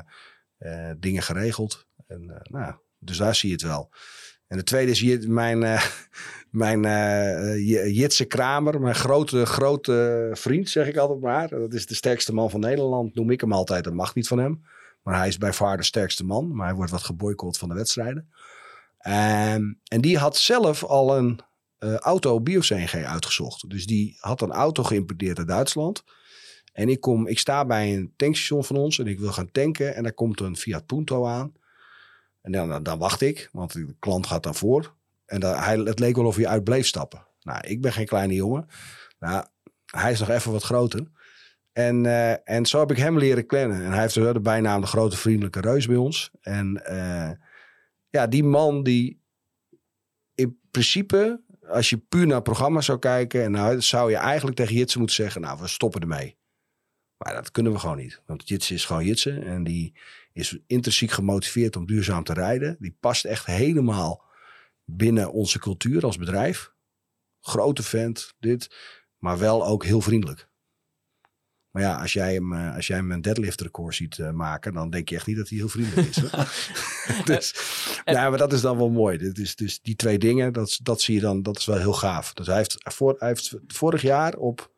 eh, 0.58 0.96
dingen 0.98 1.22
geregeld. 1.24 1.88
En, 2.08 2.42
nou, 2.44 2.74
dus 3.00 3.18
daar 3.18 3.36
zie 3.36 3.50
je 3.50 3.56
het 3.56 3.64
wel. 3.64 3.90
En 4.48 4.58
de 4.58 4.64
tweede 4.64 4.92
is 4.92 5.00
Jit- 5.00 5.28
mijn, 5.28 5.80
mijn 6.52 6.82
J- 7.58 7.90
Jitse 8.00 8.26
Kramer. 8.26 8.82
Mijn 8.82 8.96
grote, 8.96 9.46
grote 9.46 10.30
vriend, 10.34 10.70
zeg 10.70 10.88
ik 10.88 10.98
altijd 10.98 11.20
maar. 11.20 11.50
Dat 11.50 11.74
is 11.74 11.86
de 11.86 11.96
sterkste 11.96 12.34
man 12.34 12.50
van 12.50 12.60
Nederland. 12.60 13.16
Noem 13.16 13.30
ik 13.30 13.42
hem 13.42 13.54
altijd. 13.54 13.84
Dat 13.84 13.94
mag 13.94 14.16
niet 14.16 14.28
van 14.28 14.38
hem. 14.38 14.62
Maar 15.04 15.18
hij 15.18 15.28
is 15.28 15.38
bij 15.38 15.54
far 15.54 15.78
de 15.78 15.84
sterkste 15.84 16.26
man. 16.26 16.56
Maar 16.56 16.68
hij 16.68 16.76
wordt 16.76 16.92
wat 16.92 17.04
geboycott 17.04 17.58
van 17.58 17.70
de 17.70 17.76
wedstrijden. 17.76 18.30
Ehm, 18.98 19.64
en 19.84 20.02
die 20.02 20.18
had 20.18 20.38
zelf 20.38 20.84
al 20.84 21.18
een 21.18 21.40
eh, 21.78 21.96
auto 21.96 22.42
bio-CNG 22.42 22.94
uitgezocht. 23.06 23.70
Dus 23.70 23.86
die 23.86 24.18
had 24.20 24.42
een 24.42 24.52
auto 24.52 24.84
geïmporteerd 24.84 25.38
uit 25.38 25.48
Duitsland. 25.48 26.04
En 26.74 26.90
ik, 26.90 27.00
kom, 27.00 27.28
ik 27.28 27.40
sta 27.40 27.66
bij 27.66 27.96
een 27.96 28.14
tankstation 28.16 28.64
van 28.64 28.76
ons 28.76 29.00
en 29.00 29.08
ik 29.08 29.20
wil 29.20 29.32
gaan 29.32 29.52
tanken. 29.52 29.96
En 29.96 30.04
daar 30.04 30.14
komt 30.14 30.40
een 30.40 30.58
Fiat 30.58 30.86
Punto 30.86 31.26
aan. 31.26 31.54
En 32.42 32.52
dan, 32.52 32.84
dan 32.84 33.00
wacht 33.00 33.22
ik, 33.22 33.50
want 33.52 33.74
de 33.74 33.96
klant 34.00 34.28
gaat 34.28 34.44
dan 34.44 34.56
voor. 34.56 34.96
En 35.30 35.40
dan, 35.40 35.56
hij, 35.56 35.78
het 35.78 36.00
leek 36.00 36.16
wel 36.16 36.26
of 36.26 36.36
hij 36.36 36.48
uit 36.48 36.64
bleef 36.64 36.88
stappen. 36.88 37.28
Nou, 37.42 37.68
ik 37.68 37.82
ben 37.82 37.94
geen 37.94 38.06
kleine 38.06 38.34
jongen. 38.34 38.68
Nou, 39.20 39.46
hij 39.86 40.12
is 40.12 40.20
nog 40.20 40.30
even 40.30 40.52
wat 40.52 40.64
groter. 40.64 41.08
En, 41.72 42.06
eh, 42.06 42.56
en 42.56 42.66
zo 42.66 42.80
heb 42.80 42.92
ik 42.92 42.98
hem 42.98 43.18
leren 43.18 43.46
kennen. 43.46 43.84
En 43.84 43.92
hij 43.92 44.02
heeft 44.02 44.14
de 44.14 44.40
bijnaam 44.42 44.82
de 44.82 44.88
grote 44.88 45.18
vriendelijke 45.18 45.62
reus 45.62 45.88
bij 45.88 45.96
ons. 45.96 46.32
En 46.42 46.86
eh, 46.86 47.32
ja, 48.10 48.28
die 48.28 48.44
man 48.44 48.84
die 48.84 49.22
in 50.36 50.60
principe, 50.72 51.42
als 51.68 51.90
je 51.90 51.98
puur 51.98 52.26
naar 52.26 52.36
het 52.36 52.44
programma 52.44 52.82
zou 52.82 53.00
kijken... 53.00 53.44
en 53.44 53.52
nou, 53.52 53.82
zou 53.82 54.10
je 54.10 54.18
eigenlijk 54.18 54.58
tegen 54.58 54.76
Jitsen 54.76 55.00
moeten 55.00 55.18
zeggen... 55.18 55.42
nou, 55.42 55.60
we 55.60 55.68
stoppen 55.68 56.02
ermee. 56.02 56.38
Maar 57.18 57.34
dat 57.34 57.52
kunnen 57.52 57.72
we 57.72 57.80
gewoon 57.80 57.98
niet. 57.98 58.22
Want 58.26 58.50
Jitsen 58.50 58.76
is 58.76 58.86
gewoon 58.86 59.06
Jitsen. 59.06 59.44
En 59.44 59.64
die 59.64 59.94
is 60.34 60.58
intrinsiek 60.68 61.12
gemotiveerd 61.12 61.76
om 61.76 61.86
duurzaam 61.86 62.24
te 62.24 62.34
rijden. 62.34 62.76
Die 62.80 62.98
past 63.00 63.26
echt 63.26 63.46
helemaal 63.46 64.28
binnen 64.90 65.32
onze 65.32 65.60
cultuur 65.60 66.04
als 66.04 66.18
bedrijf. 66.18 66.74
Grote 67.42 67.84
vent, 67.84 68.34
dit. 68.40 68.76
Maar 69.18 69.38
wel 69.38 69.66
ook 69.66 69.84
heel 69.86 70.02
vriendelijk. 70.02 70.50
Maar 71.72 71.82
ja, 71.82 72.02
als 72.02 72.14
jij 72.14 72.34
hem, 72.34 72.54
eh, 72.54 72.76
als 72.76 72.88
jij 72.88 72.98
hem 72.98 73.12
een 73.12 73.22
deadlift 73.22 73.62
record 73.62 73.96
ziet 73.96 74.20
eh, 74.20 74.32
maken, 74.32 74.74
dan 74.74 74.90
denk 74.90 75.10
je 75.10 75.16
echt 75.16 75.28
niet 75.28 75.38
dat 75.38 75.50
hij 75.50 75.58
heel 75.58 75.70
vriendelijk 75.70 76.08
is. 76.08 76.16
dus, 77.26 77.54
ja, 78.06 78.30
maar 78.30 78.38
dat 78.38 78.54
is 78.54 78.62
dan 78.62 78.78
wel 78.78 78.90
mooi. 78.90 79.18
Dit 79.18 79.38
is, 79.38 79.56
dus 79.56 79.82
die 79.82 79.96
twee 79.96 80.20
dingen, 80.20 80.54
dat, 80.54 80.80
dat 80.84 81.02
zie 81.02 81.16
je 81.16 81.22
dan, 81.22 81.42
dat 81.42 81.58
is 81.58 81.66
wel 81.66 81.78
heel 81.78 81.94
gaaf. 81.94 82.34
Dus 82.34 82.48
hij 82.48 82.58
heeft, 82.58 82.76
voor, 82.80 83.16
hij 83.20 83.28
heeft 83.28 83.56
vorig 83.68 84.02
jaar 84.02 84.36
op, 84.36 84.72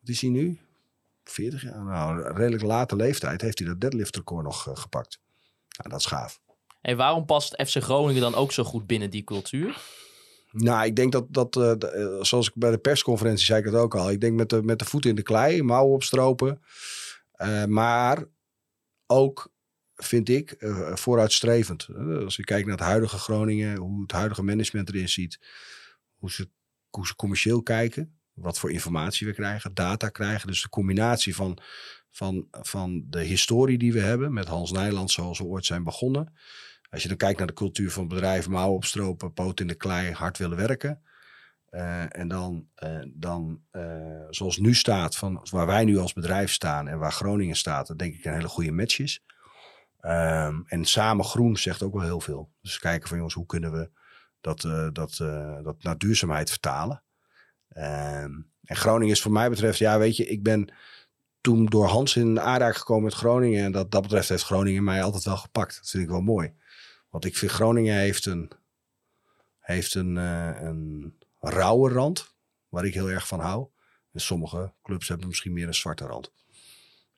wat 0.00 0.08
is 0.08 0.20
hij 0.20 0.30
nu? 0.30 0.58
40 1.24 1.62
jaar, 1.62 1.84
nou, 1.84 2.32
redelijk 2.32 2.62
late 2.62 2.96
leeftijd, 2.96 3.40
heeft 3.40 3.58
hij 3.58 3.68
dat 3.68 3.80
deadlift 3.80 4.16
record 4.16 4.44
nog 4.44 4.68
eh, 4.68 4.76
gepakt. 4.76 5.20
Nou, 5.76 5.90
dat 5.90 5.98
is 5.98 6.06
gaaf. 6.06 6.40
En 6.80 6.96
waarom 6.96 7.24
past 7.24 7.62
FC 7.66 7.82
Groningen 7.82 8.22
dan 8.22 8.34
ook 8.34 8.52
zo 8.52 8.64
goed 8.64 8.86
binnen 8.86 9.10
die 9.10 9.24
cultuur? 9.24 9.76
Nou, 10.50 10.86
ik 10.86 10.96
denk 10.96 11.12
dat, 11.12 11.32
dat 11.32 11.56
eh, 11.56 11.70
eh, 11.70 12.22
zoals 12.22 12.48
ik 12.48 12.54
bij 12.54 12.70
de 12.70 12.78
persconferentie 12.78 13.44
zei 13.44 13.58
ik 13.58 13.64
het 13.64 13.74
ook 13.74 13.94
al. 13.94 14.10
Ik 14.10 14.20
denk 14.20 14.36
met 14.36 14.48
de, 14.48 14.62
met 14.62 14.78
de 14.78 14.84
voet 14.84 15.04
in 15.04 15.14
de 15.14 15.22
klei, 15.22 15.62
mouwen 15.62 15.94
opstropen. 15.94 16.62
Eh, 17.32 17.64
maar 17.64 18.24
ook, 19.06 19.52
vind 19.94 20.28
ik, 20.28 20.56
vooruitstrevend. 20.94 21.88
Als 22.24 22.36
je 22.36 22.44
kijkt 22.44 22.66
naar 22.66 22.76
het 22.76 22.86
huidige 22.86 23.18
Groningen, 23.18 23.76
hoe 23.76 24.02
het 24.02 24.12
huidige 24.12 24.42
management 24.42 24.88
erin 24.88 25.08
ziet. 25.08 25.38
Hoe 26.14 26.30
ze, 26.30 26.48
hoe 26.90 27.06
ze 27.06 27.16
commercieel 27.16 27.62
kijken. 27.62 28.18
Wat 28.32 28.58
voor 28.58 28.72
informatie 28.72 29.26
we 29.26 29.32
krijgen, 29.32 29.74
data 29.74 30.08
krijgen. 30.08 30.46
Dus 30.46 30.62
de 30.62 30.68
combinatie 30.68 31.34
van, 31.34 31.58
van, 32.18 32.46
van 32.50 33.04
de 33.08 33.20
historie 33.20 33.78
die 33.78 33.92
we 33.92 34.00
hebben 34.00 34.32
met 34.32 34.48
Hans 34.48 34.72
Nijland 34.72 35.10
zoals 35.10 35.38
we 35.38 35.44
ooit 35.44 35.66
zijn 35.66 35.84
begonnen. 35.84 36.32
Als 36.90 37.02
je 37.02 37.08
dan 37.08 37.16
kijkt 37.16 37.38
naar 37.38 37.46
de 37.46 37.52
cultuur 37.52 37.90
van 37.90 38.08
bedrijven, 38.08 38.50
mouwen 38.50 38.76
opstropen, 38.76 39.32
poot 39.32 39.60
in 39.60 39.66
de 39.66 39.74
klei, 39.74 40.12
hard 40.12 40.38
willen 40.38 40.56
werken. 40.56 41.02
Eh, 41.70 42.16
en 42.16 42.28
dan, 42.28 42.68
eh, 42.74 42.98
dan 43.14 43.62
eh, 43.70 44.26
zoals 44.30 44.56
nu 44.58 44.74
staat, 44.74 45.16
van 45.16 45.46
waar 45.50 45.66
wij 45.66 45.84
nu 45.84 45.98
als 45.98 46.12
bedrijf 46.12 46.52
staan 46.52 46.88
en 46.88 46.98
waar 46.98 47.12
Groningen 47.12 47.56
staat, 47.56 47.86
dat 47.86 47.98
denk 47.98 48.14
ik 48.14 48.24
een 48.24 48.32
hele 48.32 48.48
goede 48.48 48.72
match 48.72 48.98
is. 48.98 49.24
Ehm, 50.00 50.60
en 50.66 50.84
samen 50.84 51.24
groen 51.24 51.56
zegt 51.56 51.82
ook 51.82 51.94
wel 51.94 52.02
heel 52.02 52.20
veel. 52.20 52.52
Dus 52.60 52.78
kijken 52.78 53.08
van 53.08 53.16
jongens, 53.16 53.34
hoe 53.34 53.46
kunnen 53.46 53.72
we 53.72 53.90
dat, 54.40 54.60
dat, 54.92 55.16
dat 55.64 55.82
naar 55.82 55.98
duurzaamheid 55.98 56.50
vertalen. 56.50 57.02
Ehm, 57.68 58.32
en 58.64 58.76
Groningen 58.76 59.14
is 59.14 59.22
voor 59.22 59.32
mij 59.32 59.50
betreft, 59.50 59.78
ja 59.78 59.98
weet 59.98 60.16
je, 60.16 60.26
ik 60.26 60.42
ben 60.42 60.72
toen 61.40 61.66
door 61.66 61.86
Hans 61.86 62.16
in 62.16 62.40
aanraking 62.40 62.78
gekomen 62.78 63.04
met 63.04 63.14
Groningen. 63.14 63.64
En 63.64 63.72
dat, 63.72 63.90
dat 63.90 64.02
betreft 64.02 64.28
heeft 64.28 64.42
Groningen 64.44 64.84
mij 64.84 65.02
altijd 65.02 65.24
wel 65.24 65.36
gepakt. 65.36 65.76
Dat 65.76 65.88
vind 65.90 66.02
ik 66.02 66.08
wel 66.08 66.20
mooi. 66.20 66.52
Want 67.10 67.24
ik 67.24 67.36
vind 67.36 67.50
Groningen 67.50 67.94
heeft 67.96 68.26
een, 68.26 68.50
heeft 69.60 69.94
een, 69.94 70.16
eh, 70.18 70.60
een 70.60 71.14
rauwe 71.40 71.90
rand, 71.92 72.34
waar 72.68 72.84
ik 72.84 72.94
heel 72.94 73.10
erg 73.10 73.26
van 73.28 73.40
hou. 73.40 73.66
En 74.12 74.20
sommige 74.20 74.72
clubs 74.82 75.08
hebben 75.08 75.26
misschien 75.28 75.52
meer 75.52 75.66
een 75.66 75.74
zwarte 75.74 76.04
rand. 76.04 76.32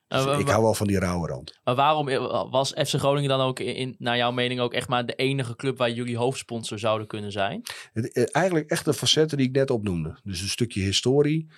Dus 0.09 0.19
Eh, 0.21 0.25
wa- 0.25 0.39
ik 0.39 0.49
hou 0.49 0.63
wel 0.63 0.75
van 0.75 0.87
die 0.87 0.99
rauwe 0.99 1.29
rand. 1.29 1.59
Maar 1.65 1.75
waarom 1.75 2.07
was 2.51 2.71
FC 2.71 2.95
Groningen 2.95 3.29
dan 3.29 3.41
ook, 3.41 3.59
in, 3.61 3.95
naar 3.99 4.17
jouw 4.17 4.31
mening, 4.33 4.61
ook 4.61 4.73
echt 4.75 4.89
maar 4.89 5.07
de 5.07 5.15
enige 5.15 5.57
club 5.57 5.79
waar 5.79 5.91
jullie 5.91 6.17
hoofdsponsor 6.17 6.79
zouden 6.79 7.07
kunnen 7.07 7.33
zijn? 7.33 7.63
Het, 7.93 8.13
eh, 8.13 8.25
eigenlijk 8.33 8.71
echt 8.71 8.85
de 8.85 8.95
facetten 8.95 9.39
die 9.39 9.47
ik 9.47 9.55
net 9.55 9.71
opnoemde. 9.71 10.19
Dus 10.25 10.41
een 10.41 10.49
stukje 10.49 10.81
historie. 10.81 11.49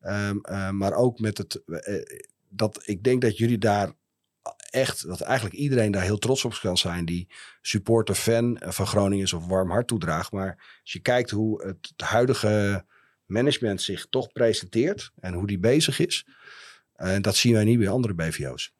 Ehm, 0.00 0.38
eh, 0.42 0.70
maar 0.70 0.92
ook 0.92 1.18
met 1.18 1.38
het... 1.38 1.62
eh, 1.64 2.20
dat 2.48 2.82
ik 2.84 3.02
denk 3.02 3.22
dat 3.22 3.36
jullie 3.36 3.58
daar 3.58 3.92
echt... 4.70 5.06
Dat 5.06 5.20
eigenlijk 5.20 5.56
iedereen 5.56 5.92
daar 5.92 6.02
heel 6.02 6.18
trots 6.18 6.44
op 6.44 6.58
kan 6.60 6.78
zijn. 6.78 7.04
Die 7.04 7.28
supporter, 7.62 8.14
fan 8.14 8.60
van 8.60 8.86
Groningen 8.86 9.24
is 9.24 9.32
of 9.32 9.46
warm 9.46 9.70
hart 9.70 9.86
toedraagt. 9.86 10.32
Maar 10.32 10.78
als 10.82 10.92
je 10.92 11.00
kijkt 11.00 11.30
hoe 11.30 11.66
het, 11.66 11.92
huidige 11.96 12.84
management 13.26 13.82
zich 13.82 14.06
toch 14.06 14.32
presenteert. 14.32 15.12
En 15.20 15.34
hoe 15.34 15.46
die 15.46 15.58
bezig 15.58 15.98
is. 15.98 16.26
Dat 17.20 17.36
zien 17.36 17.52
wij 17.52 17.64
niet 17.64 17.78
bij 17.78 17.88
andere 17.88 18.14
BVO's. 18.14 18.74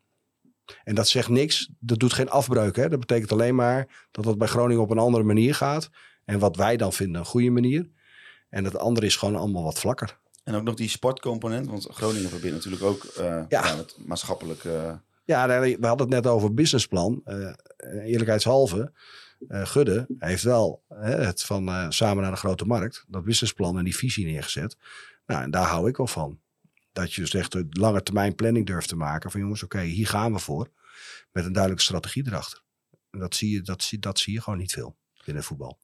En 0.85 0.95
dat 0.95 1.09
zegt 1.09 1.29
niks. 1.29 1.71
Dat 1.79 1.99
doet 1.99 2.13
geen 2.13 2.31
afbreuk. 2.31 2.77
Hè? 2.77 2.89
Dat 2.89 3.01
betekent 3.01 3.33
alleen 3.33 3.55
maar 3.55 4.07
dat 4.11 4.25
het 4.25 4.39
bij 4.39 4.49
Groningen 4.49 4.83
op 4.83 4.91
een 4.91 4.99
andere 4.99 5.25
manier 5.25 5.55
gaat. 5.55 5.91
En 6.25 6.39
wat 6.39 6.57
wij 6.57 6.77
dan 6.77 6.93
vinden 6.93 7.21
een 7.21 7.27
goede 7.27 7.51
manier. 7.51 7.89
En 8.49 8.65
het 8.65 8.77
andere 8.77 9.07
is 9.07 9.17
gewoon 9.17 9.37
allemaal 9.37 9.65
wat 9.65 9.79
vlakker. 9.79 10.19
En 10.51 10.57
ook 10.57 10.63
nog 10.65 10.75
die 10.75 10.89
sportcomponent, 10.89 11.67
want 11.67 11.87
Groningen 11.91 12.31
verbindt 12.31 12.57
natuurlijk 12.57 12.83
ook 12.83 13.05
eh 13.05 13.45
ja. 13.49 13.77
met 13.77 13.97
maatschappelijk... 14.07 14.65
eh, 14.65 14.93
Ja, 15.25 15.47
we 15.61 15.87
hadden 15.87 16.07
het 16.07 16.25
net 16.25 16.33
over 16.33 16.55
businessplan. 16.55 17.21
Eh 17.25 17.53
eerlijkheidshalve, 18.05 18.93
eh, 19.49 19.67
Gudde 19.67 20.07
heeft 20.19 20.43
wel 20.43 20.83
hè, 20.89 21.15
het 21.17 21.43
van 21.43 21.69
eh, 21.69 21.87
samen 21.89 22.23
naar 22.23 22.33
de 22.33 22.37
grote 22.37 22.65
markt, 22.65 23.05
dat 23.09 23.25
businessplan 23.25 23.79
en 23.79 23.85
die 23.85 23.97
visie 23.97 24.27
neergezet. 24.27 24.77
Nou, 25.27 25.43
en 25.43 25.51
daar 25.51 25.67
hou 25.67 25.89
ik 25.89 25.97
wel 25.97 26.07
van. 26.07 26.41
Dat 26.93 27.13
je 27.13 27.21
dus 27.21 27.35
echt 27.35 27.55
een 27.55 27.69
lange 27.71 28.03
termijn 28.03 28.35
planning 28.35 28.67
durft 28.67 28.89
te 28.89 28.97
maken. 28.97 29.31
Van 29.31 29.41
jongens, 29.41 29.63
oké, 29.63 29.81
hier 29.81 30.07
gaan 30.07 30.33
we 30.33 30.39
voor. 30.39 30.71
Met 31.33 31.45
een 31.45 31.53
duidelijke 31.53 31.85
strategie 31.85 32.27
erachter. 32.27 32.63
En 33.11 33.19
dat 33.19 33.35
zie 33.35 33.51
je, 33.51 33.63
dat 33.63 33.83
zie, 33.83 33.99
dat 33.99 34.19
zie 34.19 34.33
je 34.33 34.41
gewoon 34.43 34.59
niet 34.59 34.73
veel 34.73 34.97
binnen 35.25 35.45
voetbal. 35.45 35.79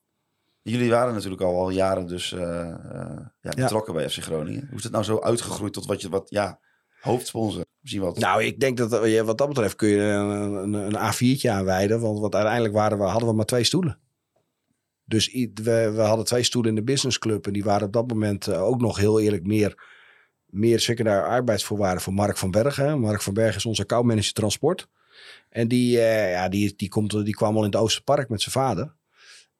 Jullie 0.70 0.90
waren 0.90 1.14
natuurlijk 1.14 1.42
al, 1.42 1.58
al 1.58 1.70
jaren 1.70 2.06
dus 2.06 2.32
eh, 2.32 2.70
eh, 2.70 3.26
ja, 3.40 3.50
betrokken 3.56 3.94
bij 3.94 4.10
FC 4.10 4.22
Groningen. 4.22 4.66
Hoe 4.68 4.78
is 4.78 4.82
het 4.82 4.92
nou 4.92 5.04
zo 5.04 5.20
uitgegroeid 5.20 5.72
tot 5.72 5.86
wat 5.86 6.00
je, 6.00 6.08
wat, 6.08 6.30
ja, 6.30 6.60
hoofdsponsor? 7.00 7.64
Misschien 7.80 8.02
wat. 8.02 8.18
Nou, 8.18 8.44
ik 8.44 8.60
denk 8.60 8.76
dat 8.76 9.04
eh, 9.04 9.22
wat 9.22 9.38
dat 9.38 9.48
betreft 9.48 9.76
kun 9.76 9.88
je 9.88 9.98
een, 9.98 10.52
een, 10.52 10.74
een 10.74 11.12
A4'tje 11.12 11.50
aanwijden. 11.50 12.00
Want, 12.00 12.18
want 12.18 12.34
uiteindelijk 12.34 12.74
waren 12.74 12.98
we, 12.98 13.04
hadden 13.04 13.28
we 13.28 13.34
maar 13.34 13.44
twee 13.44 13.64
stoelen. 13.64 13.98
Dus 15.04 15.32
we, 15.54 15.92
we 15.94 16.00
hadden 16.00 16.24
twee 16.24 16.42
stoelen 16.42 16.70
in 16.70 16.76
de 16.76 16.92
businessclub. 16.92 17.46
En 17.46 17.52
die 17.52 17.64
waren 17.64 17.86
op 17.86 17.92
dat 17.92 18.08
moment 18.08 18.46
eh, 18.46 18.62
ook 18.62 18.80
nog 18.80 18.96
heel 18.96 19.20
eerlijk 19.20 19.46
meer, 19.46 19.82
meer 20.46 20.80
secundaire 20.80 21.26
arbeidsvoorwaarden 21.26 22.02
voor 22.02 22.14
Mark 22.14 22.36
van 22.36 22.50
Bergen. 22.50 23.00
Mark 23.00 23.22
van 23.22 23.34
Bergen 23.34 23.56
is 23.56 23.66
onze 23.66 23.82
accountmanager 23.82 24.32
transport. 24.32 24.88
En 25.48 25.68
die, 25.68 25.98
ja, 25.98 26.48
die, 26.48 26.74
die, 26.76 26.88
komt, 26.88 27.24
die 27.24 27.34
kwam 27.34 27.56
al 27.56 27.64
in 27.64 27.70
het 27.70 27.80
Oosterpark 27.80 28.28
met 28.28 28.42
zijn 28.42 28.52
vader. 28.52 28.94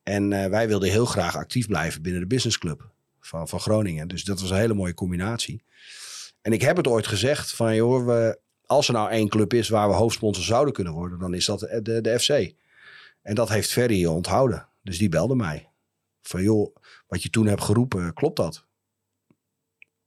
En 0.09 0.33
eh, 0.33 0.51
wij 0.51 0.69
wilden 0.69 0.91
heel 0.91 1.05
graag 1.05 1.37
actief 1.37 1.67
blijven 1.67 2.03
binnen 2.03 2.21
de 2.21 2.27
businessclub 2.27 2.91
van, 3.21 3.49
van 3.49 3.61
Groningen. 3.61 4.09
Dus 4.09 4.25
dat 4.25 4.41
was 4.41 4.51
een 4.51 4.57
hele 4.57 4.75
mooie 4.75 4.95
combinatie. 4.95 5.63
En 6.43 6.53
ik 6.53 6.63
heb 6.63 6.77
het 6.77 6.87
ooit 6.87 7.07
gezegd 7.07 7.55
van 7.55 7.75
joh, 7.75 8.07
we, 8.07 8.39
als 8.67 8.89
er 8.89 8.95
nou 8.95 9.11
één 9.11 9.29
club 9.29 9.53
is 9.53 9.69
waar 9.69 9.89
we 9.89 9.95
hoofdsponsor 9.95 10.45
zouden 10.45 10.75
kunnen 10.75 10.93
worden, 10.93 11.19
dan 11.19 11.35
is 11.35 11.45
dat 11.45 11.61
de, 11.61 12.01
de, 12.01 12.19
FC. 12.19 12.55
En 13.23 13.35
dat 13.35 13.49
heeft 13.49 13.73
Ferry 13.73 14.05
onthouden. 14.05 14.69
Dus 14.83 14.99
die 14.99 15.09
belde 15.09 15.35
mij. 15.35 15.71
Van 16.23 16.43
joh, 16.43 16.77
wat 17.07 17.23
je 17.23 17.31
toen 17.31 17.47
hebt 17.47 17.63
geroepen, 17.63 18.15
klopt 18.15 18.37
dat? 18.37 18.67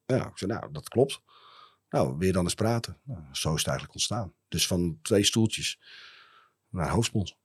Ja, 0.05 0.27
ik 0.27 0.37
zei 0.37 0.51
nou, 0.51 0.71
dat 0.71 0.89
klopt. 0.89 1.21
Nou, 1.89 2.25
je 2.25 2.31
dan 2.31 2.43
eens 2.43 2.55
praten? 2.55 2.97
Nou, 3.03 3.21
zo 3.31 3.53
is 3.53 3.59
het 3.59 3.67
eigenlijk 3.67 3.93
ontstaan. 3.93 4.33
Dus 4.47 4.67
van 4.67 4.99
twee 5.01 5.23
stoeltjes 5.23 5.79
naar 6.69 6.89
hoofdsponsor. 6.89 7.37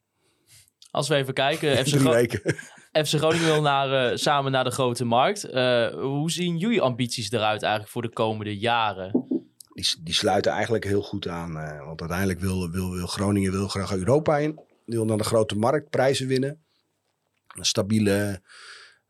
Als 0.95 1.09
we 1.09 1.15
even 1.15 1.35
kijken, 1.35 1.77
FC, 1.87 3.17
Groningen 3.19 3.47
wil 3.47 3.61
naar, 3.61 4.11
eh, 4.11 4.17
samen 4.17 4.53
naar 4.53 4.65
de 4.65 4.71
grote 4.71 5.05
markt. 5.05 5.45
Eh, 5.45 5.89
hoe 5.89 6.31
zien 6.31 6.57
jullie 6.57 6.81
ambities 6.81 7.31
eruit 7.31 7.63
eigenlijk 7.63 7.93
voor 7.93 8.03
de 8.03 8.13
komende 8.13 8.59
jaren? 8.59 9.27
Die, 9.73 9.95
die 10.01 10.15
sluiten 10.15 10.53
eigenlijk 10.53 10.85
heel 10.85 11.03
goed 11.03 11.29
aan. 11.29 11.59
eh, 11.59 11.87
want 11.87 12.01
uiteindelijk 12.01 12.41
wil, 12.41 12.71
wil, 12.71 12.91
wil 12.91 13.07
Groningen 13.07 13.53
wil 13.53 13.69
graag 13.69 13.93
Europa 13.93 14.39
in. 14.39 14.55
Die 14.87 14.97
wil 14.97 15.05
naar 15.05 15.17
de 15.17 15.25
grote 15.25 15.57
markt 15.57 15.91
prijzen 15.91 16.27
winnen. 16.27 16.65
Een 17.49 17.65
stabiele, 17.65 18.43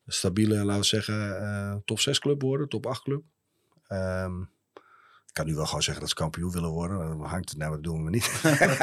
stabiele 0.06 0.54
laten 0.54 0.80
we 0.80 0.86
zeggen, 0.86 1.82
top 1.84 2.00
6 2.00 2.18
club 2.18 2.42
worden, 2.42 2.68
top 2.68 2.86
8 2.86 3.02
club. 3.02 3.22
Ik 3.88 4.53
kan 5.34 5.46
nu 5.46 5.54
wel 5.54 5.66
gewoon 5.66 5.82
zeggen 5.82 6.00
dat 6.00 6.10
ze 6.10 6.16
kampioen 6.16 6.52
willen 6.52 6.70
worden. 6.70 6.98
Dan 6.98 7.24
hangt 7.24 7.48
het 7.48 7.58
nou, 7.58 7.72
dat 7.72 7.82
doen 7.82 8.04
we 8.04 8.10
niet. 8.10 8.42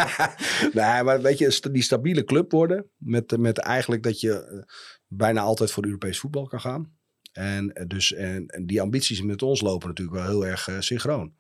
nee, 0.74 1.04
maar 1.04 1.22
weet 1.22 1.38
je, 1.38 1.70
die 1.72 1.82
stabiele 1.82 2.24
club 2.24 2.52
worden. 2.52 2.89
Met, 2.97 3.38
met 3.38 3.58
eigenlijk 3.58 4.04
dat 4.04 4.20
je 4.20 4.45
eh, 4.45 4.60
bijna 5.08 5.41
altijd 5.41 5.72
voor 5.72 5.86
Europees 5.86 6.20
voetbal 6.20 6.47
kan 6.47 6.62
gaan. 6.62 6.97
En, 7.32 7.74
eh, 7.74 7.88
dus, 7.88 8.14
en, 8.14 8.47
en 8.47 8.66
die 8.66 8.82
ambities 8.82 9.22
met 9.22 9.41
ons 9.41 9.62
lopen 9.62 9.88
natuurlijk 9.88 10.18
wel 10.18 10.28
heel 10.28 10.45
erg 10.45 10.68
eh, 10.68 10.80
synchroon. 10.80 11.34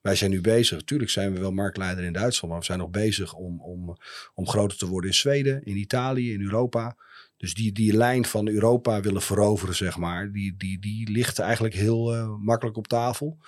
Wij 0.00 0.14
zijn 0.14 0.30
nu 0.30 0.40
bezig. 0.40 0.78
Natuurlijk 0.78 1.10
zijn 1.10 1.32
we 1.32 1.40
wel 1.40 1.52
marktleider 1.52 2.04
in 2.04 2.12
Duitsland. 2.12 2.52
Maar 2.52 2.60
we 2.60 2.66
zijn 2.66 2.78
nog 2.78 2.90
bezig 2.90 3.34
om, 3.34 3.60
om, 3.60 3.96
om 4.34 4.48
groter 4.48 4.78
te 4.78 4.86
worden 4.86 5.10
in 5.10 5.16
Zweden, 5.16 5.64
in 5.64 5.76
Italië, 5.76 6.32
in 6.32 6.42
Europa. 6.42 6.96
Dus 7.42 7.54
die, 7.54 7.72
die 7.72 7.96
lijn 7.96 8.24
van 8.24 8.48
Europa 8.48 9.00
willen 9.00 9.22
veroveren, 9.22 9.74
zeg 9.74 9.96
maar. 9.96 10.32
Die, 10.32 10.56
die, 10.56 10.78
die 10.78 11.10
ligt 11.10 11.38
eigenlijk 11.38 11.74
heel 11.74 12.14
eh, 12.14 12.36
makkelijk 12.38 12.76
op 12.76 12.86
tafel. 12.86 13.38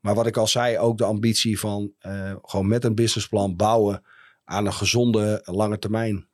Maar 0.00 0.14
wat 0.14 0.26
ik 0.26 0.36
al 0.36 0.46
zei, 0.46 0.78
ook 0.78 0.98
de 0.98 1.04
ambitie 1.04 1.58
van 1.58 1.92
eh, 1.98 2.34
gewoon 2.42 2.68
met 2.68 2.84
een 2.84 2.94
businessplan 2.94 3.56
bouwen 3.56 4.04
aan 4.44 4.66
een 4.66 4.72
gezonde 4.72 5.42
lange 5.44 5.78
termijn 5.78 6.28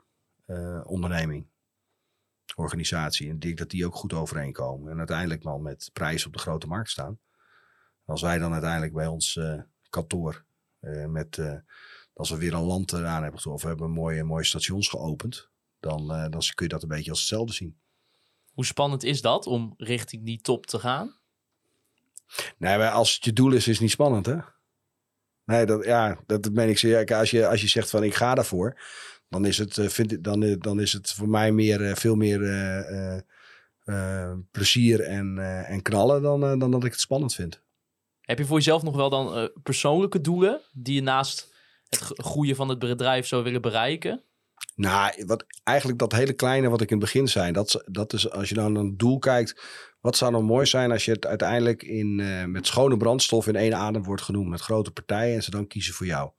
eh, 0.46 0.80
onderneming. 0.84 1.46
Organisatie. 2.54 3.30
En 3.30 3.38
denk 3.38 3.58
dat 3.58 3.70
die 3.70 3.86
ook 3.86 3.94
goed 3.94 4.12
overeenkomen. 4.12 4.90
En 4.90 4.98
uiteindelijk 4.98 5.42
wel 5.42 5.58
met 5.58 5.90
prijzen 5.92 6.26
op 6.26 6.32
de 6.32 6.38
grote 6.38 6.66
markt 6.66 6.90
staan. 6.90 7.18
Als 8.04 8.22
wij 8.22 8.38
dan 8.38 8.52
uiteindelijk 8.52 8.92
bij 8.92 9.06
ons 9.06 9.40
kantoor 9.88 10.44
met 11.08 11.38
als 12.12 12.30
we 12.30 12.36
weer 12.36 12.54
een 12.54 12.60
land 12.60 12.92
eraan 12.92 13.22
hebben 13.22 13.40
getroffen, 13.40 13.68
we 13.68 13.76
hebben 13.76 13.94
mooie, 13.94 14.24
mooie 14.24 14.44
stations 14.44 14.88
geopend. 14.88 15.49
Dan, 15.80 16.12
eh, 16.12 16.30
dan 16.30 16.40
kun 16.54 16.66
je 16.66 16.68
dat 16.68 16.82
een 16.82 16.88
beetje 16.88 17.10
als 17.10 17.20
hetzelfde 17.20 17.52
zien. 17.52 17.78
Hoe 18.52 18.64
spannend 18.64 19.02
is 19.02 19.20
dat 19.20 19.46
om 19.46 19.74
richting 19.76 20.24
die 20.24 20.40
top 20.40 20.66
te 20.66 20.78
gaan? 20.78 21.18
Nee, 22.58 22.78
maar 22.78 22.90
als 22.90 23.14
het 23.14 23.24
je 23.24 23.32
doel 23.32 23.52
is, 23.52 23.66
is 23.66 23.66
het 23.66 23.80
niet 23.80 23.90
spannend, 23.90 24.26
hè? 24.26 24.36
Nee, 25.44 25.66
dat, 25.66 25.84
ja, 25.84 26.20
dat 26.26 26.50
meen 26.50 26.68
ik 26.68 26.78
zeker. 26.78 27.16
Als 27.16 27.30
je, 27.30 27.46
als 27.46 27.60
je 27.60 27.68
zegt 27.68 27.90
van 27.90 28.04
ik 28.04 28.14
ga 28.14 28.34
daarvoor, 28.34 28.80
dan 29.28 29.44
is 29.44 29.58
het, 29.58 29.78
eh, 29.78 29.88
vind 29.88 30.12
ik, 30.12 30.24
dan, 30.24 30.42
eh, 30.42 30.54
dan 30.58 30.80
is 30.80 30.92
het 30.92 31.12
voor 31.12 31.28
mij 31.28 31.52
meer, 31.52 31.96
veel 31.96 32.14
meer 32.14 32.38
plezier 34.50 35.00
en, 35.00 35.38
en 35.66 35.82
knallen 35.82 36.22
dan, 36.22 36.58
dan 36.58 36.70
dat 36.70 36.84
ik 36.84 36.92
het 36.92 37.00
spannend 37.00 37.34
vind. 37.34 37.62
Heb 38.20 38.38
je 38.38 38.44
voor 38.44 38.56
jezelf 38.56 38.82
nog 38.82 38.96
wel 38.96 39.10
dan 39.10 39.50
persoonlijke 39.62 40.20
doelen 40.20 40.60
die 40.72 40.94
je 40.94 41.02
naast 41.02 41.54
het 41.88 42.00
groeien 42.00 42.56
van 42.56 42.68
het 42.68 42.78
bedrijf 42.78 43.26
zou 43.26 43.42
willen 43.42 43.62
bereiken? 43.62 44.24
Nou, 44.74 45.24
wat, 45.26 45.44
eigenlijk 45.62 45.98
dat 45.98 46.12
hele 46.12 46.32
kleine 46.32 46.68
wat 46.68 46.80
ik 46.80 46.90
in 46.90 46.96
het 46.96 47.04
begin 47.04 47.28
zei, 47.28 47.52
dat, 47.52 47.84
dat 47.86 48.12
is 48.12 48.30
als 48.30 48.48
je 48.48 48.54
dan 48.54 48.74
een 48.74 48.96
doel 48.96 49.18
kijkt. 49.18 49.62
Wat 50.00 50.16
zou 50.16 50.32
nou 50.32 50.44
mooi 50.44 50.66
zijn 50.66 50.90
als 50.90 51.04
je 51.04 51.12
het 51.12 51.26
uiteindelijk 51.26 51.82
in, 51.82 52.20
eh, 52.20 52.44
met 52.44 52.66
schone 52.66 52.96
brandstof 52.96 53.46
in 53.46 53.56
één 53.56 53.74
adem 53.74 54.02
wordt 54.02 54.22
genoemd 54.22 54.48
met 54.48 54.60
grote 54.60 54.90
partijen 54.90 55.34
en 55.34 55.42
ze 55.42 55.50
dan 55.50 55.66
kiezen 55.66 55.94
voor 55.94 56.06
jou. 56.06 56.30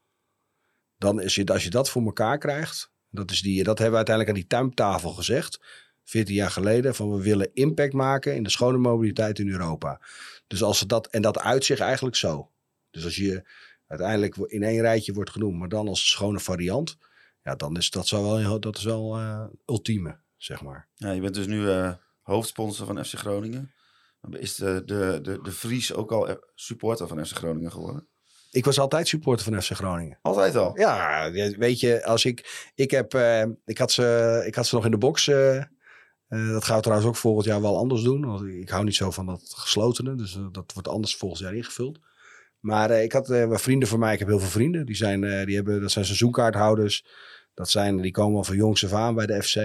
Dan 0.97 1.22
is 1.22 1.36
je, 1.36 1.45
als 1.45 1.63
je 1.63 1.69
dat 1.69 1.89
voor 1.89 2.03
elkaar 2.03 2.38
krijgt, 2.38 2.91
dat, 3.09 3.32
is 3.32 3.41
die, 3.41 3.63
dat 3.63 3.78
hebben 3.78 3.99
we 3.99 4.05
uiteindelijk 4.05 4.36
aan 4.36 4.41
die 4.41 4.57
tuintafel 4.57 5.09
gezegd, 5.09 5.59
14 6.03 6.36
jaar 6.36 6.51
geleden, 6.51 6.95
van 6.95 7.11
we 7.11 7.22
willen 7.22 7.53
impact 7.53 7.93
maken 7.93 8.36
in 8.36 8.43
de 8.43 8.49
schone 8.49 8.78
mobiliteit 8.78 9.39
in 9.39 9.49
Europa. 9.49 10.01
Dus 10.47 10.63
als 10.63 10.80
dat, 10.80 11.07
en 11.07 11.22
dat 11.22 11.39
uit 11.39 11.65
zich 11.65 11.80
eigenlijk 11.80 12.15
zo. 12.15 12.51
Dus 12.91 13.03
als 13.03 13.15
je 13.15 13.43
uiteindelijk 13.88 14.38
in 14.38 14.63
één 14.63 14.82
rijtje 14.82 15.13
wordt 15.13 15.30
genoemd, 15.30 15.59
maar 15.59 15.69
dan 15.69 15.88
als 15.88 16.09
schone 16.09 16.39
variant, 16.39 16.97
ja, 17.43 17.55
dan 17.55 17.77
is 17.77 17.89
dat, 17.89 18.07
zou 18.07 18.41
wel, 18.43 18.59
dat 18.59 18.77
is 18.77 18.83
wel 18.83 19.17
eh, 19.17 19.45
ultieme, 19.65 20.19
zeg 20.37 20.61
maar. 20.61 20.87
Ja, 20.95 21.11
je 21.11 21.21
bent 21.21 21.33
dus 21.33 21.47
nu 21.47 21.69
eh, 21.69 21.93
hoofdsponsor 22.21 22.85
van 22.85 23.05
FC 23.05 23.13
Groningen. 23.13 23.73
Is 24.29 24.55
de, 24.55 24.81
de, 24.85 25.19
de, 25.21 25.39
de 25.41 25.51
Vries 25.51 25.93
ook 25.93 26.11
al 26.11 26.27
eh, 26.27 26.35
supporter 26.55 27.07
van 27.07 27.25
FC 27.25 27.35
Groningen 27.35 27.71
geworden? 27.71 28.07
Ik 28.51 28.65
was 28.65 28.79
altijd 28.79 29.07
supporter 29.07 29.45
van 29.45 29.61
FC 29.61 29.71
Groningen. 29.71 30.19
Altijd 30.21 30.55
al? 30.55 30.79
Ja, 30.79 31.31
weet 31.57 31.79
je, 31.79 32.05
als 32.05 32.25
ik, 32.25 32.69
ik 32.75 32.91
heb, 32.91 33.13
ik 33.65 33.77
had 33.77 33.91
ze, 33.91 34.43
ik 34.45 34.55
had 34.55 34.67
ze 34.67 34.75
nog 34.75 34.85
in 34.85 34.91
de 34.91 34.97
box. 34.97 35.25
dat 35.25 36.63
gaan 36.63 36.75
we 36.75 36.81
trouwens 36.81 37.07
ook 37.07 37.15
volgend 37.15 37.45
jaar 37.45 37.61
wel 37.61 37.77
anders 37.77 38.01
doen. 38.03 38.25
Want 38.25 38.43
ik 38.43 38.69
hou 38.69 38.83
niet 38.83 38.95
zo 38.95 39.11
van 39.11 39.25
dat 39.25 39.53
geslotene, 39.55 40.15
dus 40.15 40.37
dat 40.51 40.73
wordt 40.73 40.87
anders 40.87 41.15
volgend 41.15 41.41
jaar 41.41 41.55
ingevuld. 41.55 41.99
Maar 42.62 42.89
eh, 42.89 43.03
ik 43.03 43.12
had 43.12 43.30
eh, 43.30 43.55
vrienden 43.55 43.88
van 43.88 43.99
mij, 43.99 44.14
ik 44.14 44.20
heb 44.20 44.28
heel 44.28 44.39
veel 44.39 44.49
vrienden. 44.49 44.86
Die 44.86 44.95
zijn, 44.95 45.24
eh, 45.24 45.45
die 45.45 45.55
hebben, 45.55 45.82
dat 45.82 45.91
zijn 45.91 46.05
seizoenkaarthouders. 46.05 47.05
Dat 47.53 47.70
zijn, 47.70 48.01
die 48.01 48.12
komen 48.12 48.38
al 48.38 48.43
van 48.43 48.55
jongs 48.55 48.86
af 48.86 48.93
aan 48.93 49.16
bij 49.16 49.26
de 49.26 49.43
FC. 49.43 49.55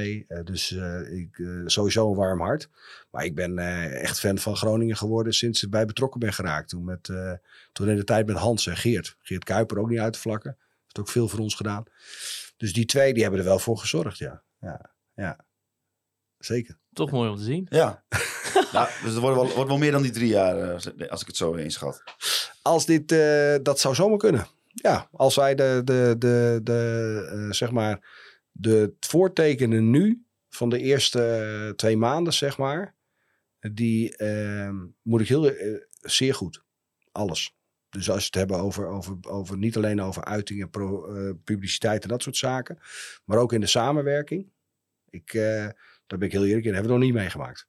Dus 0.47 0.71
ik, 1.11 1.49
sowieso 1.67 2.11
een 2.11 2.17
warm 2.17 2.41
hart. 2.41 2.69
Maar 3.11 3.25
ik 3.25 3.35
ben 3.35 3.59
echt 3.89 4.21
fan 4.21 4.39
van 4.39 4.57
Groningen 4.57 4.97
geworden 4.97 5.33
sinds 5.33 5.63
ik 5.63 5.71
bij 5.71 5.87
betrokken 5.87 6.21
ben 6.21 6.33
geraakt. 6.33 6.69
Toen, 6.69 6.85
met, 6.85 7.13
toen 7.73 7.89
in 7.89 7.97
de 7.97 8.05
tijd 8.05 8.27
met 8.27 8.37
Hans 8.37 8.67
en 8.67 8.77
Geert. 8.77 9.17
Geert 9.21 9.45
Kuiper 9.45 9.79
ook 9.79 9.89
niet 9.89 9.99
uit 9.99 10.13
te 10.13 10.19
vlakken. 10.19 10.57
Heeft 10.83 10.99
ook 10.99 11.09
veel 11.09 11.29
voor 11.29 11.39
ons 11.39 11.55
gedaan. 11.55 11.85
Dus 12.57 12.73
die 12.73 12.85
twee 12.85 13.13
die 13.13 13.23
hebben 13.23 13.41
er 13.41 13.47
wel 13.47 13.59
voor 13.59 13.79
gezorgd, 13.79 14.19
ja. 14.19 14.43
Ja, 14.61 14.91
ja. 15.15 15.46
Zeker. 16.39 16.79
Toch 16.93 17.11
mooi 17.11 17.31
om 17.31 17.37
te 17.37 17.43
zien. 17.43 17.67
Ja. 17.69 18.05
nou, 18.73 18.89
dus 19.03 19.13
het 19.13 19.21
wordt 19.21 19.37
wel, 19.37 19.55
wordt 19.55 19.69
wel 19.69 19.79
meer 19.79 19.93
dan 19.93 20.03
die 20.03 20.11
drie 20.11 20.29
jaar, 20.29 20.59
eh, 20.59 21.09
als 21.11 21.21
ik 21.21 21.27
het 21.27 21.37
zo 21.37 21.53
inschat. 21.53 22.03
Als 22.63 22.87
dit, 22.87 23.13
eh, 23.13 23.55
dat 23.63 23.81
zou 23.81 23.95
zomaar 23.95 24.19
kunnen. 24.19 24.47
Ja, 24.67 25.09
als 25.13 25.35
wij 25.35 25.55
de, 25.55 25.81
de, 25.85 26.15
de, 26.19 26.61
de 26.63 27.29
eh, 27.33 27.53
zeg 27.53 27.71
maar, 27.71 28.09
de 28.53 28.95
voortekenen 29.01 29.91
nu 29.91 30.25
van 30.49 30.69
de 30.69 30.79
eerste 30.79 31.73
twee 31.77 31.97
maanden, 31.97 32.33
zeg 32.33 32.59
maar, 32.59 32.95
die 33.61 34.17
moet 35.03 35.21
ik 35.21 35.29
heel, 35.29 35.53
zeer 36.01 36.35
goed. 36.35 36.65
Alles. 37.13 37.57
Dus 37.97 38.11
als 38.11 38.21
je 38.21 38.27
het 38.27 38.35
hebben 38.35 38.57
over, 38.59 38.87
over, 38.87 39.17
over 39.23 39.59
niet 39.59 39.77
alleen 39.77 40.01
over 40.01 40.25
uitingen, 40.25 40.71
pro, 40.71 41.15
eh, 41.15 41.35
publiciteit 41.45 42.03
en 42.03 42.09
dat 42.09 42.23
soort 42.23 42.37
zaken, 42.37 42.79
maar 43.25 43.39
ook 43.39 43.53
in 43.53 43.61
de 43.61 43.67
samenwerking. 43.67 44.51
Ik, 45.11 45.35
eh, 45.35 45.69
daar 46.07 46.19
ben 46.19 46.29
ik 46.29 46.35
heel 46.35 46.45
eerlijk 46.45 46.67
in, 46.67 46.73
hebben 46.73 46.93
we 46.93 46.99
nog 46.99 47.07
niet 47.07 47.17
meegemaakt. 47.17 47.67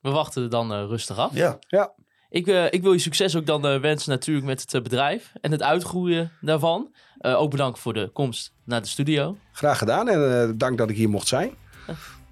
We 0.00 0.10
wachten 0.10 0.42
er 0.42 0.50
dan 0.50 0.72
eh, 0.72 0.78
rustig 0.78 1.18
af. 1.18 1.34
Ja. 1.34 1.58
Ik, 2.28 2.46
eh, 2.46 2.64
ik 2.70 2.82
wil 2.82 2.92
je 2.92 2.98
succes 2.98 3.36
ook 3.36 3.46
dan 3.46 3.66
eh, 3.66 3.80
wensen 3.80 4.10
natuurlijk 4.10 4.46
met 4.46 4.72
het 4.72 4.82
bedrijf 4.82 5.32
en 5.40 5.50
het 5.50 5.62
uitgroeien 5.62 6.32
daarvan. 6.40 6.94
Eh, 7.18 7.40
ook 7.40 7.50
bedankt 7.50 7.78
voor 7.78 7.92
de 7.92 8.10
komst 8.12 8.52
naar 8.64 8.80
de 8.80 8.88
studio. 8.88 9.36
Graag 9.52 9.78
gedaan 9.78 10.08
en 10.08 10.42
eh, 10.42 10.50
dank 10.54 10.78
dat 10.78 10.90
ik 10.90 10.96
hier 10.96 11.08
mocht 11.08 11.26
zijn. 11.28 11.50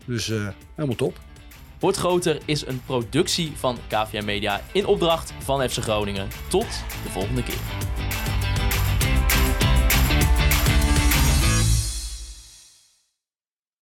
Dus 0.07 0.29
eh, 0.29 0.49
helemaal 0.75 0.97
top. 0.97 1.19
Wordt 1.79 1.97
Groter 1.97 2.39
is 2.45 2.67
een 2.67 2.83
productie 2.87 3.53
van 3.57 3.79
KVM 3.89 4.25
Media 4.25 4.61
in 4.73 4.87
opdracht 4.87 5.33
van 5.39 5.69
FC 5.69 5.79
Groningen. 5.79 6.29
Tot 6.49 6.67
de 7.05 7.11
volgende 7.11 7.43
keer. 7.43 8.14